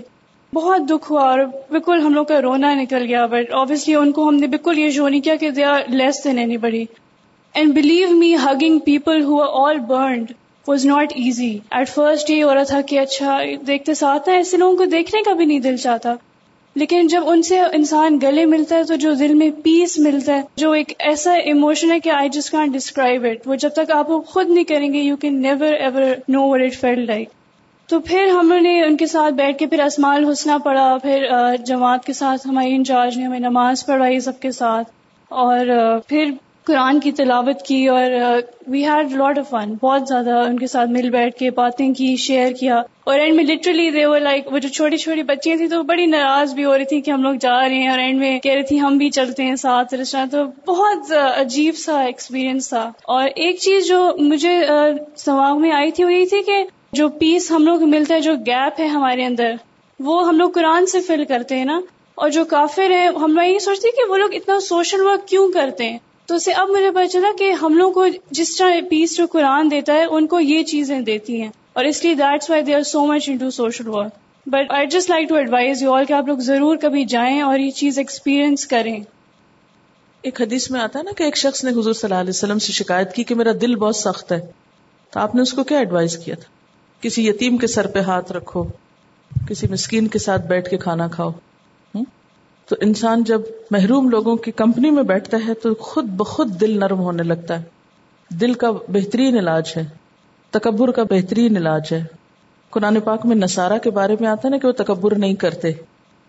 بہت 0.54 0.80
دکھ 0.90 1.12
ہوا 1.12 1.22
اور 1.22 1.40
بالکل 1.70 2.00
ہم 2.00 2.14
لوگ 2.14 2.24
کا 2.24 2.42
رونا 2.42 2.74
نکل 2.74 3.04
گیا۔ 3.08 3.26
بٹ 3.26 3.52
آبیسلی 3.52 3.94
ان 3.94 4.12
کو 4.12 4.28
ہم 4.28 4.34
نے 4.34 4.46
بالکل 4.46 4.78
یہ 4.78 4.90
شو 4.90 5.08
نہیں 5.08 5.20
کیا 5.20 5.36
کہ 5.36 5.50
they 5.50 5.64
are 5.64 5.80
less 5.88 6.24
than 6.24 6.38
anybody 6.56 6.84
and 7.54 7.74
believe 7.74 8.10
me 8.10 8.34
hugging 8.34 8.78
people 8.78 9.22
who 9.22 9.42
all 9.42 9.78
burned 9.78 10.32
was 10.68 10.86
not 10.86 11.12
easy 11.12 11.58
at 11.70 11.88
first 11.88 12.30
یہ 12.30 12.44
ہو 12.44 12.54
رہا 12.54 12.62
تھا 12.62 12.80
کہ 12.80 12.98
اچھا 12.98 13.38
دیکھتے 13.66 13.94
ساتھ 13.94 14.28
ایسے 14.28 14.56
لوگوں 14.56 14.76
کو 14.76 14.84
دیکھنے 14.84 15.22
کا 15.22 15.32
بھی 15.32 15.44
نہیں 15.44 15.60
دل 15.60 15.76
چاہتا۔ 15.76 16.14
لیکن 16.76 17.06
جب 17.06 17.28
ان 17.28 17.42
سے 17.42 17.60
انسان 17.72 18.18
گلے 18.22 18.44
ملتا 18.46 18.76
ہے 18.76 18.84
تو 18.84 18.94
جو 18.96 19.12
دل 19.14 19.34
میں 19.34 19.50
پیس 19.64 19.98
ملتا 19.98 20.34
ہے، 20.34 20.42
جو 20.56 20.70
ایک 20.72 20.92
ایسا 20.98 21.32
ایموشن 21.44 21.90
ہے 21.90 21.98
کہ 22.00 22.10
I 22.10 22.28
just 22.28 22.50
can't 22.52 22.72
describe 22.72 23.24
it 23.24 23.46
وہ 23.48 23.54
جب 23.54 23.70
تک 23.74 23.90
آپ 23.90 24.10
وہ 24.10 24.20
خود 24.22 24.50
نہیں 24.50 24.64
کریں 24.64 24.92
گے 24.92 24.98
you 24.98 25.16
can 25.16 25.40
never 25.42 25.72
ever 25.72 26.02
know 26.28 26.42
what 26.48 26.60
it 26.62 26.74
feel 26.74 27.04
like 27.06 27.28
تو 27.88 28.00
پھر 28.00 28.26
ہم 28.28 28.52
نے 28.62 28.80
ان 28.82 28.96
کے 28.96 29.06
ساتھ 29.06 29.34
بیٹھ 29.34 29.58
کے 29.58 29.66
پھر 29.66 29.80
اسمال 29.80 30.28
حسنا 30.30 30.58
پڑا 30.58 30.96
پھر 31.02 31.26
جماعت 31.64 32.04
کے 32.04 32.12
ساتھ 32.12 32.46
ہماری 32.46 32.74
انچارج 32.74 33.18
نے 33.18 33.24
ہمیں 33.24 33.38
نماز 33.40 33.86
پڑھائی 33.86 34.20
سب 34.20 34.40
کے 34.40 34.50
ساتھ، 34.52 34.88
اور 35.30 35.66
پھر 36.08 36.30
قرآن 36.66 36.98
کی 37.00 37.10
تلاوت 37.12 37.62
کی 37.62 37.86
اور 37.88 38.10
we 38.66 38.84
had 38.84 39.12
lot 39.12 39.38
of 39.38 39.48
fun 39.50 39.74
بہت 39.82 40.08
زیادہ 40.08 40.30
ان 40.46 40.58
کے 40.58 40.66
ساتھ 40.66 40.90
مل 40.90 41.08
بیٹھ 41.10 41.36
کے 41.38 41.50
باتیں 41.50 41.92
کی 41.94 42.14
شیئر 42.16 42.52
کیا. 42.52 42.80
اور 43.04 43.18
اینڈ 43.18 43.34
میں 43.34 43.44
لٹرلی 43.44 43.90
دے 43.90 44.04
وہ 44.06 44.18
لائک 44.18 44.52
وہ 44.52 44.58
جو 44.58 44.68
چھوٹی 44.68 44.96
چھوٹی 44.96 45.22
بچیاں 45.22 45.56
تھیں 45.56 45.66
تو 45.66 45.82
بڑی 45.82 46.06
ناراض 46.06 46.54
بھی 46.54 46.64
ہو 46.64 46.76
رہی 46.78 46.84
تھی 46.84 47.00
کہ 47.00 47.10
ہم 47.10 47.22
لوگ 47.22 47.34
جا 47.40 47.58
رہے 47.60 47.74
ہیں 47.74 47.88
اور 47.88 47.98
اینڈ 47.98 48.18
میں 48.18 48.38
کہہ 48.38 48.52
رہی 48.52 48.62
تھی 48.62 48.80
ہم 48.80 48.96
بھی 48.98 49.10
چلتے 49.10 49.44
ہیں 49.44 49.56
ساتھ 49.56 49.94
رسٹورینٹ 49.94 50.32
تو 50.32 50.44
بہت 50.66 51.12
عجیب 51.36 51.76
سا 51.76 52.00
ایکسپیرئنس 52.00 52.68
تھا. 52.68 52.90
اور 53.04 53.28
ایک 53.34 53.58
چیز 53.58 53.86
جو 53.86 54.00
مجھے 54.18 54.60
سواگ 55.16 55.60
میں 55.60 55.72
آئی 55.72 55.90
تھی 55.90 56.04
وہ 56.04 56.12
یہی 56.12 56.26
تھی 56.26 56.42
کہ 56.42 56.62
جو 56.92 57.08
پیس 57.18 57.50
ہم 57.50 57.64
لوگ 57.64 57.82
ملتا 57.82 58.14
ہے، 58.14 58.20
جو 58.20 58.34
گیپ 58.46 58.80
ہے 58.80 58.86
ہمارے 58.86 59.24
اندر، 59.24 59.52
وہ 60.00 60.26
ہم 60.28 60.38
لوگ 60.38 60.50
قرآن 60.50 60.86
سے 60.86 61.00
فل 61.00 61.24
کرتے 61.24 61.56
ہیں 61.56 61.64
نا. 61.64 61.80
اور 62.14 62.30
جو 62.30 62.44
کافر 62.44 62.90
ہیں، 62.90 63.06
ہم 63.06 63.32
لوگ 63.32 63.44
یہ 63.44 63.58
سوچتے 63.58 63.88
ہیں 63.88 63.96
کہ 63.96 64.10
وہ 64.10 64.16
لوگ 64.16 64.34
اتنا 64.34 64.58
سوشل 64.60 65.00
ورک 65.00 65.28
کیوں 65.28 65.50
کرتے 65.52 65.88
ہیں؟ 65.90 65.98
تو 66.26 66.34
اسے 66.34 66.52
اب 66.52 66.68
مجھے 66.68 66.90
پتا 66.90 67.08
چلا 67.08 67.28
کہ 67.38 67.50
ہم 67.50 67.78
لوگ 67.78 67.92
کو 67.92 68.06
جس 68.30 68.56
طرح 68.56 68.74
پیس 68.90 69.16
جو 69.16 69.26
قرآن 69.26 69.70
دیتا 69.70 69.92
ہے، 69.92 70.04
ان 70.04 70.26
کو 70.26 70.40
یہ 70.40 70.62
چیزیں 70.62 71.00
دیتی 71.00 71.42
ہیں۔ 71.42 71.50
اور 71.72 71.84
اس 71.84 72.04
لیے 72.04 72.14
that's 72.14 72.50
why 72.50 72.62
they 72.62 72.74
are 72.74 72.82
so 72.82 73.06
much 73.06 73.28
in 73.28 73.50
social 73.50 73.88
work 73.88 74.12
but 74.46 74.70
I 74.70 74.86
just 74.86 75.10
like 75.10 75.28
to 75.28 75.34
advise 75.34 75.82
you 75.82 75.92
all 75.92 76.04
کہ 76.04 76.12
آپ 76.12 76.26
لوگ 76.26 76.38
ضرور 76.38 76.76
کبھی 76.76 77.04
جائیں 77.04 77.40
اور 77.40 77.58
یہ 77.58 77.70
چیز 77.70 77.98
ایکسپیرئنس 77.98 78.66
کریں۔ 78.66 79.00
ایک 80.22 80.40
حدیث 80.42 80.70
میں 80.70 80.80
آتا 80.80 80.98
ہے 80.98 81.04
نا 81.04 81.10
کہ 81.16 81.22
ایک 81.22 81.36
شخص 81.36 81.64
نے 81.64 81.70
حضور 81.70 81.92
صلی 81.92 82.00
اللہ 82.02 82.14
علیہ 82.14 82.30
وسلم 82.30 82.58
سے 82.58 82.72
شکایت 82.72 83.12
کی 83.12 83.24
کہ 83.24 83.34
میرا 83.34 83.50
دل 83.60 83.76
بہت 83.76 83.96
سخت 83.96 84.32
ہے۔ 84.32 84.40
تو 85.10 85.20
آپ 85.20 85.34
نے 85.34 85.42
اس 85.42 85.52
کو 85.52 85.64
کیا 85.64 85.78
ایڈوائز 85.78 86.18
کیا 86.18 86.34
تھا؟ 86.34 86.50
کسی 87.00 87.26
یتیم 87.28 87.56
کے 87.56 87.66
سر 87.66 87.86
پہ 87.86 87.98
ہاتھ 87.98 88.32
رکھو، 88.32 88.64
کسی 89.48 89.66
مسکین 89.70 90.08
کے 90.08 90.18
ساتھ 90.18 90.42
بیٹھ 90.42 90.70
کے 90.70 90.76
کھانا 90.76 91.08
کھاؤ۔ 91.08 91.30
تو 92.68 92.76
انسان 92.80 93.24
جب 93.24 93.40
محروم 93.70 94.08
لوگوں 94.08 94.36
کی 94.36 94.52
کمپنی 94.52 94.90
میں 94.90 95.02
بیٹھتا 95.02 95.36
ہے 95.48 95.54
تو 95.54 95.74
خود 95.74 96.04
بخود 96.04 96.60
دل 96.60 96.80
نرم 96.80 96.98
ہونے 97.00 97.22
لگتا 97.22 97.58
ہے۔ 97.58 97.64
دل 98.30 98.54
کا 98.54 98.70
بہترین 98.70 99.38
علاج 99.38 99.72
ہے۔ 99.76 99.84
تکبر 100.50 100.90
کا 100.90 101.02
بہترین 101.02 101.56
علاج 101.56 101.82
ہے۔ 101.92 102.04
قرآن 102.70 103.00
پاک 103.00 103.26
میں 103.26 103.36
نسارا 103.36 103.78
کے 103.78 103.90
بارے 103.90 104.16
میں 104.20 104.28
آتا 104.28 104.40
ہے 104.44 104.50
نا 104.50 104.56
کہ 104.58 104.66
وہ 104.66 104.72
تکبر 104.72 105.18
نہیں 105.18 105.34
کرتے۔ 105.34 105.70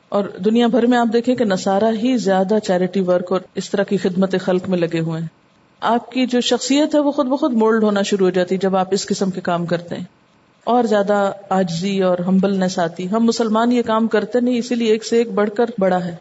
اور 0.10 0.24
دنیا 0.46 0.68
بھر 0.68 0.86
میں 0.86 0.98
آپ 0.98 1.08
دیکھیں 1.14 1.36
کہ 1.36 1.46
نسارا 1.46 1.90
ہی 2.04 2.18
زیادہ 2.18 2.58
چیریٹی 2.64 3.02
ورک 3.02 3.32
اور 3.32 3.42
اس 3.56 3.70
طرح 3.70 3.84
کی 3.84 3.98
خدمت 3.98 4.36
خلق 4.42 4.70
میں 4.70 4.78
لگے 4.78 5.00
ہوئے 5.00 5.22
ہیں۔ 5.22 5.28
آپ 5.80 6.12
کی 6.12 6.26
جو 6.26 6.42
شخصیت 6.42 6.96
ہے 6.96 7.00
وہ 7.00 7.12
خود 7.12 7.26
بخود 7.26 7.54
مولڈ 7.54 7.84
ہونا 7.84 8.02
شروع 8.02 8.26
ہو 8.26 8.30
جاتی 8.30 8.58
جب 8.58 8.76
آپ 8.76 8.88
اس 8.92 9.06
قسم 9.06 9.30
کے 9.30 9.42
کام 9.42 9.66
کرتے 9.66 9.96
ہیں۔ 9.96 10.06
اور 10.64 10.84
زیادہ 10.84 11.32
آجزی 11.50 12.04
اور 12.04 12.18
ہمبلنس 12.18 12.80
آتی 12.80 13.12
ہم 13.12 13.26
مسلمان 13.26 13.72
یہ 13.72 13.82
کام 13.82 14.08
کرتے 14.08 14.40
نہیں، 14.40 14.58
اسی 14.58 14.76
لیے 14.76 14.92
ایک 14.92 15.06
سے 15.06 15.18
ایک 15.18 15.32
بڑھ 15.32 15.50
کر 15.50 15.66
بڑا 15.80 16.06
ہے۔ 16.06 16.16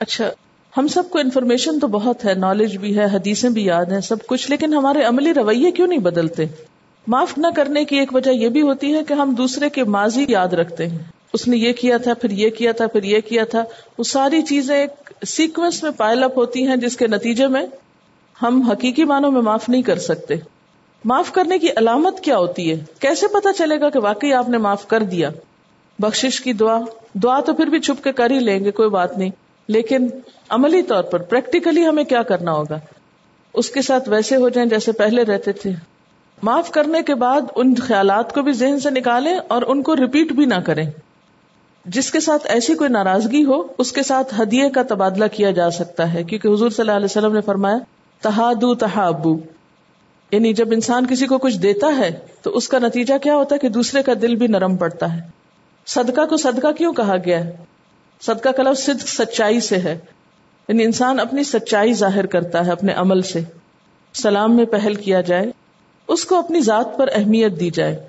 اچھا 0.00 0.30
ہم 0.76 0.86
سب 0.86 1.02
کو 1.10 1.18
انفارمیشن 1.18 1.78
تو 1.78 1.86
بہت 1.86 2.24
ہے 2.24 2.34
نالج 2.34 2.76
بھی 2.76 2.98
ہے، 2.98 3.04
حدیثیں 3.04 3.50
بھی 3.50 3.64
یاد 3.64 3.84
ہیں، 3.84 4.00
سب 4.00 4.16
کچھ، 4.26 4.50
لیکن 4.50 4.74
ہمارے 4.74 5.02
عملی 5.02 5.34
رویے 5.34 5.70
کیوں 5.70 5.86
نہیں 5.86 5.98
بدلتے؟ 5.98 6.44
معاف 7.06 7.38
نہ 7.38 7.46
کرنے 7.56 7.84
کی 7.84 7.96
ایک 7.96 8.14
وجہ 8.14 8.30
یہ 8.30 8.48
بھی 8.48 8.62
ہوتی 8.62 8.94
ہے 8.94 9.04
کہ 9.04 9.14
ہم 9.14 9.34
دوسرے 9.34 9.70
کے 9.70 9.84
ماضی 9.84 10.24
یاد 10.28 10.48
رکھتے 10.48 10.86
ہیں۔ 10.86 10.98
اس 11.32 11.48
نے 11.48 11.56
یہ 11.56 11.72
کیا 11.72 11.96
تھا، 11.96 12.14
پھر 12.14 12.30
یہ 12.30 12.50
کیا 12.50 12.72
تھا، 12.72 12.86
پھر 12.86 13.02
یہ 13.02 13.20
کیا 13.20 13.44
تھا۔ 13.44 13.64
وہ 13.98 14.04
ساری 14.04 14.42
چیزیں 14.42 14.76
ایک 14.76 15.12
سیکوینس 15.26 15.82
میں 15.82 15.90
پائل 15.90 16.22
اپ 16.22 16.38
ہوتی 16.38 16.66
ہیں، 16.66 16.76
جس 16.76 16.96
کے 16.96 17.06
نتیجے 17.06 17.46
میں 17.46 17.66
ہم 18.42 18.62
حقیقی 18.62 19.04
معنوں 19.04 19.30
میں 19.30 19.42
معاف 19.42 19.68
نہیں 19.68 19.82
کر 19.82 19.98
سکتے۔ 19.98 20.34
معاف 21.04 21.32
کرنے 21.32 21.58
کی 21.58 21.68
علامت 21.76 22.20
کیا 22.20 22.38
ہوتی 22.38 22.70
ہے؟ 22.70 22.76
کیسے 22.98 23.26
پتا 23.28 23.52
چلے 23.52 23.80
گا 23.80 23.90
کہ 23.90 23.98
واقعی 23.98 24.32
آپ 24.32 24.48
نے 24.48 24.58
معاف 24.58 24.88
کر 24.88 25.02
دیا؟ 25.02 25.30
بخشش 25.98 26.40
کی 26.40 26.52
دعا۔ 26.52 26.80
دعا 27.14 27.40
تو 27.40 27.54
پھر 27.54 27.66
بھی 27.66 27.80
چھپ 27.80 28.04
کے 28.04 28.12
کر 28.12 28.30
ہی 28.30 28.38
لیں 28.38 28.64
گے، 28.64 28.70
کوئی 28.70 28.88
بات 28.88 29.18
نہیں۔ 29.18 29.30
لیکن 29.70 30.06
عملی 30.48 30.82
طور 30.82 31.02
پر 31.02 31.20
پریکٹیکلی 31.22 31.86
ہمیں 31.86 32.04
کیا 32.04 32.22
کرنا 32.22 32.52
ہوگا؟ 32.52 32.78
اس 33.54 33.70
کے 33.70 33.82
ساتھ 33.82 34.08
ویسے 34.08 34.36
ہو 34.36 34.48
جائیں 34.48 34.70
جیسے 34.70 34.92
پہلے 34.92 35.22
رہتے 35.22 35.52
تھے۔ 35.52 35.70
معاف 36.42 36.70
کرنے 36.70 37.02
کے 37.02 37.14
بعد 37.14 37.40
ان 37.56 37.74
خیالات 37.74 38.34
کو 38.34 38.42
بھی 38.42 38.52
ذہن 38.52 38.80
سے 38.80 38.90
نکالیں 38.90 39.38
اور 39.48 39.62
ان 39.66 39.82
کو 39.82 39.96
ریپیٹ 39.96 40.32
بھی 40.32 40.44
نہ 40.44 40.54
کریں۔ 40.54 40.90
جس 41.84 42.10
کے 42.10 42.20
ساتھ 42.20 42.46
ایسی 42.46 42.74
کوئی 42.74 42.90
ناراضگی 42.90 43.44
ہو، 43.44 43.62
اس 43.78 43.92
کے 43.92 44.02
ساتھ 44.02 44.40
ہدیے 44.40 44.70
کا 44.70 44.82
تبادلہ 44.88 45.24
کیا 45.32 45.50
جا 45.50 45.70
سکتا 45.70 46.14
ہے۔ 46.14 46.24
کیونکہ 46.24 46.48
حضور 46.48 46.70
صلی 46.70 46.82
اللہ 46.82 46.92
علیہ 46.92 47.04
وسلم 47.04 47.34
نے 47.34 47.40
فرمایا، 47.40 47.76
تہادو 48.20 48.74
تہابو۔ 48.74 49.38
یعنی 50.30 50.52
جب 50.52 50.68
انسان 50.72 51.06
کسی 51.06 51.26
کو 51.26 51.38
کچھ 51.38 51.58
دیتا 51.58 51.96
ہے، 51.98 52.18
تو 52.42 52.50
اس 52.50 52.68
کا 52.68 52.78
نتیجہ 52.78 53.18
کیا 53.18 53.34
ہوتا 53.34 53.54
ہے 53.54 53.60
کہ 53.60 53.68
دوسرے 53.68 54.02
کا 54.02 54.12
دل 54.22 54.34
بھی 54.34 54.46
نرم 54.46 54.76
پڑتا 54.76 55.16
ہے۔ 55.16 55.20
صدقہ 55.86 56.26
کو 56.26 56.36
صدقہ 56.36 56.72
کیوں 56.78 56.92
کہا 56.92 57.16
گیا 57.24 57.44
ہے؟ 57.44 57.56
صدقہ 58.20 58.48
کا 58.48 58.62
لفظ 58.62 58.82
صدق 58.82 59.08
سچائی 59.08 59.60
سے 59.60 59.76
ہے۔ 59.76 59.98
یعنی 60.68 60.84
انسان 60.84 61.20
اپنی 61.20 61.44
سچائی 61.44 61.92
ظاہر 61.92 62.26
کرتا 62.26 62.66
ہے، 62.66 62.72
اپنے 62.72 62.92
عمل 62.92 63.22
سے۔ 63.22 63.40
سلام 64.14 64.56
میں 64.56 64.64
پہل 64.64 64.94
کیا 64.94 65.20
جائے، 65.20 65.50
اس 66.08 66.24
کو 66.24 66.36
اپنی 66.36 66.60
ذات 66.60 66.96
پر 66.96 67.08
اہمیت 67.14 67.60
دی 67.60 67.70
جائے۔ 67.70 68.06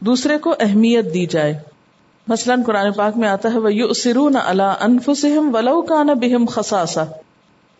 دوسرے 0.00 0.38
کو 0.38 0.54
اہمیت 0.60 1.14
دی 1.14 1.26
جائے۔ 1.26 1.58
مثلاً 2.28 2.62
قرآن 2.62 2.92
پاک 2.92 3.16
میں 3.16 3.28
آتا 3.28 3.52
ہے 3.52 3.58
وہ 3.58 3.74
یو 3.74 3.92
سرون 3.92 4.36
اللہ 4.44 4.74
انفسم 4.80 5.50
ولو 5.54 5.82
کا 5.82 6.02
نہ 6.02 6.12
بہم 6.12 6.44
خساسا 6.46 7.04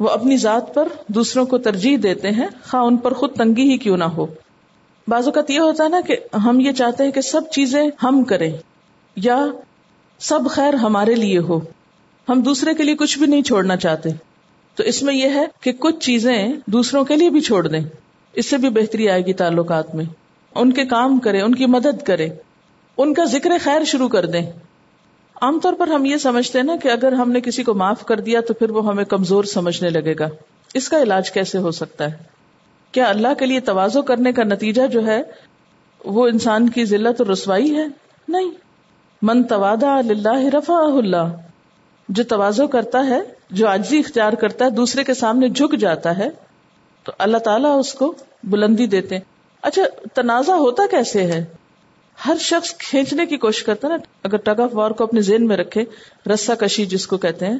وہ 0.00 0.08
اپنی 0.08 0.36
ذات 0.36 0.74
پر 0.74 0.88
دوسروں 1.08 1.46
کو 1.46 1.58
ترجیح 1.58 1.96
دیتے 2.02 2.30
ہیں، 2.30 2.46
خواہ 2.70 2.82
ان 2.82 2.96
پر 2.96 3.12
خود 3.12 3.36
تنگی 3.36 3.72
ہی 3.72 3.78
کیوں 3.78 3.96
نہ 3.96 4.04
ہو۔ 4.04 4.26
بعض 5.08 5.24
اوقات 5.24 5.50
یہ 5.50 5.60
ہوتا 5.60 5.84
ہے 5.84 5.88
نا 5.88 6.00
کہ 6.00 6.16
ہم 6.36 6.60
یہ 6.60 6.72
چاہتے 6.72 7.04
ہیں 7.04 7.10
کہ 7.10 7.20
سب 7.20 7.40
چیزیں 7.50 7.90
ہم 8.02 8.24
کریں، 8.24 8.52
یا 9.16 9.46
سب 10.22 10.40
خیر 10.50 10.74
ہمارے 10.74 11.14
لیے 11.14 11.38
ہو۔ 11.38 11.60
ہم 12.28 12.40
دوسرے 12.40 12.74
کے 12.74 12.82
لیے 12.82 12.96
کچھ 12.96 13.18
بھی 13.18 13.26
نہیں 13.26 13.42
چھوڑنا 13.42 13.76
چاہتے۔ 13.76 14.10
تو 14.74 14.82
اس 14.82 15.02
میں 15.02 15.14
یہ 15.14 15.28
ہے 15.28 15.44
کہ 15.60 15.72
کچھ 15.72 15.98
چیزیں 15.98 16.48
دوسروں 16.66 17.04
کے 17.04 17.16
لیے 17.16 17.30
بھی 17.30 17.40
چھوڑ 17.40 17.68
دیں۔ 17.68 17.80
اس 18.32 18.50
سے 18.50 18.56
بھی 18.56 18.68
بہتری 18.68 19.08
آئے 19.08 19.26
گی 19.26 19.32
تعلقات 19.32 19.94
میں۔ 19.94 20.04
ان 20.54 20.72
کے 20.72 20.84
کام 20.84 21.18
کرے 21.18 21.40
ان 21.40 21.54
کی 21.54 21.66
مدد 21.66 22.02
کرے 22.02 22.28
ان 22.96 23.14
کا 23.14 23.24
ذکر 23.24 23.50
خیر 23.62 23.84
شروع 23.84 24.08
کر 24.08 24.26
دیں۔ 24.26 24.52
عام 25.42 25.60
طور 25.60 25.72
پر 25.72 25.88
ہم 25.88 26.04
یہ 26.04 26.16
سمجھتے 26.16 26.58
ہیں 26.58 26.66
نا 26.66 26.76
کہ 26.82 26.88
اگر 26.88 27.12
ہم 27.12 27.32
نے 27.32 27.40
کسی 27.40 27.62
کو 27.62 27.74
معاف 27.74 28.04
کر 28.04 28.20
دیا 28.20 28.40
تو 28.40 28.54
پھر 28.54 28.70
وہ 28.70 28.86
ہمیں 28.86 29.04
کمزور 29.04 29.44
سمجھنے 29.44 29.90
لگے 29.90 30.14
گا۔ 30.18 30.28
اس 30.74 30.88
کا 30.88 31.02
علاج 31.02 31.30
کیسے 31.30 31.58
ہو 31.58 31.70
سکتا 31.70 32.04
ہے؟ 32.04 32.16
کیا 32.92 33.08
اللہ 33.08 33.34
کے 33.38 33.46
لیے 33.46 33.60
توازو 33.60 34.02
کرنے 34.02 34.32
کا 34.32 34.44
نتیجہ 34.44 34.86
جو 34.86 35.06
ہے 35.06 35.22
وہ 36.04 36.28
انسان 36.28 36.68
کی 36.68 36.84
ذلت 36.84 37.20
اور 37.20 37.26
رسوائی 37.26 37.76
ہے؟ 37.76 37.86
نہیں۔ 38.28 38.50
من 39.22 39.42
توادا 39.42 39.94
اللہ 39.98 40.44
رفا 40.54 40.74
اللہ۔ 40.74 41.28
جو 42.08 42.24
توازو 42.24 42.66
کرتا 42.66 43.06
ہے، 43.06 43.20
جو 43.50 43.68
آجزی 43.68 43.98
اختیار 43.98 44.32
کرتا 44.32 44.64
ہے، 44.64 44.70
دوسرے 44.70 45.04
کے 45.04 45.14
سامنے 45.14 45.48
جھک 45.48 45.76
جاتا 45.76 46.18
ہے، 46.18 46.28
تو 47.04 47.12
اللہ 47.18 47.38
تعالیٰ 47.38 47.78
اس 47.78 47.94
کو 47.94 48.14
بلندی 48.44 48.86
دیتے 48.86 49.18
اچھا 49.62 49.82
تنازع 50.14 50.52
ہوتا 50.52 50.82
کیسے 50.90 51.22
ہے؟ 51.22 51.44
ہر 52.26 52.34
شخص 52.40 52.74
کھینچنے 52.74 53.26
کی 53.26 53.36
کوشش 53.36 53.62
کرتا 53.62 53.88
ہے 53.88 53.92
نا۔ 53.92 53.98
اگر 54.24 54.36
ٹگ 54.36 54.60
آف 54.60 54.70
وار 54.72 54.90
کو 54.90 55.04
اپنے 55.04 55.20
ذہن 55.20 55.46
میں 55.46 55.56
رکھے، 55.56 55.84
رسا 56.34 56.54
کشی 56.54 56.86
جس 56.86 57.06
کو 57.06 57.16
کہتے 57.16 57.46
ہیں، 57.46 57.58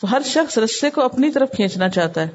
تو 0.00 0.10
ہر 0.10 0.22
شخص 0.24 0.58
رسے 0.58 0.90
کو 0.90 1.00
اپنی 1.00 1.30
طرف 1.30 1.50
کھینچنا 1.56 1.88
چاہتا 1.88 2.20
ہے۔ 2.20 2.28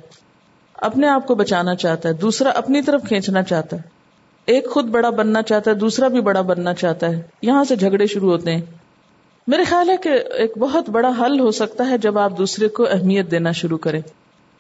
اپنے 0.73 1.07
آپ 1.07 1.27
کو 1.27 1.35
بچانا 1.35 1.75
چاہتا 1.75 2.09
ہے، 2.09 2.13
دوسرا 2.13 2.49
اپنی 2.49 2.81
طرف 2.81 3.01
کھینچنا 3.07 3.43
چاہتا 3.43 3.77
ہے۔ 3.77 3.94
ایک 4.45 4.69
خود 4.69 4.85
بڑا 4.85 5.09
بننا 5.09 5.41
چاہتا 5.41 5.71
ہے، 5.71 5.75
دوسرا 5.75 6.07
بھی 6.07 6.21
بڑا 6.21 6.41
بننا 6.41 6.73
چاہتا 6.73 7.07
ہے۔ 7.07 7.21
یہاں 7.41 7.63
سے 7.63 7.75
جھگڑے 7.75 8.05
شروع 8.05 8.31
ہوتے 8.31 8.51
ہیں۔ 8.51 8.61
میرے 9.47 9.63
خیال 9.63 9.89
ہے 9.89 9.97
کہ 9.97 10.09
ایک 10.09 10.57
بہت 10.57 10.89
بڑا 10.89 11.11
حل 11.21 11.39
ہو 11.39 11.51
سکتا 11.51 11.89
ہے 11.89 11.97
جب 11.97 12.17
آپ 12.17 12.37
دوسرے 12.37 12.67
کو 12.67 12.87
اہمیت 12.91 13.31
دینا 13.31 13.51
شروع 13.51 13.77
کریں۔ 13.77 14.01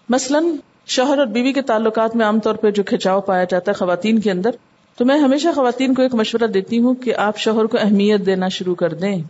مثلاً، 0.09 0.45
شوہر 0.85 1.17
اور 1.17 1.25
بیوی 1.25 1.53
کے 1.53 1.61
تعلقات 1.61 2.15
میں 2.15 2.25
عام 2.25 2.39
طور 2.39 2.55
پہ 2.55 2.71
جو 2.71 2.83
کھچاؤ 2.83 3.21
پایا 3.21 3.43
جاتا 3.43 3.71
ہے 3.71 3.73
خواتین 3.73 4.19
کے 4.19 4.31
اندر، 4.31 4.49
تو 4.97 5.05
میں 5.05 5.19
ہمیشہ 5.19 5.47
خواتین 5.55 5.93
کو 5.93 6.01
ایک 6.01 6.15
مشورہ 6.15 6.47
دیتی 6.47 6.79
ہوں 6.79 6.95
کہ 6.95 7.15
آپ 7.15 7.37
شوہر 7.37 7.65
کو 7.65 7.77
اہمیت 7.81 8.25
دینا 8.25 8.47
شروع 8.47 8.75
کر 8.75 8.93
دیں۔ 8.93 9.21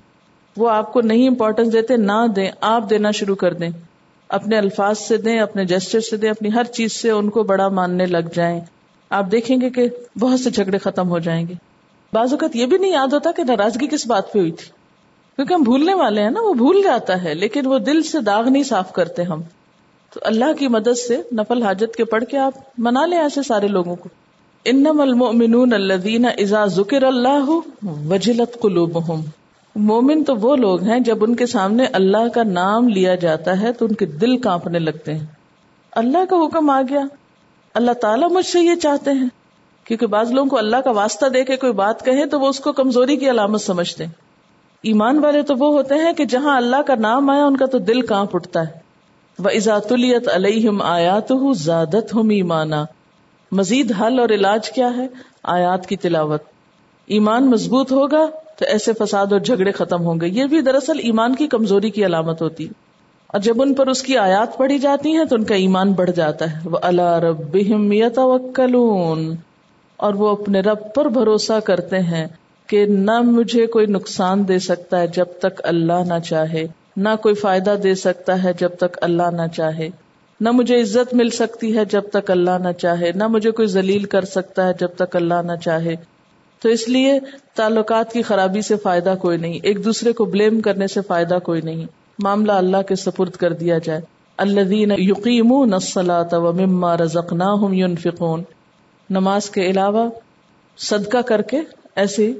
وہ 0.57 0.69
آپ 0.69 0.93
کو 0.93 1.01
نہیں 1.01 1.27
امپورٹینس 1.27 1.73
دیتے، 1.73 1.97
نہ 1.97 2.27
دیں، 2.35 2.51
آپ 2.61 2.89
دینا 2.89 3.11
شروع 3.11 3.35
کر 3.35 3.53
دیں۔ 3.53 3.69
اپنے 4.29 4.57
الفاظ 4.57 4.99
سے 4.99 5.17
دیں، 5.17 5.39
اپنے 5.39 5.65
جسٹر 5.65 5.99
سے 5.99 6.17
دیں، 6.17 6.29
اپنی 6.29 6.53
ہر 6.53 6.63
چیز 6.63 6.91
سے 6.91 7.11
ان 7.11 7.29
کو 7.29 7.43
بڑا 7.43 7.67
ماننے 7.67 8.05
لگ 8.05 8.33
جائیں۔ 8.33 8.61
آپ 9.09 9.25
دیکھیں 9.31 9.61
گے 9.61 9.69
کہ 9.69 9.87
بہت 10.19 10.39
سے 10.39 10.49
جھگڑے 10.49 10.77
ختم 10.77 11.09
ہو 11.09 11.19
جائیں 11.19 11.47
گے۔ 11.47 11.53
بعض 12.13 12.31
اوقات 12.31 12.55
یہ 12.55 12.65
بھی 12.65 12.77
نہیں 12.77 12.91
یاد 12.91 13.13
ہوتا 13.13 13.31
کہ 13.31 13.43
ناراضگی 13.43 13.87
کس 13.87 14.07
بات 14.07 14.33
پہ 14.33 14.39
ہوئی 14.39 14.51
تھی۔ 14.51 14.65
کیونکہ 15.35 15.53
ہم 15.53 15.61
بھولنے 15.61 15.93
والے 15.93 16.21
ہیں 16.21 16.29
نا، 16.29 16.41
وہ 16.41 16.53
بھول 16.53 16.81
جاتا 16.83 17.23
ہے، 17.23 17.33
لیکن 17.33 17.67
وہ 17.67 17.79
دل 17.79 18.01
سے 18.01 18.21
داغ 18.21 18.49
نہیں 18.49 18.63
صاف 18.63 18.93
کرتے 18.93 19.23
ہم۔ 19.23 19.41
تو 20.13 20.19
اللہ 20.23 20.53
کی 20.59 20.67
مدد 20.67 20.97
سے 21.07 21.17
نفل 21.31 21.63
حاجت 21.63 21.95
کے 21.95 22.05
پڑھ 22.05 22.23
کے 22.23 22.37
آپ 22.37 22.53
منا 22.77 23.05
لیں 23.05 23.17
ایسے 23.17 23.43
سارے 23.43 23.67
لوگوں 23.67 23.95
کو۔ 23.95 24.09
انم 24.65 25.01
المؤمنون 25.01 25.73
الذین 25.73 26.25
اذا 26.25 26.65
ذکر 26.65 27.03
اللہ 27.03 27.59
وجلت 28.09 28.59
قلوبہم۔ 28.61 29.21
مومن 29.75 30.23
تو 30.23 30.35
وہ 30.35 30.55
لوگ 30.55 30.83
ہیں 30.83 30.99
جب 30.99 31.23
ان 31.23 31.35
کے 31.35 31.45
سامنے 31.45 31.85
اللہ 31.85 32.27
کا 32.27 32.43
نام 32.43 32.87
لیا 32.87 33.15
جاتا 33.15 33.61
ہے 33.61 33.73
تو 33.73 33.85
ان 33.85 33.95
کے 33.95 34.05
دل 34.05 34.37
کانپنے 34.37 34.79
لگتے 34.79 35.13
ہیں۔ 35.13 35.25
اللہ 35.91 36.25
کا 36.29 36.35
حکم 36.35 36.69
آ 36.69 36.81
گیا۔ 36.89 37.01
اللہ 37.75 37.91
تعالیٰ 37.91 38.31
مجھ 38.31 38.45
سے 38.45 38.59
یہ 38.59 38.75
چاہتے 38.75 39.11
ہیں۔ 39.11 39.29
کیونکہ 39.83 40.07
بعض 40.07 40.31
لوگوں 40.31 40.49
کو 40.49 40.57
اللہ 40.57 40.77
کا 40.77 40.91
واسطہ 40.91 41.25
دے 41.25 41.43
کے 41.43 41.55
کوئی 41.55 41.73
بات 41.73 42.05
کہے 42.05 42.25
تو 42.25 42.39
وہ 42.39 42.47
اس 42.47 42.59
کو 42.59 42.71
کمزوری 42.73 43.17
کی 43.17 43.29
علامت 43.29 43.61
سمجھتے 43.61 44.05
ہیں۔ 44.05 44.11
ایمان 44.81 45.23
والے 45.23 45.41
تو 45.41 45.53
وہ 45.59 45.73
ہوتے 45.73 45.95
ہیں 45.95 46.13
کہ 46.13 46.25
جہاں 46.25 46.57
اللہ 46.57 46.81
کا 46.87 46.95
نام 46.95 47.29
آیا 47.29 47.45
ان 47.45 47.57
کا 47.57 47.65
تو 47.65 47.77
دل 47.77 48.01
کانپ 48.01 48.35
اٹھتا 48.35 48.61
ہے۔ 48.61 48.85
وہ 49.39 49.49
ازاتلیت 49.49 50.29
علیہم 50.33 50.81
آیات 50.81 51.31
زیادت 51.55 52.15
ہم 52.15 52.29
ایمانا 52.29 52.85
مزید 53.51 53.91
حل 53.91 54.19
اور 54.19 54.29
علاج 54.29 54.71
کیا 54.71 54.97
ہے؟ 54.97 55.07
آیات 55.43 55.87
کی 55.87 55.97
تلاوت۔ 55.97 56.43
ایمان 57.05 57.49
مضبوط 57.49 57.91
ہوگا 57.91 58.25
تو 58.57 58.65
ایسے 58.65 58.91
فساد 58.93 59.27
اور 59.31 59.39
جھگڑے 59.39 59.71
ختم 59.71 60.01
ہوں 60.01 60.21
گے۔ 60.21 60.27
یہ 60.27 60.45
بھی 60.45 60.61
دراصل 60.61 60.99
ایمان 60.99 61.35
کی 61.35 61.47
کمزوری 61.47 61.89
کی 61.89 62.05
علامت 62.05 62.41
ہوتی 62.41 62.67
اور 63.35 63.41
جب 63.41 63.61
ان 63.61 63.73
پر 63.73 63.87
اس 63.87 64.03
کی 64.03 64.17
آیات 64.17 64.57
پڑھی 64.57 64.79
جاتی 64.79 65.17
ہیں 65.17 65.25
تو 65.25 65.35
ان 65.35 65.43
کا 65.43 65.55
ایمان 65.55 65.91
بڑھ 65.91 66.11
جاتا 66.11 66.51
ہے۔ 66.51 66.69
وہ 66.69 66.77
اللہ 66.81 67.19
رب 67.19 67.57
اور 69.97 70.13
وہ 70.13 70.29
اپنے 70.29 70.59
رب 70.59 70.93
پر 70.95 71.05
بھروسہ 71.05 71.59
کرتے 71.59 71.99
ہیں 71.99 72.27
کہ 72.67 72.85
نہ 72.85 73.21
مجھے 73.21 73.65
کوئی 73.65 73.85
نقصان 73.85 74.47
دے 74.47 74.59
سکتا 74.59 74.99
ہے 74.99 75.07
جب 75.07 75.25
تک 75.39 75.61
اللہ 75.63 76.03
نہ 76.07 76.19
چاہے، 76.19 76.67
نہ 76.97 77.09
کوئی 77.21 77.35
فائدہ 77.35 77.75
دے 77.83 77.95
سکتا 77.95 78.43
ہے 78.43 78.51
جب 78.59 78.69
تک 78.75 78.97
اللہ 79.01 79.31
نہ 79.31 79.47
چاہے۔ 79.55 79.89
نہ 80.41 80.51
مجھے 80.51 80.81
عزت 80.81 81.13
مل 81.13 81.29
سکتی 81.29 81.77
ہے 81.77 81.85
جب 81.85 82.01
تک 82.13 82.31
اللہ 82.31 82.57
نہ 82.59 82.71
چاہے، 82.71 83.11
نہ 83.15 83.27
مجھے 83.27 83.51
کوئی 83.51 83.67
ذلیل 83.67 84.03
کر 84.03 84.25
سکتا 84.25 84.67
ہے 84.67 84.73
جب 84.79 84.89
تک 84.95 85.15
اللہ 85.15 85.41
نہ 85.45 85.55
چاہے۔ 85.55 85.95
تو 86.61 86.69
اس 86.69 86.89
لیے 86.89 87.19
تعلقات 87.55 88.13
کی 88.13 88.21
خرابی 88.21 88.61
سے 88.61 88.75
فائدہ 88.75 89.15
کوئی 89.21 89.37
نہیں، 89.37 89.59
ایک 89.63 89.85
دوسرے 89.85 90.13
کو 90.13 90.25
بلیم 90.25 90.61
کرنے 90.61 90.87
سے 90.87 91.01
فائدہ 91.07 91.37
کوئی 91.43 91.61
نہیں۔ 91.61 92.04
معاملہ 92.19 92.51
اللہ 92.51 92.81
کے 92.81 92.95
سپرد 92.95 93.31
کر 93.31 93.53
دیا 93.53 93.77
جائے۔ 93.77 94.01
اللہ 94.37 94.61
دین 94.61 94.91
یقین 94.97 95.47
مما 95.47 96.95
فکون 97.95 98.43
نماز 99.09 99.49
کے 99.49 99.61
علاوہ 99.61 100.09
صدقہ 100.77 101.17
کر 101.17 101.41
کے 101.41 101.61
ایسی 101.95 102.33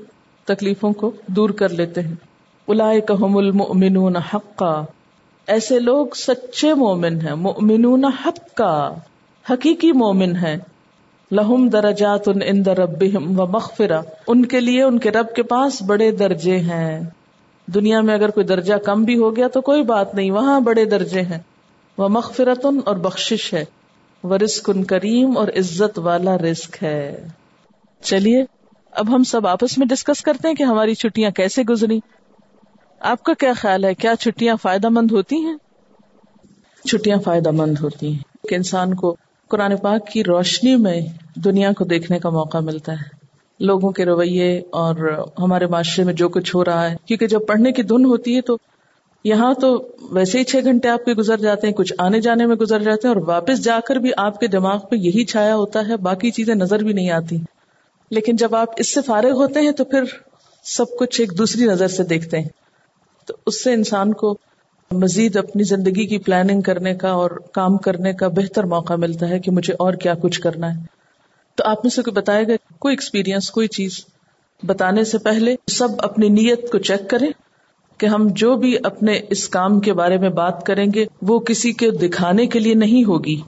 تکلیفوں 0.45 0.93
کو 0.93 1.11
دور 1.27 1.49
کر 1.49 1.69
لیتے 1.69 2.01
ہیں۔ 2.01 2.15
الا 2.67 2.99
کہ 2.99 3.23
المؤمنون 3.23 4.15
حقا۔ 4.15 4.81
ایسے 5.47 5.79
لوگ 5.79 6.07
سچے 6.15 6.73
مومن 6.73 7.21
ہیں۔ 7.21 7.35
مومنون 7.35 8.05
حق 8.05 8.55
کا 8.55 8.93
حقیقی 9.49 9.91
مومن 9.91 10.35
ہے 10.35 10.57
لہم 11.31 11.69
درجات 11.69 12.27
ان 12.27 12.39
ان 12.45 12.63
رب 12.65 13.03
و 13.37 13.45
مغفرہ۔ 13.45 14.01
ان 14.27 14.45
کے 14.45 14.59
لیے 14.59 14.83
ان 14.83 14.99
کے 14.99 15.11
رب 15.11 15.35
کے 15.35 15.43
پاس 15.43 15.81
بڑے 15.81 16.11
درجے 16.11 16.57
ہیں۔ 16.57 17.01
دنیا 17.67 18.01
میں 18.01 18.13
اگر 18.13 18.29
کوئی 18.29 18.45
درجہ 18.45 18.73
کم 18.73 19.03
بھی 19.03 19.17
ہو 19.17 19.35
گیا 19.35 19.47
تو 19.47 19.61
کوئی 19.61 19.83
بات 19.83 20.15
نہیں، 20.15 20.31
وہاں 20.31 20.59
بڑے 20.59 20.85
درجے 20.85 21.21
ہیں۔ 21.21 21.39
وہ 21.97 22.07
مغفرت 22.07 22.65
اور 22.85 22.95
بخشش 22.95 23.53
ہے۔ 23.53 23.65
وہ 24.23 24.37
رسک 24.37 24.69
ان 24.69 24.83
کریم 24.83 25.37
اور 25.37 25.47
عزت 25.47 25.99
والا 25.99 26.37
رسک 26.37 26.83
ہے۔ 26.83 27.27
چلیے، 28.01 28.45
اب 28.91 29.15
ہم 29.15 29.23
سب 29.23 29.47
آپس 29.47 29.77
میں 29.77 29.87
ڈسکس 29.87 30.21
کرتے 30.21 30.47
ہیں 30.47 30.55
کہ 30.55 30.63
ہماری 30.63 30.93
چھٹیاں 30.93 31.29
کیسے 31.29 31.63
گزری 31.63 31.99
آپ 32.99 33.23
کا 33.23 33.33
کیا 33.33 33.53
خیال 33.53 33.85
ہے؟ 33.85 33.93
کیا 33.93 34.15
چھٹیاں 34.15 34.55
فائدہ 34.61 34.89
مند 34.89 35.11
ہوتی 35.11 35.35
ہیں؟ 35.35 35.55
چھٹیاں 36.87 37.17
فائدہ 37.17 37.51
مند 37.51 37.75
ہوتی 37.81 38.11
ہیں۔ 38.11 38.19
کہ 38.49 38.55
انسان 38.55 38.95
کو 38.95 39.15
قرآن 39.49 39.77
پاک 39.77 40.07
کی 40.07 40.23
روشنی 40.23 40.75
میں 40.75 41.01
دنیا 41.35 41.71
کو 41.73 41.83
دیکھنے 41.83 42.19
کا 42.19 42.29
موقع 42.29 42.57
ملتا 42.57 42.93
ہے۔ 42.93 43.24
لوگوں 43.59 43.91
کے 43.91 44.05
رویے 44.05 44.61
اور 44.71 45.23
ہمارے 45.39 45.65
معاشرے 45.65 46.05
میں 46.05 46.13
جو 46.13 46.29
کچھ 46.29 46.55
ہو 46.55 46.65
رہا 46.65 46.91
ہے۔ 46.91 46.95
کیونکہ 47.05 47.27
جب 47.27 47.39
پڑھنے 47.47 47.71
کی 47.71 47.83
دھن 47.83 48.05
ہوتی 48.05 48.35
ہے 48.35 48.41
تو 48.41 48.57
یہاں 49.23 49.53
تو 49.53 49.87
ویسے 50.11 50.39
ہی 50.39 50.43
چھ 50.43 50.55
گھنٹے 50.63 50.89
آپ 50.89 51.05
کے 51.05 51.13
گزر 51.13 51.37
جاتے 51.37 51.67
ہیں، 51.67 51.73
کچھ 51.73 51.93
آنے 51.97 52.21
جانے 52.21 52.45
میں 52.45 52.55
گزر 52.55 52.79
جاتے 52.79 53.07
ہیں 53.07 53.15
اور 53.15 53.23
واپس 53.27 53.63
جا 53.63 53.79
کر 53.87 53.95
بھی 53.95 54.11
آپ 54.17 54.39
کے 54.39 54.47
دماغ 54.47 54.79
پہ 54.89 54.95
یہی 54.95 55.25
چھایا 55.25 55.55
ہوتا 55.55 55.87
ہے، 55.87 55.97
باقی 55.97 56.31
چیزیں 56.31 56.55
نظر 56.55 56.83
بھی 56.83 56.93
نہیں 56.93 57.11
آتی۔ 57.11 57.37
لیکن 58.11 58.35
جب 58.35 58.55
آپ 58.55 58.67
اس 58.77 58.93
سے 58.93 59.01
فارغ 59.01 59.31
ہوتے 59.31 59.59
ہیں 59.59 59.71
تو 59.71 59.83
پھر 59.83 60.03
سب 60.63 60.85
کچھ 60.99 61.21
ایک 61.21 61.37
دوسری 61.37 61.65
نظر 61.65 61.87
سے 61.87 62.03
دیکھتے 62.03 62.39
ہیں۔ 62.39 62.49
تو 63.25 63.33
اس 63.45 63.63
سے 63.63 63.73
انسان 63.73 64.13
کو 64.13 64.37
مزید 64.91 65.35
اپنی 65.35 65.63
زندگی 65.63 66.07
کی 66.07 66.17
پلاننگ 66.17 66.61
کرنے 66.61 66.95
کا 66.95 67.09
اور 67.09 67.31
کام 67.31 67.77
کرنے 67.77 68.13
کا 68.13 68.27
بہتر 68.27 68.63
موقع 68.63 68.93
ملتا 68.93 69.29
ہے 69.29 69.39
کہ 69.39 69.51
مجھے 69.51 69.73
اور 69.79 69.93
کیا 69.93 70.13
کچھ 70.13 70.41
کرنا 70.41 70.75
ہے۔ 70.75 70.94
تو 71.55 71.63
آپ 71.65 71.85
میں 71.85 71.89
سے 71.89 72.01
کوئی 72.01 72.13
بتائے 72.13 72.47
گا 72.47 72.75
کوئی 72.79 72.91
ایکسپیرئنس 72.93 73.51
کوئی 73.51 73.67
چیز 73.67 74.05
بتانے 74.63 75.03
سے 75.03 75.17
پہلے 75.17 75.55
سب 75.71 75.87
اپنی 75.97 76.29
نیت 76.29 76.71
کو 76.71 76.77
چیک 76.77 77.09
کریں 77.09 77.31
کہ 77.97 78.05
ہم 78.05 78.27
جو 78.31 78.55
بھی 78.55 78.77
اپنے 78.83 79.19
اس 79.29 79.49
کام 79.49 79.79
کے 79.79 79.93
بارے 79.93 80.17
میں 80.17 80.29
بات 80.29 80.65
کریں 80.65 80.85
گے، 80.95 81.05
وہ 81.21 81.39
کسی 81.39 81.73
کے 81.73 81.91
دکھانے 81.91 82.45
کے 82.45 82.59
لیے 82.59 82.73
نہیں 82.73 83.03
ہوگی۔ 83.03 83.41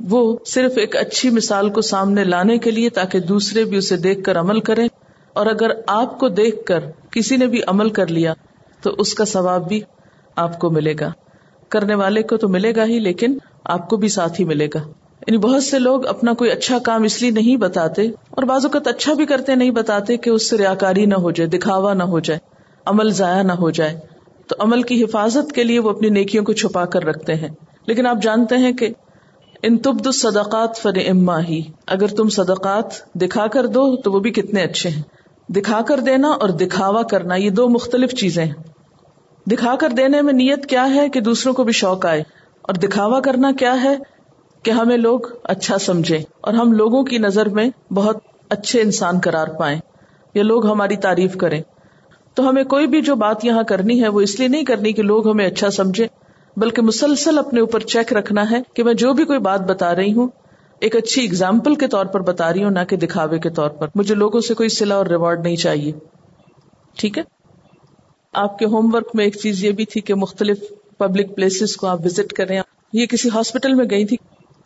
وہ 0.00 0.36
صرف 0.46 0.72
ایک 0.76 0.96
اچھی 0.96 1.30
مثال 1.30 1.70
کو 1.70 1.80
سامنے 1.80 2.24
لانے 2.24 2.58
کے 2.58 2.70
لیے 2.70 2.90
تاکہ 2.90 3.20
دوسرے 3.20 3.64
بھی 3.64 3.76
اسے 3.76 3.96
دیکھ 3.96 4.22
کر 4.22 4.38
عمل 4.38 4.60
کریں۔ 4.60 4.88
اور 5.32 5.46
اگر 5.46 5.70
آپ 5.86 6.18
کو 6.18 6.28
دیکھ 6.28 6.64
کر 6.66 6.80
کسی 7.10 7.36
نے 7.36 7.46
بھی 7.46 7.60
عمل 7.66 7.90
کر 7.90 8.06
لیا، 8.06 8.34
تو 8.82 8.94
اس 8.98 9.14
کا 9.14 9.24
ثواب 9.24 9.68
بھی 9.68 9.80
آپ 10.36 10.58
کو 10.58 10.70
ملے 10.70 10.94
گا۔ 11.00 11.12
کرنے 11.68 11.94
والے 11.94 12.22
کو 12.22 12.36
تو 12.36 12.48
ملے 12.48 12.72
گا 12.76 12.84
ہی، 12.84 12.98
لیکن 12.98 13.38
آپ 13.64 13.88
کو 13.88 13.96
بھی 13.96 14.08
ساتھ 14.08 14.40
ہی 14.40 14.44
ملے 14.44 14.68
گا۔ 14.74 14.82
یعنی 15.26 15.38
بہت 15.38 15.62
سے 15.62 15.78
لوگ 15.78 16.06
اپنا 16.06 16.32
کوئی 16.32 16.50
اچھا 16.50 16.78
کام 16.78 17.02
اس 17.02 17.22
لیے 17.22 17.30
نہیں 17.30 17.56
بتاتے 17.56 18.06
اور 18.06 18.42
بعض 18.42 18.64
اوقات 18.64 18.86
اچھا 18.86 19.14
بھی 19.14 19.26
کرتے 19.26 19.54
نہیں 19.54 19.70
بتاتے 19.70 20.16
کہ 20.16 20.30
اس 20.30 20.50
سے 20.50 20.58
ریاکاری 20.58 21.06
نہ 21.06 21.14
ہو 21.14 21.30
جائے، 21.30 21.50
دکھاوا 21.50 21.94
نہ 21.94 22.02
ہو 22.02 22.20
جائے، 22.20 22.40
عمل 22.86 23.10
ضائع 23.10 23.42
نہ 23.42 23.52
ہو 23.52 23.70
جائے۔ 23.70 24.00
تو 24.46 24.56
عمل 24.58 24.82
کی 24.82 25.04
حفاظت 25.04 25.52
کے 25.52 25.64
لیے 25.64 25.78
وہ 25.78 25.90
اپنی 25.90 26.08
نیکیوں 26.08 26.44
کو 26.44 26.52
چھپا 26.52 26.84
کر 26.84 27.04
رکھتے 27.04 27.34
ہیں۔ 27.34 27.48
لیکن 27.86 28.06
آپ 28.06 28.16
جانتے 28.22 28.56
ہیں 28.56 28.72
کہ 28.72 28.88
ان 29.62 29.78
تبد 29.78 30.14
صدقات 30.14 30.76
فن 30.76 31.00
اما 31.08 31.40
ہی۔ 31.40 31.62
اگر 31.86 32.06
تم 32.06 32.28
صدقات 32.28 33.14
دکھا 33.14 33.46
کر 33.46 33.66
دو 33.66 33.96
تو 33.96 34.12
وہ 34.12 34.20
بھی 34.20 34.30
کتنے 34.30 34.62
اچھے 34.62 34.90
ہیں۔ 34.90 35.02
دکھا 35.48 35.80
کر 35.82 36.00
دینا 36.00 36.28
اور 36.28 36.48
دکھاوا 36.48 37.02
کرنا، 37.02 37.34
یہ 37.34 37.50
دو 37.50 37.68
مختلف 37.68 38.14
چیزیں 38.14 38.44
ہیں۔ 38.44 38.54
دکھا 39.46 39.76
کر 39.76 39.88
دینے 39.88 40.22
میں 40.22 40.32
نیت 40.32 40.66
کیا 40.66 40.94
ہے 40.94 41.08
کہ 41.08 41.20
دوسروں 41.20 41.54
کو 41.54 41.64
بھی 41.64 41.72
شوق 41.72 42.06
آئے؟ 42.06 42.20
اور 42.62 42.74
دکھاوا 42.74 43.20
کرنا 43.20 43.52
کیا 43.58 43.82
ہے 43.84 44.15
کہ 44.66 44.70
ہمیں 44.70 44.96
لوگ 44.96 45.20
اچھا 45.44 45.78
سمجھے 45.78 46.16
اور 46.16 46.54
ہم 46.54 46.72
لوگوں 46.72 47.04
کی 47.04 47.18
نظر 47.18 47.48
میں 47.48 47.92
بہت 47.92 48.16
اچھے 48.48 48.80
انسان 48.82 49.20
قرار 49.20 49.48
پائیں 49.48 49.80
یا 50.34 50.42
لوگ 50.42 50.66
ہماری 50.66 50.96
تعریف 50.96 51.36
کریں۔ 51.36 51.62
تو 52.34 52.48
ہمیں 52.48 52.64
کوئی 52.64 52.86
بھی 52.86 53.00
جو 53.00 53.14
بات 53.14 53.44
یہاں 53.44 53.62
کرنی 53.62 54.02
ہے 54.02 54.08
وہ 54.08 54.20
اس 54.20 54.38
لیے 54.38 54.48
نہیں 54.48 54.64
کرنی 54.64 54.92
کہ 54.92 55.02
لوگ 55.02 55.30
ہمیں 55.30 55.46
اچھا 55.46 55.70
سمجھے 55.70 56.06
بلکہ 56.56 56.82
مسلسل 56.82 57.38
اپنے 57.38 57.60
اوپر 57.60 57.80
چیک 57.80 58.12
رکھنا 58.12 58.50
ہے 58.50 58.56
کہ 58.74 58.84
میں 58.84 58.94
جو 58.94 59.12
بھی 59.12 59.24
کوئی 59.24 59.38
بات 59.38 59.60
بتا 59.60 59.94
رہی 59.94 60.12
ہوں، 60.12 60.28
ایک 60.80 60.96
اچھی 60.96 61.26
اگزامپل 61.26 61.74
کے 61.74 61.88
طور 61.88 62.06
پر 62.06 62.20
بتا 62.20 62.52
رہی 62.52 62.64
ہوں، 62.64 62.70
نہ 62.70 62.84
کہ 62.88 62.96
دکھاوے 62.96 63.38
کے 63.38 63.50
طور 63.50 63.70
پر۔ 63.70 63.88
مجھے 63.94 64.14
لوگوں 64.14 64.40
سے 64.40 64.54
کوئی 64.54 64.68
سلا 64.68 64.94
اور 64.94 65.06
ریوارڈ 65.06 65.40
نہیں 65.40 65.56
چاہیے۔ 65.56 65.92
ٹھیک 66.98 67.18
ہے؟ 67.18 67.22
آپ 68.32 68.58
کے 68.58 68.66
ہوم 68.66 68.94
ورک 68.94 69.08
میں 69.14 69.24
ایک 69.24 69.36
چیز 69.36 69.64
یہ 69.64 69.70
بھی 69.70 69.84
تھی 69.84 70.00
کہ 70.00 70.14
مختلف 70.14 70.58
پبلک 70.98 71.36
پلیسز 71.36 71.76
کو 71.76 71.86
آپ 71.86 72.06
وزٹ 72.06 72.32
کریں۔ 72.32 72.60
یہ 72.92 73.06
کسی 73.06 73.28
ہاسپٹل 73.34 73.74
میں 73.74 73.84
گئی 73.90 74.04
تھی۔ 74.04 74.16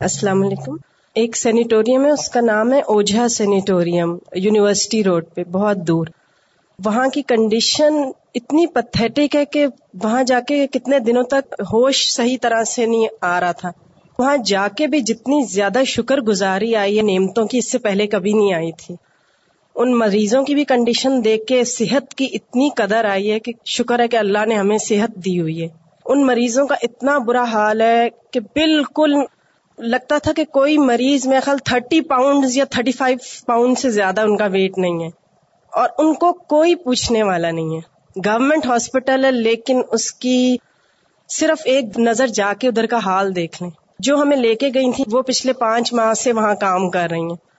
السلام 0.00 0.42
علیکم۔ 0.42 0.76
ایک 1.14 1.36
سینیٹوریم 1.36 2.04
ہے، 2.04 2.10
اس 2.10 2.28
کا 2.28 2.40
نام 2.40 2.72
ہے 2.72 2.80
اوجھا 2.80 3.28
سینیٹوریم، 3.28 4.16
یونیورسٹی 4.34 5.04
روڈ 5.04 5.24
پہ، 5.34 5.44
بہت 5.44 5.76
دور۔ 5.76 6.06
وہاں 6.84 7.08
کی 7.08 7.22
کنڈیشن 7.22 7.94
اتنی 8.34 8.66
پتھیٹک 8.66 9.36
ہے 9.36 9.44
کہ 9.44 9.66
وہاں 10.02 10.22
جا 10.22 10.40
کے 10.40 10.66
کتنے 10.66 10.98
دنوں 10.98 11.22
تک 11.22 11.54
ہوش 11.72 12.12
صحیح 12.12 12.36
طرح 12.42 12.64
سے 12.64 12.86
نہیں 12.86 13.08
آ 13.20 13.40
رہا 13.40 13.52
تھا۔ 13.52 13.70
وہاں 14.18 14.36
جا 14.36 14.68
کے 14.76 14.86
بھی 14.86 15.00
جتنی 15.00 15.42
زیادہ 15.42 15.84
شکر 15.86 16.20
گزاری 16.20 16.74
آئی 16.74 16.96
ہے، 16.96 17.02
نعمتوں 17.02 17.46
کی، 17.46 17.58
اس 17.58 17.70
سے 17.70 17.78
پہلے 17.78 18.06
کبھی 18.06 18.32
نہیں 18.32 18.54
آئی 18.54 18.72
تھی۔ 18.72 18.94
ان 19.74 19.98
مریضوں 19.98 20.44
کی 20.44 20.54
بھی 20.54 20.64
کنڈیشن 20.64 21.24
دیکھ 21.24 21.46
کے 21.46 21.64
صحت 21.64 22.14
کی 22.14 22.28
اتنی 22.32 22.68
قدر 22.76 23.04
آئی 23.04 23.30
ہے 23.30 23.38
کہ 23.38 23.52
شکر 23.64 24.00
ہے 24.00 24.08
کہ 24.08 24.16
اللہ 24.16 24.46
نے 24.46 24.54
ہمیں 24.54 24.78
صحت 24.78 25.16
دی 25.16 25.40
ہوئی 25.40 25.62
ہے۔ 25.62 25.68
ان 26.04 26.26
مریضوں 26.26 26.66
کا 26.66 26.74
اتنا 26.82 27.18
برا 27.18 27.44
حال 27.44 27.80
ہے 27.80 28.08
کہ 28.30 28.40
بالکل 28.40 29.14
لگتا 29.80 30.18
تھا 30.18 30.32
کہ 30.36 30.44
کوئی 30.44 30.78
مریض 30.78 31.26
میں 31.26 31.40
خیال 31.40 31.58
تھرٹی 31.58 32.00
پاؤنڈ 32.00 32.44
یا 32.52 32.64
تھرٹی 32.64 32.92
فائیو 32.92 33.18
پاؤنڈ 33.46 33.78
سے 33.78 33.90
زیادہ 33.90 34.20
ان 34.20 34.36
کا 34.36 34.46
ویٹ 34.46 34.78
نہیں 34.78 35.04
ہے 35.04 35.08
اور 35.72 35.88
ان 35.98 36.14
کو 36.14 36.32
کوئی 36.32 36.74
پوچھنے 36.74 37.22
والا 37.22 37.50
نہیں 37.50 37.76
ہے۔ 37.76 37.80
گورنمنٹ 38.26 38.66
ہاسپٹل 38.66 39.24
ہے، 39.24 39.30
لیکن 39.30 39.82
اس 39.92 40.12
کی 40.12 40.56
صرف 41.28 41.62
ایک 41.64 41.84
نظر 41.98 42.26
جا 42.26 42.52
کے 42.58 42.68
ادھر 42.68 42.86
کا 42.86 42.98
حال 42.98 43.36
دیکھ 43.36 43.62
لیں۔ 43.62 43.70
جو 43.98 44.16
ہمیں 44.16 44.36
لے 44.36 44.54
کے 44.54 44.70
گئی 44.74 44.92
تھی 44.92 45.04
وہ 45.12 45.22
پچھلے 45.22 45.52
پانچ 45.52 45.92
ماہ 45.92 46.14
سے 46.14 46.32
وہاں 46.32 46.54
کام 46.54 46.90
کر 46.90 47.06
رہی 47.10 47.20
ہیں۔ 47.20 47.50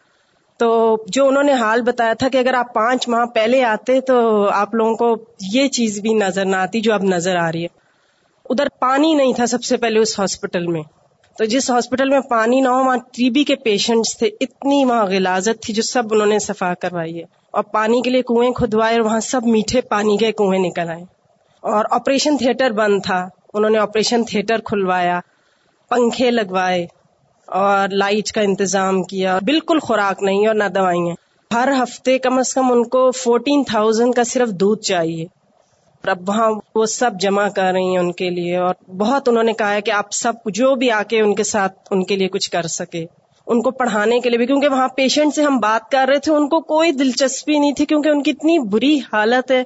تو 0.57 0.97
جو 1.07 1.27
انہوں 1.27 1.43
نے 1.43 1.53
حال 1.53 1.81
بتایا 1.81 2.13
تھا 2.13 2.29
کہ 2.29 2.37
اگر 2.37 2.53
آپ 2.53 2.73
پانچ 2.73 3.07
ماہ 3.07 3.25
پہلے 3.25 3.63
آتے 3.63 4.01
تو 4.01 4.47
آپ 4.49 4.75
لوگوں 4.75 4.95
کو 4.95 5.15
یہ 5.53 5.67
چیز 5.67 5.99
بھی 5.99 6.13
نظر 6.13 6.45
نہ 6.45 6.55
آتی 6.55 6.81
جو 6.81 6.93
اب 6.93 7.03
نظر 7.03 7.35
آ 7.35 7.51
رہی 7.51 7.61
ہے۔ 7.61 7.67
ادھر 8.49 8.67
پانی 8.79 9.13
نہیں 9.13 9.33
تھا 9.33 9.45
سب 9.45 9.63
سے 9.63 9.77
پہلے 9.77 9.99
اس 9.99 10.19
ہاسپٹل 10.19 10.67
میں۔ 10.67 10.81
تو 11.37 11.45
جس 11.45 11.69
ہاسپٹل 11.69 12.09
میں 12.09 12.19
پانی 12.19 12.61
نہ 12.61 12.67
ہو، 12.67 12.83
وہاں 12.83 12.97
ٹی 12.97 13.29
بی 13.29 13.43
کے 13.43 13.55
پیشنٹس 13.55 14.17
تھے، 14.17 14.27
اتنی 14.27 14.85
وہاں 14.85 15.05
غلازت 15.05 15.63
تھی 15.63 15.73
جو 15.73 15.81
سب 15.81 16.03
انہوں 16.11 16.27
نے 16.27 16.39
صفا 16.39 16.73
کروائی 16.73 17.17
ہے۔ 17.17 17.23
اور 17.51 17.63
پانی 17.63 18.01
کے 18.01 18.09
لیے 18.09 18.21
کنویں 18.21 18.51
کھدوائے 18.51 18.95
اور 18.95 19.05
وہاں 19.05 19.19
سب 19.19 19.45
میٹھے 19.45 19.81
پانی 19.81 20.17
کے 20.17 20.31
کنویں 20.31 20.59
نکل 20.59 20.89
آئے۔ 20.89 21.03
اور 21.61 21.85
آپریشن 21.91 22.37
تھیٹر 22.37 22.71
بند 22.71 23.01
تھا، 23.05 23.29
انہوں 23.53 23.71
نے 23.71 23.77
آپریشن 23.77 24.23
تھیٹر 24.23 24.57
کھلوایا، 24.59 25.19
پنکھے 25.89 26.31
لگوائے 26.31 26.87
اور 27.47 27.89
لائٹ 27.89 28.31
کا 28.31 28.41
انتظام 28.41 29.03
کیا۔ 29.03 29.39
بالکل 29.45 29.79
خوراک 29.79 30.23
نہیں 30.23 30.47
اور 30.47 30.55
نہ 30.55 30.63
دوائیں 30.63 31.15
ہر 31.53 31.69
ہفتے 31.83 32.19
کم 32.19 32.39
از 32.39 32.53
کم 32.53 32.71
ان 32.71 32.83
کو 32.83 33.11
فورٹین 33.11 33.63
تھاؤزینڈ 33.63 34.15
کا 34.15 34.23
صرف 34.23 34.49
دودھ 34.49 34.81
چاہیے۔ 34.81 35.25
اب 36.03 36.29
وہاں 36.29 36.51
وہ 36.75 36.85
سب 36.85 37.11
جمع 37.19 37.47
کر 37.47 37.71
رہی 37.73 37.83
ہیں 37.83 37.97
ان 37.97 38.11
کے 38.11 38.29
لیے 38.29 38.57
اور 38.57 38.75
بہت 38.97 39.29
انہوں 39.29 39.43
نے 39.43 39.53
کہا 39.53 39.73
ہے 39.73 39.81
کہ 39.81 39.91
آپ 39.91 40.11
سب 40.11 40.33
جو 40.45 40.75
بھی 40.75 40.91
آ 40.91 41.03
کے 41.03 41.21
ان 41.21 41.35
کے 41.35 41.43
ساتھ 41.43 41.73
ان 41.91 42.03
کے 42.03 42.15
لیے 42.15 42.27
کچھ 42.27 42.51
کر 42.51 42.67
سکے، 42.67 43.05
ان 43.47 43.61
کو 43.61 43.71
پڑھانے 43.71 44.19
کے 44.19 44.29
لیے 44.29 44.37
بھی، 44.37 44.45
کیونکہ 44.45 44.67
وہاں 44.67 44.87
پیشنٹ 44.87 45.35
سے 45.35 45.43
ہم 45.43 45.57
بات 45.57 45.91
کر 45.91 46.05
رہے 46.09 46.19
تھے، 46.19 46.31
ان 46.31 46.49
کو 46.49 46.61
کوئی 46.61 46.91
دلچسپی 46.91 47.59
نہیں 47.59 47.73
تھی، 47.73 47.85
کیونکہ 47.85 48.09
ان 48.09 48.23
کی 48.23 48.31
اتنی 48.31 48.59
بری 48.59 48.99
حالت 49.13 49.51
ہے 49.51 49.63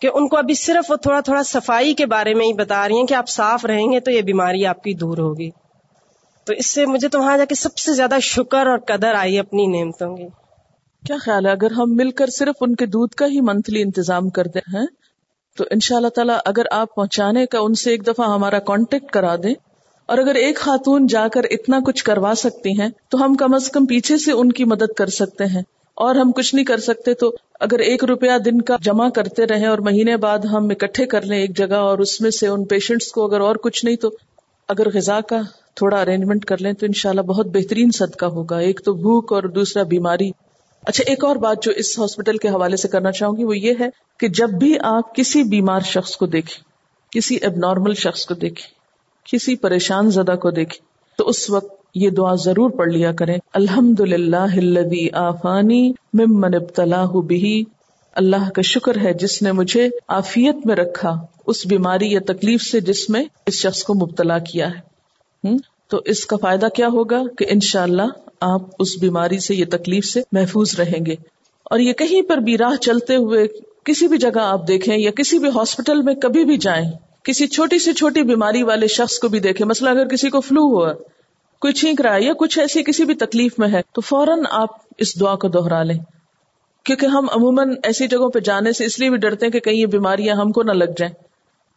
کہ 0.00 0.10
ان 0.14 0.28
کو 0.28 0.36
ابھی 0.36 0.54
صرف 0.54 0.90
وہ 0.90 0.96
تھوڑا 0.96 1.20
تھوڑا 1.20 1.42
صفائی 1.42 1.94
کے 1.94 2.06
بارے 2.06 2.34
میں 2.34 2.46
ہی 2.46 2.52
بتا 2.52 2.88
رہی 2.88 2.96
ہیں 2.96 3.06
کہ 3.06 3.14
آپ 3.14 3.28
صاف 3.28 3.66
رہیں 3.66 3.92
گے 3.92 4.00
تو 4.00 4.10
یہ 4.10 4.22
بیماری 4.22 4.66
آپ 4.66 4.82
کی 4.82 4.94
دور 4.94 5.18
ہوگی۔ 5.18 5.50
تو 6.44 6.52
اس 6.52 6.74
سے 6.74 6.86
مجھے 6.86 7.08
تو 7.08 7.18
وہاں 7.18 7.38
جا 7.38 7.44
کے 7.44 7.54
سب 7.54 7.78
سے 7.78 7.92
زیادہ 7.92 8.18
شکر 8.22 8.66
اور 8.66 8.78
قدر 8.78 9.14
آئی 9.14 9.38
اپنی 9.38 9.66
نعمتوں 9.66 10.16
کی۔ 10.16 10.26
کیا 11.06 11.16
خیال 11.20 11.46
ہے، 11.46 11.50
اگر 11.50 11.70
ہم 11.70 11.96
مل 11.96 12.10
کر 12.10 12.26
صرف 12.26 12.54
ان 12.60 12.74
کے 12.74 12.86
دودھ 12.86 13.14
کا 13.14 13.26
ہی 13.26 13.40
منتھلی 13.40 13.82
انتظام 13.82 14.30
کرتے 14.30 14.58
ہیں 14.58 15.01
تو 15.56 15.64
ان 15.70 15.80
شاء 15.80 15.96
اللہ 15.96 16.08
تعالیٰ 16.08 16.38
اگر 16.44 16.62
آپ 16.70 16.94
پہنچانے 16.94 17.46
کا 17.46 17.58
ان 17.58 17.74
سے 17.74 17.90
ایک 17.90 18.06
دفعہ 18.06 18.28
ہمارا 18.34 18.58
کانٹیکٹ 18.58 19.10
کرا 19.10 19.34
دیں، 19.42 19.54
اور 20.08 20.18
اگر 20.18 20.34
ایک 20.34 20.56
خاتون 20.56 21.06
جا 21.06 21.26
کر 21.28 21.40
اتنا 21.50 21.80
کچھ 21.86 22.04
کروا 22.04 22.32
سکتی 22.36 22.80
ہیں، 22.80 22.88
تو 23.08 23.24
ہم 23.24 23.34
کم 23.34 23.54
از 23.54 23.70
کم 23.70 23.86
پیچھے 23.86 24.16
سے 24.18 24.32
ان 24.32 24.52
کی 24.52 24.64
مدد 24.64 24.92
کر 24.92 25.06
سکتے 25.06 25.44
ہیں۔ 25.44 25.62
اور 25.96 26.14
ہم 26.14 26.32
کچھ 26.32 26.54
نہیں 26.54 26.64
کر 26.64 26.78
سکتے، 26.78 27.14
تو 27.14 27.34
اگر 27.60 27.78
ایک 27.78 28.04
روپیہ 28.04 28.38
دن 28.44 28.62
کا 28.62 28.76
جمع 28.82 29.08
کرتے 29.08 29.46
رہے 29.46 29.66
اور 29.66 29.78
مہینے 29.78 30.16
بعد 30.16 30.38
ہم 30.38 30.68
اکٹھے 30.70 31.06
کر 31.06 31.22
لیں 31.22 31.38
ایک 31.38 31.56
جگہ 31.56 31.74
اور 31.74 31.98
اس 31.98 32.20
میں 32.20 32.30
سے 32.30 32.46
ان 32.46 32.64
پیشنٹس 32.64 33.10
کو 33.12 33.24
اگر 33.24 33.40
اور 33.40 33.56
کچھ 33.56 33.84
نہیں، 33.84 33.96
تو 33.96 34.10
اگر 34.68 34.90
غذا 34.94 35.20
کا 35.20 35.40
تھوڑا 35.76 36.00
ارینجمنٹ 36.00 36.44
کر 36.44 36.60
لیں، 36.60 36.72
تو 36.72 36.86
انشاءاللہ 36.86 37.22
بہت 37.22 37.46
بہترین 37.46 37.90
صدقہ 37.90 38.26
ہوگا۔ 38.26 38.58
ایک 38.58 38.80
تو 38.84 38.92
بھوک 38.92 39.32
اور 39.32 39.42
دوسرا 39.42 39.82
بیماری۔ 39.82 40.30
اچھا 40.86 41.04
ایک 41.06 41.24
اور 41.24 41.36
بات 41.36 41.62
جو 41.62 41.72
اس 41.72 41.98
ہاسپٹل 41.98 42.36
کے 42.36 42.48
حوالے 42.48 42.76
سے 42.76 42.88
کرنا 42.88 43.12
چاہوں 43.12 43.36
گی، 43.36 43.44
وہ 43.44 43.58
یہ 43.58 43.74
ہے 43.80 43.88
کہ 44.20 44.28
جب 44.28 44.50
بھی 44.50 44.76
آپ 44.80 45.14
کسی 45.14 45.42
بیمار 45.42 45.80
شخص 45.80 46.16
کو 46.16 46.26
دیکھیں، 46.26 46.62
کسی 47.12 47.36
اب 47.42 47.56
نارمل 47.56 47.94
شخص 47.94 48.26
کو 48.26 48.34
دیکھیں، 48.34 48.66
کسی 49.26 49.56
پریشان 49.56 50.10
زدہ 50.10 50.34
کو 50.36 50.50
دیکھیں، 50.50 50.80
تو 51.18 51.28
اس 51.28 51.50
وقت 51.50 51.72
یہ 51.94 52.10
دعا 52.10 52.34
ضرور 52.34 52.70
پڑھ 52.70 52.88
لیا 52.88 53.12
کریں۔ 53.12 53.38
الحمد 53.54 54.00
للہ 54.00 55.08
آفانی 55.12 55.92
ممن 56.14 56.54
ابتلا 56.54 57.04
بھی 57.26 57.64
اللہ 58.12 58.50
کا 58.50 58.62
شکر 58.62 58.96
ہے 58.96 59.12
جس 59.14 59.42
نے 59.42 59.52
مجھے 59.52 59.88
آفیت 60.08 60.66
میں 60.66 60.76
رکھا، 60.76 61.14
اس 61.46 61.66
بیماری 61.66 62.12
یا 62.12 62.20
تکلیف 62.26 62.62
سے 62.62 62.80
جس 62.80 63.10
میں 63.10 63.24
اس 63.46 63.54
شخص 63.54 63.82
کو 63.82 63.94
مبتلا 63.94 64.38
کیا 64.38 64.68
ہے۔ 64.68 64.80
تو 65.92 66.00
اس 66.04 66.26
کا 66.26 66.36
فائدہ 66.36 66.66
کیا 66.74 66.88
ہوگا 66.88 67.22
کہ 67.38 67.46
انشاءاللہ 67.48 68.02
اللہ 68.02 68.54
آپ 68.54 68.62
اس 68.78 68.88
بیماری 69.00 69.38
سے، 69.38 69.54
یہ 69.54 69.64
تکلیف 69.70 70.04
سے 70.04 70.22
محفوظ 70.32 70.80
رہیں 70.80 71.06
گے۔ 71.06 71.14
اور 71.64 71.78
یہ 71.78 71.92
کہیں 71.92 72.22
پر 72.22 72.36
بھی 72.36 72.58
راہ 72.58 72.76
چلتے 72.76 73.16
ہوئے 73.16 73.46
کسی 73.84 74.08
بھی 74.08 74.18
جگہ 74.18 74.38
آپ 74.38 74.68
دیکھیں 74.68 74.98
یا 74.98 75.10
کسی 75.10 75.38
بھی 75.38 75.48
ہاسپٹل 75.48 76.02
میں 76.02 76.14
کبھی 76.14 76.44
بھی 76.44 76.56
جائیں، 76.56 76.90
کسی 77.22 77.46
چھوٹی 77.46 77.78
سی 77.78 77.92
چھوٹی 77.92 78.22
بیماری 78.22 78.62
والے 78.62 78.86
شخص 78.86 79.18
کو 79.18 79.28
بھی 79.28 79.38
دیکھیں۔ 79.38 79.66
مثلا 79.66 79.90
اگر 79.90 80.08
کسی 80.08 80.30
کو 80.30 80.40
فلو 80.40 80.60
ہوا، 80.60 80.92
کوئی 81.60 81.72
چھینک 81.72 82.00
رہا 82.00 82.14
ہے 82.14 82.22
یا 82.22 82.32
کچھ 82.38 82.58
ایسی 82.58 82.82
کسی 82.82 83.04
بھی 83.04 83.14
تکلیف 83.14 83.52
میں 83.58 83.68
ہے، 83.68 83.80
تو 83.94 84.00
فوراً 84.00 84.38
آپ 84.50 84.68
اس 84.98 85.20
دعا 85.20 85.34
کو 85.34 85.48
دوہرا 85.48 85.82
لیں۔ 85.82 85.98
کیونکہ 86.84 87.06
ہم 87.06 87.26
عموماً 87.30 87.74
ایسی 87.82 88.06
جگہوں 88.06 88.30
پہ 88.30 88.38
جانے 88.38 88.72
سے 88.72 88.84
اس 88.84 88.98
لیے 89.00 89.10
بھی 89.10 89.18
ڈرتے 89.18 89.46
ہیں 89.46 89.52
کہ 89.52 89.60
کہیں 89.60 89.74
یہ 89.74 89.86
بیماریاں 89.86 90.36
ہم 90.36 90.52
کو 90.52 90.62
نہ 90.62 90.72
لگ 90.72 90.90
جائیں۔ 90.98 91.31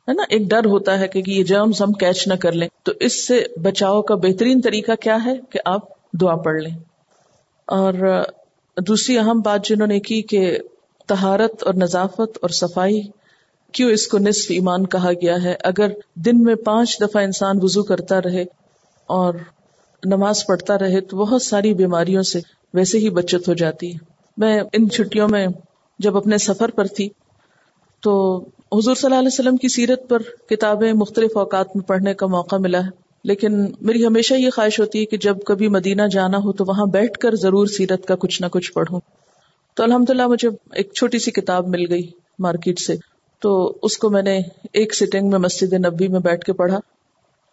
ہے 0.08 0.14
نا؟ 0.14 0.24
ایک 0.30 0.50
ڈر 0.50 0.66
ہوتا 0.66 1.00
ہے 1.00 1.08
کہ 1.08 1.24
یہ 1.28 1.44
جرمز 1.44 1.82
ہم 1.82 1.92
کیچ 1.92 2.28
نہ 2.28 2.34
کر 2.34 2.52
لیں۔ 2.52 2.68
تو 2.84 2.92
اس 3.00 3.28
سے 3.28 3.46
بچاؤ 3.64 4.02
کا 4.02 4.16
بہترین 4.16 4.62
طریقہ 4.62 4.92
کیا 5.02 5.18
ہے 5.26 5.34
کہ 5.50 5.60
آپ 5.66 5.82
دعا 6.22 6.36
پڑھ 6.36 6.62
لیں۔ 6.62 6.78
اور 7.68 7.94
دوسری 8.88 9.18
اہم 9.18 9.42
بات 9.42 9.66
جنہوں 9.66 9.88
نے 9.88 10.00
کی 10.00 10.22
کہ 10.22 10.58
تہارت 11.08 11.64
اور 11.64 11.74
نظافت 11.74 12.38
اور 12.42 12.50
صفائی، 12.50 13.02
کیوں 13.72 13.92
اس 13.92 14.08
کو 14.08 14.18
نصف 14.18 14.46
ایمان 14.50 14.86
کہا 14.88 15.12
گیا 15.14 15.44
ہے؟ 15.44 15.56
اگر 15.64 15.88
دن 16.16 16.44
میں 16.44 16.56
پانچ 16.56 17.02
دفعہ 17.02 17.24
انسان 17.24 17.56
وضو 17.62 17.84
کرتا 17.84 18.20
رہے 18.20 18.42
اور 19.06 19.34
نماز 20.06 20.46
پڑھتا 20.46 20.80
رہے 20.80 21.02
تو 21.02 21.18
بہت 21.18 21.42
ساری 21.42 21.74
بیماریوں 21.74 22.22
سے 22.22 22.40
ویسے 22.74 22.98
ہی 22.98 23.10
بچت 23.10 23.48
ہو 23.48 23.54
جاتی 23.54 23.94
ہے۔ 23.94 23.98
میں 24.38 24.62
ان 24.74 24.90
چھٹیوں 24.90 25.28
میں 25.28 25.48
جب 26.00 26.18
اپنے 26.18 26.38
سفر 26.38 26.72
پر 26.72 26.86
تھی 26.86 27.10
تو 28.02 28.46
حضور 28.72 28.96
صلی 28.96 29.08
اللہ 29.08 29.20
علیہ 29.20 29.28
وسلم 29.28 29.58
کی 29.58 29.68
سیرت 29.68 30.10
پر 30.10 30.22
کتابیں 30.50 30.94
مختلف 30.94 31.38
اوقات 31.38 31.76
میں 31.76 31.84
پڑھنے 31.84 32.14
کا 32.14 32.28
موقع 32.28 32.56
ملا 32.56 32.80
ہے، 32.80 32.90
لیکن 33.24 33.66
میری 33.82 34.06
ہمیشہ 34.06 34.34
یہ 34.34 34.50
خواہش 34.50 34.80
ہوتی 34.80 35.00
ہے 35.00 35.06
کہ 35.06 35.18
جب 35.18 35.38
کبھی 35.46 35.68
مدینہ 35.68 36.02
جانا 36.12 36.38
ہو 36.38 36.54
تو 36.54 36.66
وہاں 36.68 36.86
بیٹھ 36.86 37.20
کر 37.20 37.36
ضرور 37.36 37.68
سیرت 37.68 38.06
کا 38.06 38.16
کچھ 38.16 38.42
نہ 38.42 38.48
کچھ 38.48 38.74
پڑھوں۔ 38.74 39.00
تو 39.74 39.84
الحمد 39.84 40.10
للہ 40.10 40.28
مجھے 40.28 40.50
ایک 40.74 40.94
چھوٹی 40.94 41.20
سی 41.20 41.32
کتاب 41.32 41.68
مل 41.68 41.92
گئی 41.92 42.08
مارکیٹ 42.40 42.80
سے۔ 42.80 42.96
تو 43.42 43.78
اس 43.82 43.98
کو 43.98 44.10
میں 44.10 44.22
نے 44.22 44.40
ایک 44.74 44.96
سٹنگ 44.96 45.30
میں 45.30 45.40
مسجد 45.40 45.74
نبی 45.74 46.08
میں 46.08 46.20
بیٹھ 46.20 46.46
کے 46.46 46.54
پڑھا۔ 46.54 46.80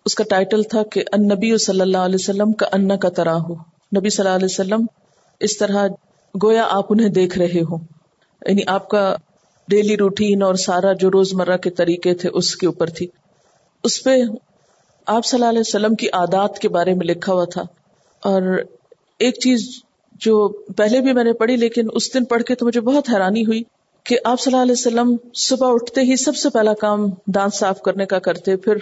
اس 0.07 0.15
کا 0.15 0.25
ٹائٹل 0.25 0.63
تھا 0.63 0.83
کہ 0.83 1.03
ان 1.13 1.23
نبی 1.23 1.57
صلی 1.59 1.81
اللہ 1.81 1.99
علیہ 1.99 2.15
وسلم 2.15 2.53
کا 2.53 2.67
ان 2.73 2.99
کا 2.99 3.09
ترا 3.09 3.37
ہو۔ 3.37 3.55
نبی 3.99 4.11
صلی 4.11 4.25
اللہ 4.25 4.37
علیہ 4.37 4.49
وسلم 4.51 4.87
اس 5.41 5.57
طرح 5.59 5.87
گویا 6.35 6.67
آپ 6.71 6.93
انہیں 6.93 7.09
دیکھ 7.09 7.39
رہے 7.39 7.61
ہو 7.71 7.77
یعنی 8.47 8.63
آپ 8.67 8.89
کا 8.89 9.17
ڈیلی 9.69 9.97
روٹین 9.97 10.43
اور 10.43 10.55
سارا 10.55 10.93
جو 10.93 11.11
روز 11.11 11.35
مرہ 11.35 11.57
کے 11.57 11.71
طریقے 11.71 12.15
تھے 12.15 12.29
اس 12.33 12.57
کے 12.57 12.67
اوپر 12.67 12.87
تھی۔ 12.87 13.07
اس 13.85 14.05
پہ 14.05 14.17
آپ 15.07 15.25
صلی 15.25 15.39
اللہ 15.39 15.51
علیہ 15.51 15.61
وسلم 15.61 15.95
کی 15.95 16.07
عادات 16.13 16.59
کے 16.59 16.69
بارے 16.69 16.95
میں 16.95 17.07
لکھا 17.07 17.33
ہوا 17.33 17.45
تھا۔ 17.45 17.63
اور 18.25 18.63
ایک 19.19 19.39
چیز 19.39 19.69
جو 20.13 20.49
پہلے 20.49 21.01
بھی 21.01 21.13
میں 21.13 21.25
نے 21.25 21.33
پڑھی 21.33 21.57
لیکن 21.57 21.87
اس 21.93 22.15
دن 22.15 22.25
پڑھ 22.25 22.43
کے 22.43 22.55
تو 22.55 22.67
مجھے 22.67 22.81
بہت 22.81 23.09
حیرانی 23.09 23.47
ہوئی 23.47 23.63
کہ 24.05 24.19
آپ 24.25 24.41
صلی 24.41 24.53
اللہ 24.53 24.63
علیہ 24.63 24.73
وسلم 24.73 25.17
صبح 25.35 25.73
اٹھتے 25.73 26.01
ہی 26.01 26.17
سب 26.17 26.37
سے 26.37 26.51
پہلا 26.51 26.75
کام 26.75 27.07
دانت 27.27 27.55
صاف 27.55 27.81
کرنے 27.81 28.07
کا 28.07 28.19
کرتے، 28.19 28.57
پھر 28.57 28.77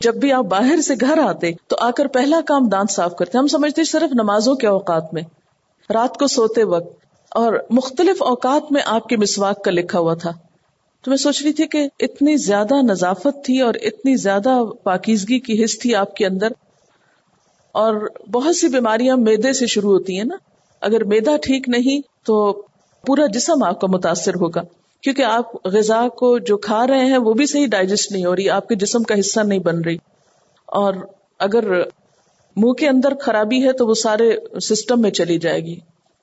جب 0.00 0.14
بھی 0.14 0.32
آپ 0.32 0.44
باہر 0.44 0.80
سے 0.80 0.94
گھر 1.00 1.18
آتے 1.18 1.52
تو 1.66 1.76
آ 1.80 1.90
کر 1.90 2.06
پہلا 2.06 2.40
کام 2.46 2.68
دانت 2.68 2.90
صاف 2.90 3.16
کرتے۔ 3.16 3.38
ہم 3.38 3.46
سمجھتے 3.46 3.84
صرف 3.84 4.14
نمازوں 4.14 4.54
کے 4.54 4.66
اوقات 4.66 5.14
میں، 5.14 5.22
رات 5.92 6.18
کو 6.18 6.26
سوتے 6.26 6.64
وقت۔ 6.64 7.05
اور 7.36 7.54
مختلف 7.70 8.22
اوقات 8.22 8.72
میں 8.72 8.82
آپ 8.84 9.08
کے 9.08 9.16
مسواک 9.16 9.64
کا 9.64 9.70
لکھا 9.70 9.98
ہوا 9.98 10.14
تھا۔ 10.14 10.30
تو 11.02 11.10
میں 11.10 11.16
سوچ 11.16 11.42
رہی 11.42 11.52
تھی 11.52 11.66
کہ 11.66 11.88
اتنی 12.00 12.36
زیادہ 12.36 12.74
نظافت 12.82 13.44
تھی 13.44 13.60
اور 13.60 13.74
اتنی 13.82 14.16
زیادہ 14.16 14.58
پاکیزگی 14.82 15.38
کی 15.38 15.64
حص 15.64 15.78
تھی 15.78 15.94
آپ 15.94 16.14
کے 16.14 16.26
اندر۔ 16.26 16.48
اور 17.72 18.08
بہت 18.32 18.56
سی 18.56 18.68
بیماریاں 18.68 19.16
میدے 19.16 19.52
سے 19.52 19.66
شروع 19.66 19.92
ہوتی 19.92 20.16
ہیں 20.16 20.24
نا۔ 20.24 20.36
اگر 20.80 21.04
میدا 21.04 21.36
ٹھیک 21.36 21.68
نہیں 21.68 22.00
تو 22.26 22.62
پورا 23.06 23.26
جسم 23.26 23.64
آپ 23.64 23.80
کا 23.80 23.86
متاثر 23.86 24.34
ہوگا۔ 24.34 24.62
کیونکہ 25.00 25.22
آپ 25.22 25.66
غذا 25.66 26.08
کو 26.08 26.38
جو 26.38 26.56
کھا 26.56 26.86
رہے 26.86 27.04
ہیں 27.04 27.18
وہ 27.18 27.32
بھی 27.32 27.46
صحیح 27.46 27.66
ڈائجسٹ 27.66 28.12
نہیں 28.12 28.24
ہو 28.24 28.36
رہی، 28.36 28.50
آپ 28.50 28.68
کے 28.68 28.74
جسم 28.74 29.02
کا 29.02 29.20
حصہ 29.20 29.40
نہیں 29.40 29.58
بن 29.58 29.80
رہی۔ 29.80 29.96
اور 30.66 30.94
اگر 31.38 31.70
منہ 32.56 32.72
کے 32.72 32.88
اندر 32.88 33.14
خرابی 33.14 33.66
ہے 33.66 33.72
تو 33.72 33.86
وہ 33.86 33.94
سارے 33.94 34.58
سسٹم 34.60 35.00
میں 35.00 35.10
چلی 35.10 35.38
جائے 35.38 35.60
گی۔ 35.60 35.76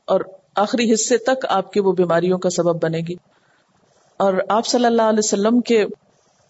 اور 0.07 0.21
آخری 0.55 0.93
حصے 0.93 1.17
تک 1.17 1.45
آپ 1.49 1.73
کی 1.73 1.79
وہ 1.79 1.91
بیماریوں 1.91 2.37
کا 2.37 2.49
سبب 2.49 2.83
بنے 2.83 2.99
گی۔ 3.07 3.13
اور 4.17 4.33
آپ 4.49 4.67
صلی 4.67 4.85
اللہ 4.85 5.01
علیہ 5.01 5.19
وسلم 5.19 5.61
کے 5.61 5.83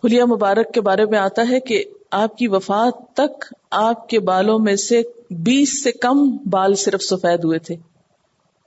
حلیہ 0.03 0.23
مبارک 0.23 0.73
کے 0.73 0.81
بارے 0.81 1.05
میں 1.05 1.19
آتا 1.19 1.49
ہے 1.49 1.59
کہ 1.59 1.83
آپ 2.11 2.37
کی 2.37 2.47
وفات 2.47 3.13
تک 3.13 3.45
آپ 3.71 4.09
کے 4.09 4.19
بالوں 4.19 4.59
میں 4.59 4.75
سے 4.75 5.01
بیس 5.29 5.83
سے 5.83 5.91
کم 5.91 6.37
بال 6.45 6.75
صرف 6.75 7.01
سفید 7.01 7.43
ہوئے 7.43 7.59
تھے۔ 7.59 7.75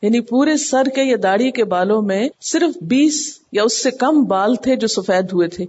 یعنی 0.03 0.21
پورے 0.21 0.57
سر 0.57 0.83
کے 0.95 1.03
یا 1.03 1.17
داڑھی 1.23 1.51
کے 1.51 1.65
بالوں 1.65 2.03
میں 2.03 2.29
صرف 2.41 2.83
بیس 2.83 3.39
یا 3.53 3.63
اس 3.63 3.83
سے 3.83 3.91
کم 3.91 4.25
بال 4.25 4.55
تھے 4.55 4.77
جو 4.77 4.87
سفید 4.87 5.33
ہوئے 5.33 5.49
تھے۔ 5.49 5.65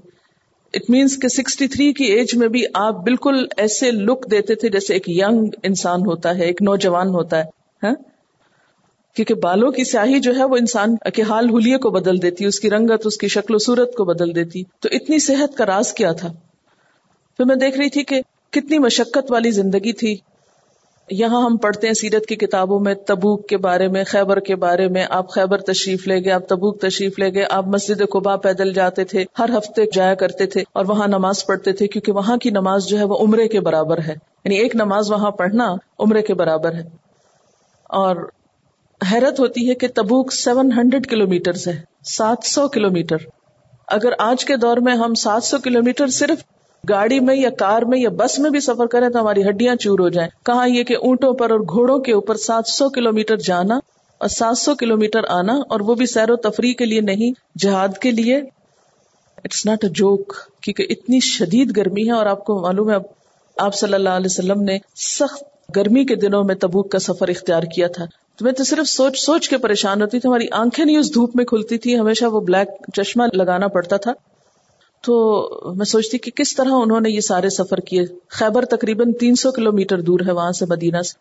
اٹ 0.74 0.90
مینس 0.90 1.20
کہ 1.20 1.28
سکسٹی 1.28 1.68
تھری 1.68 1.94
کی 1.94 2.04
ایج 2.04 2.36
میں 2.36 2.48
بھی 2.48 2.64
آپ 2.74 2.96
بالکل 2.96 3.46
ایسے 3.58 3.92
لک 3.92 4.32
دیتے 4.32 4.56
تھے 4.56 4.70
جیسے 4.70 4.94
ایک 4.94 5.10
ینگ 5.10 5.46
انسان 5.64 6.02
ہوتا 6.02 6.38
ہے، 6.38 6.46
ایک 6.46 6.62
نوجوان 6.62 7.08
ہوتا 7.08 7.38
ہے 7.38 7.44
ہاں؟ 7.84 7.96
کیونکہ 9.18 9.34
بالوں 9.34 9.72
کی 9.72 9.84
سیاہی 9.84 10.20
جو 10.20 10.36
ہے 10.36 10.44
وہ 10.44 10.56
انسان 10.56 10.96
کے 11.14 11.22
حال 11.22 11.50
حلیے 11.50 11.78
کو 11.78 11.90
بدل 11.90 12.22
دیتی، 12.22 12.46
اس 12.46 12.60
کی 12.60 12.70
رنگت، 12.70 13.02
اس 13.06 13.18
کی 13.18 13.28
شکل 13.28 13.56
و 13.56 13.58
صورت 13.58 13.96
کو 13.96 14.06
بدل 14.06 14.36
دیتی۔ 14.36 14.64
تو 14.64 14.90
اتنی 14.92 15.20
صحت 15.20 15.58
کا 15.58 15.66
راز 15.66 15.94
کیا 15.94 16.12
تھا؟ 16.12 16.28
پھر 17.38 17.46
میں 17.46 17.56
دیکھ 17.56 17.78
رہی 17.78 17.90
تھی 17.90 18.04
کہ 18.04 18.22
کتنی 18.50 18.80
مشقت 18.80 19.32
والی 19.32 19.52
زندگی 19.52 19.94
تھی۔ 19.94 20.18
یہاں 21.12 21.42
ہم 21.42 21.58
پڑھتے 21.58 21.88
ہیں 21.88 21.94
سیرت 21.94 22.26
کی 22.26 22.36
کتابوں 22.36 22.80
میں، 22.80 22.94
تبوک 22.94 23.48
کے 23.48 23.58
بارے 23.58 23.88
میں، 23.88 24.04
خیبر 24.08 24.40
کے 24.40 24.56
بارے 24.56 24.88
میں۔ 24.88 25.06
آپ 25.10 25.30
خیبر 25.30 25.58
تشریف 25.58 26.08
لے 26.08 26.24
گئے، 26.24 26.32
آپ 26.32 26.48
تبوک 26.48 26.82
تشریف 26.82 27.20
لے 27.20 27.34
گئے۔ 27.34 27.46
آپ 27.50 27.68
مسجد 27.68 28.02
قبا 28.12 28.36
پیدل 28.36 28.74
جاتے 28.74 29.04
تھے، 29.04 29.26
ہر 29.40 29.58
ہفتے 29.58 29.84
جایا 29.94 30.14
کرتے 30.14 30.46
تھے 30.46 30.62
اور 30.74 30.86
وہاں 30.88 31.08
نماز 31.08 31.46
پڑھتے 31.46 31.74
تھے، 31.74 31.88
کیونکہ 31.88 32.12
وہاں 32.12 32.38
کی 32.38 32.50
نماز 32.50 32.88
جو 32.88 33.00
ہے 33.00 33.04
وہ 33.04 33.18
عمرے 33.18 33.48
کے 33.48 33.60
برابر 33.60 33.98
ہے۔ 33.98 34.14
یعنی 34.46 34.56
ایک 34.56 34.76
نماز 34.76 35.12
وہاں 35.12 35.32
پڑھنا 35.32 35.76
عمرے 36.00 36.22
کے 36.22 36.34
برابر 36.34 36.74
ہے۔ 36.74 37.08
اور 37.84 38.16
حیرت 39.02 39.40
ہوتی 39.40 39.70
ہے 39.70 39.74
کہ 39.74 39.88
تبوک 39.88 40.34
سیون 40.34 40.72
ہنڈریڈ 40.72 41.08
کلو 41.08 41.28
میٹر 41.28 41.56
ہے، 41.68 41.82
سات 42.04 42.46
سو 42.46 42.68
کلو 42.68 42.90
میٹر 42.92 43.18
اگر 43.88 44.12
آج 44.20 44.46
کے 44.46 44.56
دور 44.56 44.78
میں 44.78 44.96
ہم 44.96 45.14
سات 45.14 45.44
سو 45.44 45.58
کلو 45.64 45.84
میٹر 45.84 46.08
صرف 46.08 46.44
گاڑی 46.90 47.20
میں 47.20 47.36
یا 47.36 47.50
کار 47.50 47.82
میں 47.82 48.00
یا 48.00 48.10
بس 48.10 48.40
میں 48.40 48.50
بھی 48.50 48.60
سفر 48.60 48.88
کریں 48.88 49.10
تو 49.10 49.20
ہماری 49.20 49.44
ہڈیاں 49.44 49.76
چور 49.76 50.00
ہو 50.00 50.10
جائیں۔ 50.10 50.30
کہاں 50.46 50.68
یہ 50.68 50.84
کہ 50.84 50.96
اونٹوں 50.96 51.34
پر 51.34 51.52
اور 51.52 51.60
گھوڑوں 51.60 52.00
کے 52.00 52.14
اوپر 52.14 52.38
سات 52.38 52.68
سو 52.68 52.90
کلو 52.90 53.12
میٹر 53.12 53.38
جانا 53.38 53.76
اور 54.22 54.28
سات 54.28 54.58
سو 54.58 54.76
کلو 54.76 54.98
میٹر 54.98 55.26
آنا 55.30 55.54
اور 55.54 55.80
وہ 55.80 55.96
بھی 55.96 56.06
سیر 56.06 56.32
و 56.32 56.36
تفریح 56.36 56.74
کے 56.74 56.86
لیے 56.86 57.02
نہیں، 57.02 57.34
جہاد 57.60 57.98
کے 57.98 58.12
لیے۔ 58.12 58.38
اٹس 59.38 59.66
ناٹ 59.66 59.84
اے 59.84 59.90
جوک 59.90 60.34
کیونکہ 60.62 60.88
اتنی 60.90 61.20
شدید 61.20 61.78
گرمی 61.78 62.08
ہے 62.08 62.12
اور 62.12 62.26
آپ 62.26 62.44
کو 62.46 62.60
معلوم 62.62 62.90
ہے، 62.92 62.96
آپ 63.58 63.76
صلی 63.76 63.94
اللہ 63.94 64.10
علیہ 64.10 64.32
وسلم 64.32 64.62
نے 64.62 64.78
سخت 64.96 65.44
گرمی 65.76 66.06
کے 66.06 66.16
دنوں 66.16 66.44
میں 66.44 66.56
تبوک 66.56 66.92
کا 66.92 67.00
سفر 67.00 67.28
اختیار 67.28 67.64
کیا 67.64 67.88
تھا۔ 67.88 68.06
تو 68.38 68.46
میں 68.46 68.54
تو 68.54 68.64
صرف 68.64 68.88
سوچ 68.90 69.20
سوچ 69.20 69.50
کے 69.50 69.58
پریشان 69.58 70.02
ہوتی 70.02 70.20
تھی۔ 70.20 70.30
ہماری 70.30 70.46
آنکھیں 70.52 70.86
نہیں 70.86 70.98
اس 70.98 71.14
دھوپ 71.14 71.36
میں 71.36 71.46
کھلتی 71.46 71.78
تھی 71.78 72.00
ہمیشہ 72.00 72.26
وہ 72.26 72.40
بلیک 72.40 72.68
چشمہ 72.94 73.24
لگانا 73.34 73.68
پڑتا 73.68 73.98
تھا۔ 73.98 74.12
تو 75.02 75.14
میں 75.76 75.86
سوچتی 75.86 76.18
کہ 76.18 76.32
کس 76.32 76.56
طرح 76.56 76.70
انہوں 76.72 77.00
نے 77.00 77.10
یہ 77.10 77.20
سارے 77.20 77.50
سفر 77.50 77.78
کیے۔ 77.78 78.06
خیبر 78.28 78.66
تقریباً 78.66 79.14
تین 79.14 79.36
سو 79.36 79.52
کلو 79.52 79.72
میٹر 79.72 80.02
دور 80.02 80.20
ہے 80.28 80.32
وہاں 80.32 80.52
سے 80.52 80.66
مدینہ 80.70 81.02
سے۔ 81.02 81.20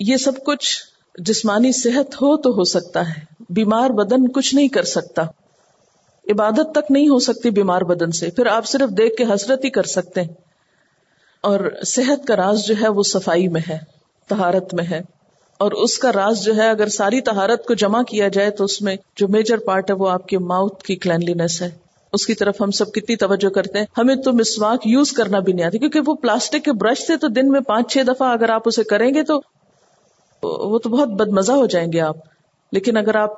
یہ 0.00 0.16
سب 0.16 0.32
کچھ 0.46 0.78
جسمانی 1.18 1.72
صحت 1.72 2.14
ہو 2.14 2.36
تو 2.36 2.50
ہو 2.50 2.64
سکتا 2.64 3.08
ہے۔ 3.08 3.42
بیمار 3.50 3.90
بدن 3.90 4.28
کچھ 4.28 4.54
نہیں 4.54 4.68
کر 4.68 4.82
سکتا۔ 4.82 5.22
عبادت 6.30 6.74
تک 6.74 6.90
نہیں 6.90 7.08
ہو 7.08 7.18
سکتی 7.18 7.50
بیمار 7.50 7.82
بدن 7.82 8.10
سے۔ 8.10 8.30
پھر 8.30 8.46
آپ 8.46 8.66
صرف 8.66 8.90
دیکھ 8.90 9.16
کے 9.16 9.24
حسرت 9.24 9.64
ہی 9.64 9.70
کر 9.70 9.82
سکتے 9.82 10.20
ہیں۔ 10.20 10.28
اور 11.42 11.60
صحت 11.86 12.26
کا 12.26 12.36
راز 12.36 12.66
جو 12.66 12.74
ہے 12.82 12.88
وہ 12.88 13.02
صفائی 13.02 13.48
میں 13.48 13.60
ہے 13.68 13.78
تہارت 14.28 14.74
میں 14.74 14.84
ہے۔ 14.84 15.00
اور 15.58 15.72
اس 15.72 15.98
کا 15.98 16.12
راز 16.12 16.42
جو 16.44 16.56
ہے، 16.56 16.70
اگر 16.70 16.88
ساری 16.88 17.20
تہارت 17.20 17.66
کو 17.66 17.74
جمع 17.74 18.02
کیا 18.02 18.28
جائے 18.28 18.50
تو 18.50 18.64
اس 18.64 18.82
میں 18.82 18.96
جو 19.16 19.28
میجر 19.28 19.58
پارٹ 19.58 19.90
ہے 19.90 19.94
وہ 19.94 20.08
آپ 20.08 20.26
کے 20.26 20.38
ماؤتھ 20.38 20.84
کی 20.84 20.96
کلینلینس 20.96 21.62
ہے۔ 21.62 21.70
اس 22.12 22.26
کی 22.26 22.34
طرف 22.34 22.60
ہم 22.60 22.70
سب 22.70 22.92
کتنی 22.92 23.16
توجہ 23.16 23.48
کرتے 23.48 23.78
ہیں۔ 23.78 23.86
ہمیں 23.98 24.16
تو 24.16 24.32
مسواک 24.32 24.86
یوز 24.86 25.12
کرنا 25.12 25.38
بھی 25.38 25.52
نہیں 25.52 25.66
آتی، 25.66 25.78
کیونکہ 25.78 26.00
وہ 26.06 26.14
پلاسٹک 26.14 26.64
کے 26.64 26.72
برش 26.72 26.98
سے 26.98 27.16
تو 27.16 27.28
دن 27.28 27.48
میں 27.48 27.60
پانچ 27.60 27.92
چھ 27.92 27.98
دفعہ 28.06 28.32
اگر 28.32 28.48
آپ 28.48 28.62
اسے 28.64 28.84
کریں 28.84 29.14
گے 29.14 29.22
تو 29.22 29.40
وہ 30.42 30.78
تو 30.78 30.88
بہت 30.88 31.08
بد 31.08 31.28
مزہ 31.28 31.52
ہو 31.52 31.66
جائیں 31.66 31.92
گے 31.92 32.00
آپ۔ 32.00 32.16
لیکن 32.72 32.96
اگر 32.96 33.14
آپ 33.14 33.30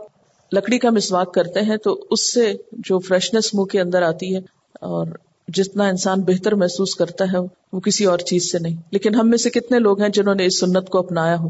لکڑی 0.53 0.79
کا 0.79 0.91
مسواک 0.91 1.35
کرتے 1.35 1.61
ہیں 1.61 1.77
تو 1.77 2.05
اس 2.11 2.33
سے 2.33 2.53
جو 2.73 2.99
فریشنس 2.99 3.55
منہ 3.55 3.65
کے 3.65 3.81
اندر 3.81 4.03
آتی 4.03 4.35
ہے 4.35 4.41
اور 4.81 5.07
جتنا 5.49 5.89
انسان 5.89 6.21
بہتر 6.21 6.55
محسوس 6.55 6.95
کرتا 6.95 7.25
ہے، 7.25 7.39
وہ 7.73 7.81
کسی 7.81 8.05
اور 8.05 8.19
چیز 8.19 8.53
سے 8.53 8.59
نہیں۔ 8.59 8.77
لیکن 8.91 9.15
ہم 9.15 9.29
میں 9.29 9.39
سے 9.39 9.51
کتنے 9.51 9.79
لوگ 9.79 10.01
ہیں 10.01 10.09
جنہوں 10.09 10.35
نے 10.35 10.47
اس 10.47 10.61
سنت 10.61 10.89
کو 10.89 10.99
اپنایا 10.99 11.37
ہو۔ 11.39 11.49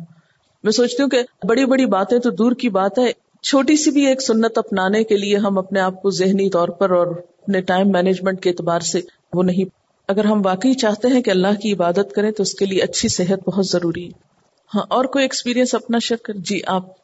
میں 0.65 0.73
سوچتی 0.73 1.03
ہوں 1.03 1.11
کہ 1.11 1.23
بڑی 1.47 1.65
بڑی 1.65 1.87
باتیں 1.87 2.19
تو 2.19 2.31
دور 2.31 2.53
کی 2.53 2.69
بات 2.69 2.99
ہے، 2.99 3.13
چھوٹی 3.43 3.77
سی 3.77 3.91
بھی 3.91 4.07
ایک 4.07 4.23
سنت 4.23 4.59
اپنانے 4.59 5.05
کے 5.05 5.17
لیے 5.17 5.37
ہم 5.37 5.59
اپنے 5.59 5.81
آپ 5.81 6.03
کو 6.03 6.11
ذہنی 6.11 6.51
طور 6.51 6.69
پر 6.69 6.91
اور 6.91 7.07
اپنے 7.07 7.61
ٹائم 7.61 7.91
مینجمنٹ 7.91 8.43
کے 8.43 8.51
اعتبار 8.51 8.81
سے 8.81 9.01
وہ 9.33 9.43
نہیں۔ 9.43 9.65
اگر 10.09 10.25
ہم 10.25 10.41
واقعی 10.45 10.75
چاہتے 10.75 11.09
ہیں 11.09 11.23
کہ 11.23 11.31
اللہ 11.31 11.61
کی 11.61 11.73
عبادت 11.73 12.13
کریں 12.15 12.31
تو 12.31 12.43
اس 12.43 12.55
کے 12.55 12.67
لیے 12.67 12.83
اچھی 12.83 13.09
صحت 13.09 13.49
بہت 13.49 13.67
ضروری 13.67 14.07
ہے۔ 14.07 14.29
ہاں 14.75 14.83
اور 14.89 15.05
کوئی 15.05 15.25
ایکسپیرینس 15.25 15.75
اپنا 15.75 15.99
شیئر 15.99 16.25
کر 16.25 16.35
جی 16.35 16.61
آپ 16.67 17.00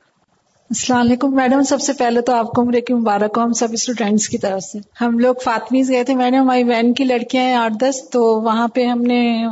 السلام 0.71 1.01
علیکم. 1.01 1.35
میڈم، 1.35 1.63
سب 1.63 1.81
سے 1.81 1.93
پہلے 1.93 2.21
تو 2.21 2.33
آپ 2.35 2.51
کو 2.51 2.63
عمرے 2.63 2.81
کی 2.81 2.95
مبارک 2.95 3.37
ہو، 3.37 3.43
ہم 3.43 3.53
سب 3.53 3.73
اسٹوڈینٹس 3.73 4.29
کی 4.29 4.39
طرف 4.39 4.63
سے۔ 4.63 4.79
ہم 5.01 5.19
لوگ 5.19 5.35
فاطمیز 5.45 5.91
گئے 5.91 6.03
تھے، 6.05 6.15
میڈم، 6.15 6.37
ہماری 6.37 6.65
وین 6.65 6.93
کی 6.95 7.05
لڑکیاں 7.05 7.43
ہیں 7.43 7.55
آٹھ 7.55 7.75
دس، 7.81 8.03
تو 8.11 8.23
وہاں 8.43 8.67
پہ 8.69 8.85
ہم 8.85 9.03
نے 9.03 9.47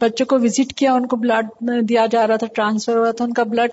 بچوں 0.00 0.26
کو 0.26 0.36
وزٹ 0.36 0.72
کیا، 0.72 0.92
ان 0.92 1.06
کو 1.06 1.16
بلڈ 1.16 1.70
دیا 1.88 2.06
جا 2.10 2.26
رہا 2.26 2.36
تھا 2.36 2.46
ٹرانسفر 2.54 2.96
ہوا 2.96 3.10
تھا 3.10 3.24
ان 3.24 3.32
کا 3.32 3.42
بلڈ 3.42 3.70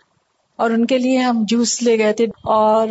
اور 0.60 0.72
ان 0.72 0.86
کے 0.86 0.98
لیے 0.98 1.18
ہم 1.18 1.44
جوس 1.48 1.82
لے 1.84 1.98
گئے 1.98 2.14
تھے، 2.14 2.26
اور 2.44 2.88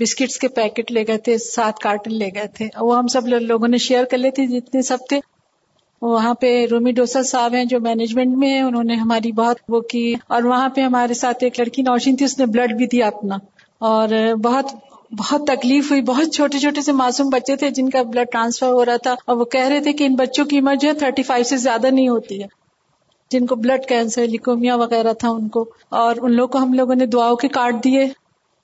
بسکٹس 0.00 0.38
کے 0.38 0.48
پیکٹ 0.48 0.92
لے 0.92 1.04
گئے 1.08 1.18
تھے، 1.18 1.38
سات 1.38 1.78
کارٹن 1.78 2.14
لے 2.14 2.28
گئے 2.34 2.46
تھے۔ 2.54 2.68
وہ 2.80 2.98
ہم 2.98 3.06
سب 3.06 3.26
لوگوں 3.26 3.68
نے 3.68 3.78
شیئر 3.78 4.04
کر 4.04 4.18
لیے 4.18 4.46
جتنے 4.48 4.82
سب 4.82 4.98
تھے۔ 5.08 5.20
وہاں 6.02 6.34
پہ 6.34 6.66
رومی 6.70 6.92
ڈوسا 6.92 7.22
صاحب 7.22 7.54
ہیں 7.54 7.64
جو 7.64 7.80
مینجمنٹ 7.80 8.36
میں 8.36 8.48
ہیں، 8.48 8.62
انہوں 8.62 8.84
نے 8.84 8.94
ہماری 8.94 9.32
بہت 9.32 9.56
وہ 9.68 9.80
کی۔ 9.80 10.14
اور 10.28 10.42
وہاں 10.42 10.68
پہ 10.68 10.80
ہمارے 10.80 11.14
ساتھ 11.14 11.44
ایک 11.44 11.60
لڑکی 11.60 11.82
نوشین 11.82 12.16
تھی، 12.16 12.24
اس 12.24 12.38
نے 12.38 12.46
بلڈ 12.46 12.72
بھی 12.72 12.86
دیا 12.86 13.06
اپنا۔ 13.06 13.36
اور 13.78 14.08
بہت 14.42 14.64
بہت 15.18 15.46
تکلیف 15.46 15.90
ہوئی۔ 15.90 16.02
بہت 16.02 16.34
چھوٹے 16.34 16.58
چھوٹے 16.58 16.80
سے 16.80 16.92
معصوم 16.92 17.28
بچے 17.28 17.56
تھے 17.56 17.70
جن 17.70 17.90
کا 17.90 18.02
بلڈ 18.02 18.26
ٹرانسفر 18.32 18.66
ہو 18.66 18.84
رہا 18.84 18.96
تھا۔ 18.96 19.14
اور 19.26 19.36
وہ 19.36 19.44
کہہ 19.44 19.68
رہے 19.68 19.80
تھے 19.80 19.92
کہ 19.92 20.04
ان 20.04 20.14
بچوں 20.14 20.44
کی 20.44 20.58
عمر 20.58 20.74
جو 20.74 20.88
ہے 20.88 20.94
تھرٹی 20.94 21.22
فائیو 21.22 21.44
سے 21.44 21.56
زیادہ 21.56 21.86
نہیں 21.86 22.08
ہوتی 22.08 22.42
ہے۔ 22.42 22.46
جن 23.30 23.46
کو 23.46 23.54
بلڈ 23.54 23.88
کینسر 23.88 24.26
لیکومیا 24.26 24.76
وغیرہ 24.76 25.12
تھا 25.12 25.30
ان 25.30 25.48
کو۔ 25.48 25.64
اور 25.88 26.14
ان 26.20 26.32
لوگوں 26.32 26.52
کو 26.52 26.58
ہم 26.58 26.72
لوگوں 26.72 26.94
نے 26.94 27.06
دعاؤں 27.06 27.36
کے 27.36 27.48
کارڈ 27.48 27.84
دیے۔ 27.84 28.08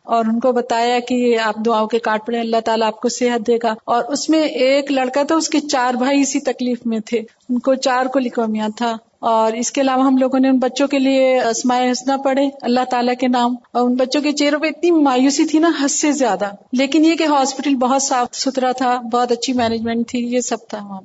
اور 0.05 0.24
ان 0.24 0.40
کو 0.40 0.52
بتایا 0.52 0.98
کہ 1.00 1.38
آپ 1.38 1.55
دعاؤں 1.66 1.86
کے 1.86 1.98
کاٹ 1.98 2.26
پڑے، 2.26 2.40
اللہ 2.40 2.57
تعالیٰ 2.64 2.86
آپ 2.86 3.00
کو 3.00 3.09
صحت 3.09 3.46
دے 3.46 3.57
گا۔ 3.62 3.74
اور 3.84 4.05
اس 4.05 4.30
میں 4.30 4.42
ایک 4.42 4.92
لڑکا 4.92 5.22
تھا، 5.22 5.34
اس 5.34 5.48
کے 5.48 5.61
چار 5.61 5.94
بھائی 5.94 6.20
اسی 6.20 6.40
تکلیف 6.40 6.78
میں 6.84 7.00
تھے۔ 7.07 7.18
ان 7.18 7.59
کو 7.59 7.74
چار 7.74 8.07
کو 8.07 8.18
لکومیا 8.18 8.66
تھا۔ 8.76 8.96
اور 9.18 9.52
اس 9.52 9.70
کے 9.70 9.80
علاوہ 9.80 10.02
ہم 10.02 10.16
لوگوں 10.16 10.38
نے 10.38 10.48
ان 10.48 10.59
بچوں 10.59 10.88
کے 10.88 10.98
لیے 10.98 11.40
اسمائے 11.40 11.90
حسنا 11.90 12.16
پڑھے، 12.16 12.48
اللہ 12.62 12.84
تعالیٰ 12.90 13.14
کے 13.20 13.28
نام۔ 13.28 13.55
اور 13.72 13.82
ان 13.82 13.94
بچوں 13.94 14.22
کے 14.22 14.32
چہروں 14.32 14.61
پہ 14.61 14.66
اتنی 14.66 14.90
مایوسی 14.90 15.44
تھی 15.44 15.59
نا، 15.59 15.70
حد 15.80 15.88
سے 15.88 16.12
زیادہ۔ 16.12 16.50
لیکن 16.72 17.05
یہ 17.05 17.14
کہ 17.14 17.22
ہاسپٹل 17.22 17.74
بہت 17.74 18.02
صاف 18.02 18.34
ستھرا 18.34 18.72
تھا، 18.72 19.00
بہت 19.12 19.32
اچھی 19.32 19.52
مینجمنٹ 19.52 20.09
تھی، 20.09 20.18
یہ 20.18 20.40
سب 20.40 20.57
تھا 20.68 20.78
وہاں 20.78 21.00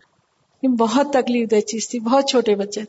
یہ 0.64 0.68
بہت 0.68 1.14
تکلیف 1.14 1.52
دہ 1.52 1.60
چیز 1.60 1.90
تھی، 1.90 2.00
بہت 2.00 2.30
چھوٹے 2.30 2.56
بچے۔ 2.56 2.82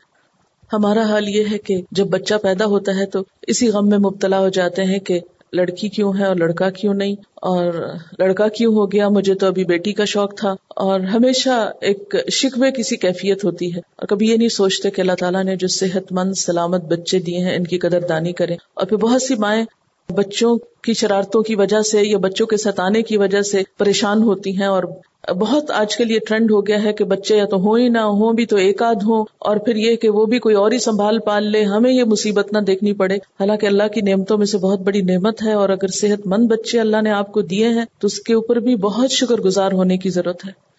ہمارا 0.73 1.03
حال 1.03 1.29
یہ 1.29 1.43
ہے 1.51 1.57
کہ 1.57 1.81
جب 1.91 2.07
بچہ 2.07 2.33
پیدا 2.43 2.65
ہوتا 2.65 2.91
ہے 2.95 3.05
تو 3.05 3.23
اسی 3.41 3.67
غم 3.67 3.89
میں 3.89 3.97
مبتلا 3.97 4.39
ہو 4.39 4.49
جاتے 4.49 4.83
ہیں 4.83 4.99
کہ 4.99 5.19
لڑکی 5.53 5.89
کیوں 5.89 6.13
ہے 6.19 6.25
اور 6.25 6.35
لڑکا 6.35 6.69
کیوں 6.69 6.93
نہیں؟ 6.93 7.15
اور 7.35 7.93
لڑکا 8.19 8.47
کیوں 8.47 8.73
ہو 8.73 8.91
گیا؟ 8.91 9.09
مجھے 9.09 9.33
تو 9.33 9.47
ابھی 9.47 9.63
بیٹی 9.63 9.93
کا 9.93 10.05
شوق 10.05 10.35
تھا 10.35 10.55
اور 10.69 10.99
ہمیشہ 10.99 11.71
ایک 11.81 12.15
شکوے 12.31 12.71
کسی 12.71 12.97
کیفیت 12.97 13.45
ہوتی 13.45 13.75
ہے۔ 13.75 13.79
اور 13.95 14.07
کبھی 14.07 14.27
یہ 14.29 14.37
نہیں 14.37 14.49
سوچتے 14.49 14.91
کہ 14.91 15.01
اللہ 15.01 15.11
تعالیٰ 15.19 15.43
نے 15.43 15.55
جو 15.55 15.67
صحت 15.67 16.11
مند، 16.11 16.33
سلامت 16.33 16.81
بچے 16.81 17.19
دیے 17.19 17.37
ہیں، 17.37 17.55
ان 17.55 17.63
کی 17.63 17.77
قدر 17.77 17.99
دانی 17.99 18.33
کریں۔ 18.33 18.57
اور 18.73 18.85
پھر 18.87 18.97
بہت 18.97 19.21
سی 19.21 19.35
مائیں 19.35 19.65
بچوں 20.09 20.57
کی 20.81 20.93
شرارتوں 20.93 21.41
کی 21.41 21.55
وجہ 21.55 21.81
سے 21.81 22.01
یا 22.01 22.17
بچوں 22.17 22.47
کے 22.47 22.57
ستانے 22.57 23.01
کی 23.01 23.17
وجہ 23.17 23.41
سے 23.41 23.61
پریشان 23.77 24.23
ہوتی 24.23 24.57
ہیں 24.57 24.67
اور 24.67 24.83
بہت 25.29 25.71
آج 25.71 25.95
کل 25.97 26.11
یہ 26.11 26.19
ٹرینڈ 26.27 26.51
ہو 26.51 26.67
گیا 26.67 26.83
ہے 26.83 26.93
کہ 26.93 27.03
بچے 27.03 27.37
یا 27.37 27.45
تو 27.45 27.57
ہوں 27.57 27.77
ہی 27.77 27.89
نہ 27.89 27.99
ہوں، 27.99 28.33
بھی 28.33 28.45
تو 28.45 28.55
ایک 28.55 28.81
آدھ 28.81 29.03
ہوں، 29.05 29.25
اور 29.37 29.57
پھر 29.57 29.75
یہ 29.75 29.95
کہ 29.95 30.09
وہ 30.09 30.25
بھی 30.25 30.39
کوئی 30.39 30.55
اور 30.55 30.71
ہی 30.71 30.79
سنبھال 30.79 31.19
پال 31.19 31.51
لے، 31.51 31.63
ہمیں 31.63 31.91
یہ 31.91 32.03
مصیبت 32.03 32.53
نہ 32.53 32.59
دیکھنی 32.59 32.93
پڑے۔ 32.93 33.15
حالانکہ 33.15 33.65
اللہ 33.65 33.87
کی 33.87 34.01
نعمتوں 34.01 34.37
میں 34.37 34.45
سے 34.45 34.57
بہت 34.57 34.79
بڑی 34.79 35.01
نعمت 35.01 35.43
ہے، 35.43 35.53
اور 35.53 35.69
اگر 35.69 35.87
صحت 35.87 36.27
مند 36.27 36.47
بچے 36.47 36.79
اللہ 36.79 37.01
نے 37.01 37.11
آپ 37.11 37.31
کو 37.31 37.41
دیے 37.41 37.67
ہیں، 37.67 37.85
تو 37.99 38.07
اس 38.07 38.19
کے 38.19 38.33
اوپر 38.33 38.59
بھی 38.59 38.75
بہت 38.75 39.11
شکر 39.11 39.41
گزار 39.41 39.71
ہونے 39.71 39.97
کی 39.97 40.09
ضرورت 40.09 40.45
ہے۔ 40.45 40.70